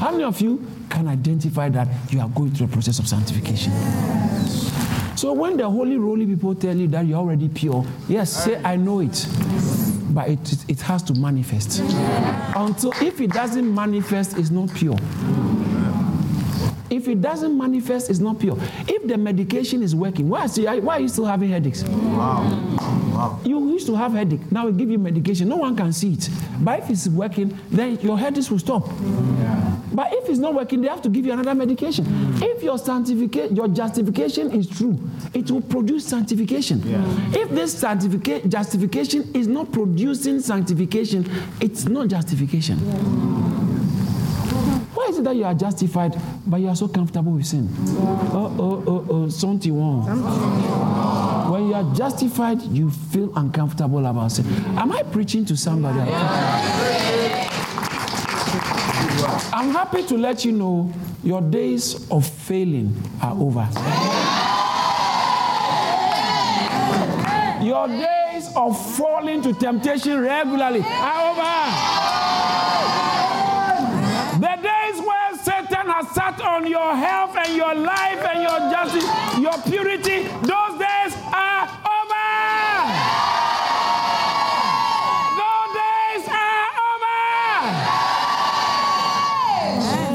How 0.00 0.10
many 0.10 0.24
of 0.24 0.40
you 0.40 0.66
can 0.88 1.06
identify 1.06 1.68
that 1.68 1.88
you 2.10 2.20
are 2.20 2.28
going 2.30 2.52
through 2.52 2.66
a 2.66 2.70
process 2.70 2.98
of 2.98 3.06
sanctification? 3.06 3.72
So 5.16 5.32
when 5.32 5.56
the 5.56 5.68
holy, 5.68 5.98
roly 5.98 6.24
people 6.26 6.54
tell 6.54 6.76
you 6.76 6.86
that 6.88 7.04
you're 7.04 7.18
already 7.18 7.48
pure, 7.48 7.84
yes, 8.08 8.44
say, 8.44 8.60
I 8.64 8.76
know 8.76 9.00
it. 9.00 9.26
But 10.10 10.28
it, 10.30 10.64
it 10.68 10.80
has 10.82 11.02
to 11.04 11.14
manifest. 11.14 11.80
Until 12.56 12.92
if 13.02 13.20
it 13.20 13.32
doesn't 13.32 13.74
manifest, 13.74 14.38
it's 14.38 14.50
not 14.50 14.72
pure. 14.74 14.96
If 16.90 17.08
it 17.08 17.20
doesn't 17.20 17.56
manifest, 17.56 18.10
it's 18.10 18.18
not 18.18 18.38
pure. 18.38 18.56
If 18.86 19.06
the 19.06 19.18
medication 19.18 19.82
is 19.82 19.94
working, 19.94 20.28
why, 20.28 20.46
see, 20.46 20.64
why 20.66 20.96
are 20.96 21.00
you 21.00 21.08
still 21.08 21.26
having 21.26 21.50
headaches? 21.50 21.82
Wow. 21.84 22.42
wow. 23.12 23.40
You 23.44 23.70
used 23.70 23.86
to 23.86 23.94
have 23.94 24.12
headache. 24.12 24.50
Now 24.50 24.66
we 24.66 24.72
give 24.72 24.90
you 24.90 24.98
medication. 24.98 25.48
No 25.48 25.56
one 25.56 25.76
can 25.76 25.92
see 25.92 26.14
it. 26.14 26.28
But 26.60 26.80
if 26.80 26.90
it's 26.90 27.08
working, 27.08 27.58
then 27.70 27.98
your 28.00 28.18
headaches 28.18 28.50
will 28.50 28.58
stop. 28.58 28.86
Yeah. 28.86 29.76
But 29.92 30.12
if 30.12 30.28
it's 30.28 30.38
not 30.38 30.54
working, 30.54 30.80
they 30.80 30.88
have 30.88 31.02
to 31.02 31.08
give 31.08 31.26
you 31.26 31.32
another 31.32 31.54
medication. 31.54 32.06
If 32.42 32.62
your 32.62 32.78
sanctification, 32.78 33.56
your 33.56 33.68
justification 33.68 34.52
is 34.52 34.68
true, 34.68 34.98
it 35.34 35.50
will 35.50 35.60
produce 35.60 36.06
sanctification. 36.06 36.82
Yeah. 36.86 37.02
If 37.32 37.50
this 37.50 37.76
sanctification 37.76 38.48
justification 38.48 39.30
is 39.34 39.46
not 39.46 39.72
producing 39.72 40.40
sanctification, 40.40 41.28
it's 41.60 41.86
not 41.86 42.08
justification. 42.08 42.78
Yeah. 42.78 43.57
That 45.18 45.34
you 45.34 45.44
are 45.44 45.54
justified, 45.54 46.16
but 46.46 46.60
you 46.60 46.68
are 46.68 46.76
so 46.76 46.86
comfortable 46.86 47.32
with 47.32 47.44
sin? 47.44 47.68
Oh, 47.76 48.54
oh, 48.58 48.84
oh, 48.86 49.06
oh, 49.10 49.28
something 49.28 49.76
wrong. 49.76 50.06
When 51.50 51.66
you 51.66 51.74
are 51.74 51.92
justified, 51.94 52.62
you 52.62 52.88
feel 52.90 53.32
uncomfortable 53.36 54.06
about 54.06 54.30
sin. 54.30 54.46
Am 54.78 54.92
I 54.92 55.02
preaching 55.02 55.44
to 55.46 55.56
somebody? 55.56 55.98
I'm 59.52 59.72
happy 59.72 60.04
to 60.04 60.16
let 60.16 60.44
you 60.44 60.52
know 60.52 60.92
your 61.24 61.42
days 61.42 62.08
of 62.10 62.24
failing 62.24 62.94
are 63.20 63.32
over. 63.32 63.68
Your 67.64 67.88
days 67.88 68.48
of 68.54 68.96
falling 68.96 69.42
to 69.42 69.52
temptation 69.52 70.20
regularly 70.20 70.82
are 70.84 71.32
over. 71.32 71.97
On 76.58 76.66
your 76.66 76.96
health 76.96 77.36
and 77.36 77.56
your 77.56 77.72
life 77.72 78.18
and 78.24 78.42
your 78.42 78.58
justice, 78.72 79.04
your 79.38 79.56
purity, 79.62 80.24
those 80.42 80.74
days 80.76 81.14
are 81.32 81.68
over. 81.94 82.28
Those 85.38 85.70
days 85.78 86.24
are 86.28 86.66
over. 86.90 87.20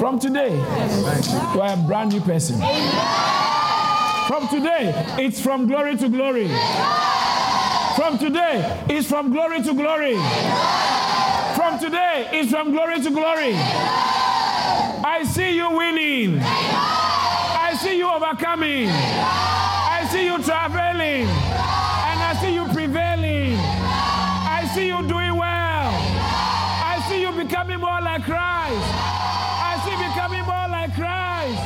From 0.01 0.19
today, 0.19 0.51
you 1.53 1.61
are 1.61 1.73
a 1.73 1.77
brand 1.87 2.11
new 2.11 2.19
person. 2.19 2.57
From 4.27 4.47
today, 4.49 4.91
it's 5.17 5.39
from 5.39 5.65
glory 5.65 5.95
to 5.95 6.09
glory. 6.09 6.49
From 7.95 8.17
today, 8.17 8.85
it's 8.89 9.07
from 9.07 9.31
glory 9.31 9.63
to 9.63 9.73
glory. 9.73 10.17
From 11.55 11.79
today, 11.79 12.27
it's 12.33 12.51
from 12.51 12.73
glory 12.73 12.99
to 13.01 13.11
glory. 13.11 13.55
I 15.05 15.25
see 15.25 15.57
you 15.57 15.69
winning. 15.69 16.39
I 16.41 17.77
see 17.77 17.97
you 17.97 18.09
overcoming. 18.09 18.87
I 18.87 20.07
see 20.09 20.25
you 20.25 20.41
traveling. 20.41 21.27
And 21.27 22.19
I 22.23 22.37
see 22.39 22.53
you 22.53 22.63
prevailing. 22.67 23.57
I 23.59 24.69
see 24.73 24.87
you 24.87 25.05
doing 25.05 25.35
well. 25.35 25.91
I 25.91 27.03
see 27.09 27.19
you 27.21 27.31
becoming 27.33 27.81
more 27.81 27.99
like 27.99 28.23
Christ. 28.23 28.87
I 29.59 29.81
see 29.83 29.91
you 29.91 30.07
becoming 30.07 30.45
more 30.45 30.69
like 30.69 30.95
Christ. 30.95 31.61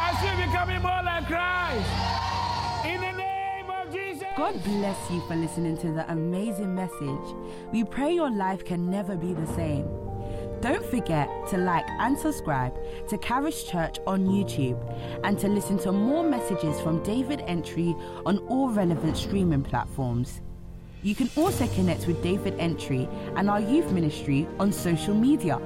I 0.00 0.16
see 0.20 0.30
you 0.30 0.46
becoming 0.46 0.80
more 0.80 1.02
like 1.04 1.26
Christ. 1.26 1.90
In 2.86 3.00
the 3.02 3.12
name 3.12 3.68
of 3.68 3.92
Jesus. 3.92 4.28
God 4.34 4.64
bless 4.64 5.10
you 5.10 5.20
for 5.28 5.36
listening 5.36 5.76
to 5.76 5.92
the 5.92 6.10
amazing 6.10 6.74
message. 6.74 7.36
We 7.70 7.84
pray 7.84 8.14
your 8.14 8.30
life 8.30 8.64
can 8.64 8.90
never 8.90 9.14
be 9.14 9.34
the 9.34 9.46
same. 9.48 10.11
Don't 10.62 10.84
forget 10.84 11.28
to 11.48 11.58
like 11.58 11.88
and 11.98 12.16
subscribe 12.16 12.72
to 13.08 13.18
Charis 13.18 13.64
Church 13.64 13.98
on 14.06 14.28
YouTube 14.28 14.78
and 15.24 15.36
to 15.40 15.48
listen 15.48 15.76
to 15.78 15.90
more 15.90 16.22
messages 16.22 16.80
from 16.80 17.02
David 17.02 17.40
Antwi 17.48 18.00
on 18.24 18.38
all 18.46 18.70
relevant 18.70 19.16
streaming 19.16 19.64
platforms. 19.64 20.40
You 21.02 21.16
can 21.16 21.28
also 21.34 21.66
connect 21.66 22.06
with 22.06 22.22
David 22.22 22.56
Antwi 22.58 23.08
and 23.36 23.50
our 23.50 23.60
youth 23.60 23.90
ministry 23.90 24.46
on 24.60 24.70
social 24.70 25.16
media. 25.16 25.60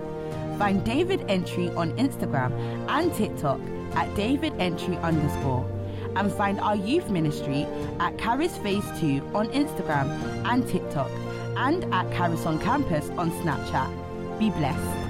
Find 0.59 0.83
David 0.83 1.21
Antwi 1.29 1.77
on 1.77 1.93
Instagram 1.99 2.53
and 2.89 3.13
TikTok 3.13 3.61
at 3.97 4.15
David 4.17 4.55
Antwi 4.55 4.99
underscore 5.03 5.71
and 6.17 6.33
find 6.33 6.59
our 6.59 6.75
youth 6.75 7.11
ministry 7.11 7.67
at 8.01 8.19
Charis 8.19 8.57
Phase 8.57 8.87
2 8.99 9.33
on 9.35 9.49
Instagram 9.49 10.09
and 10.47 10.67
TikTok 10.67 11.11
and 11.59 11.85
at 11.93 12.11
Charis 12.15 12.47
on 12.47 12.59
Campus 12.59 13.11
on 13.19 13.31
Snapchat. 13.43 14.06
Be 14.39 14.51
blessed. 14.51 15.06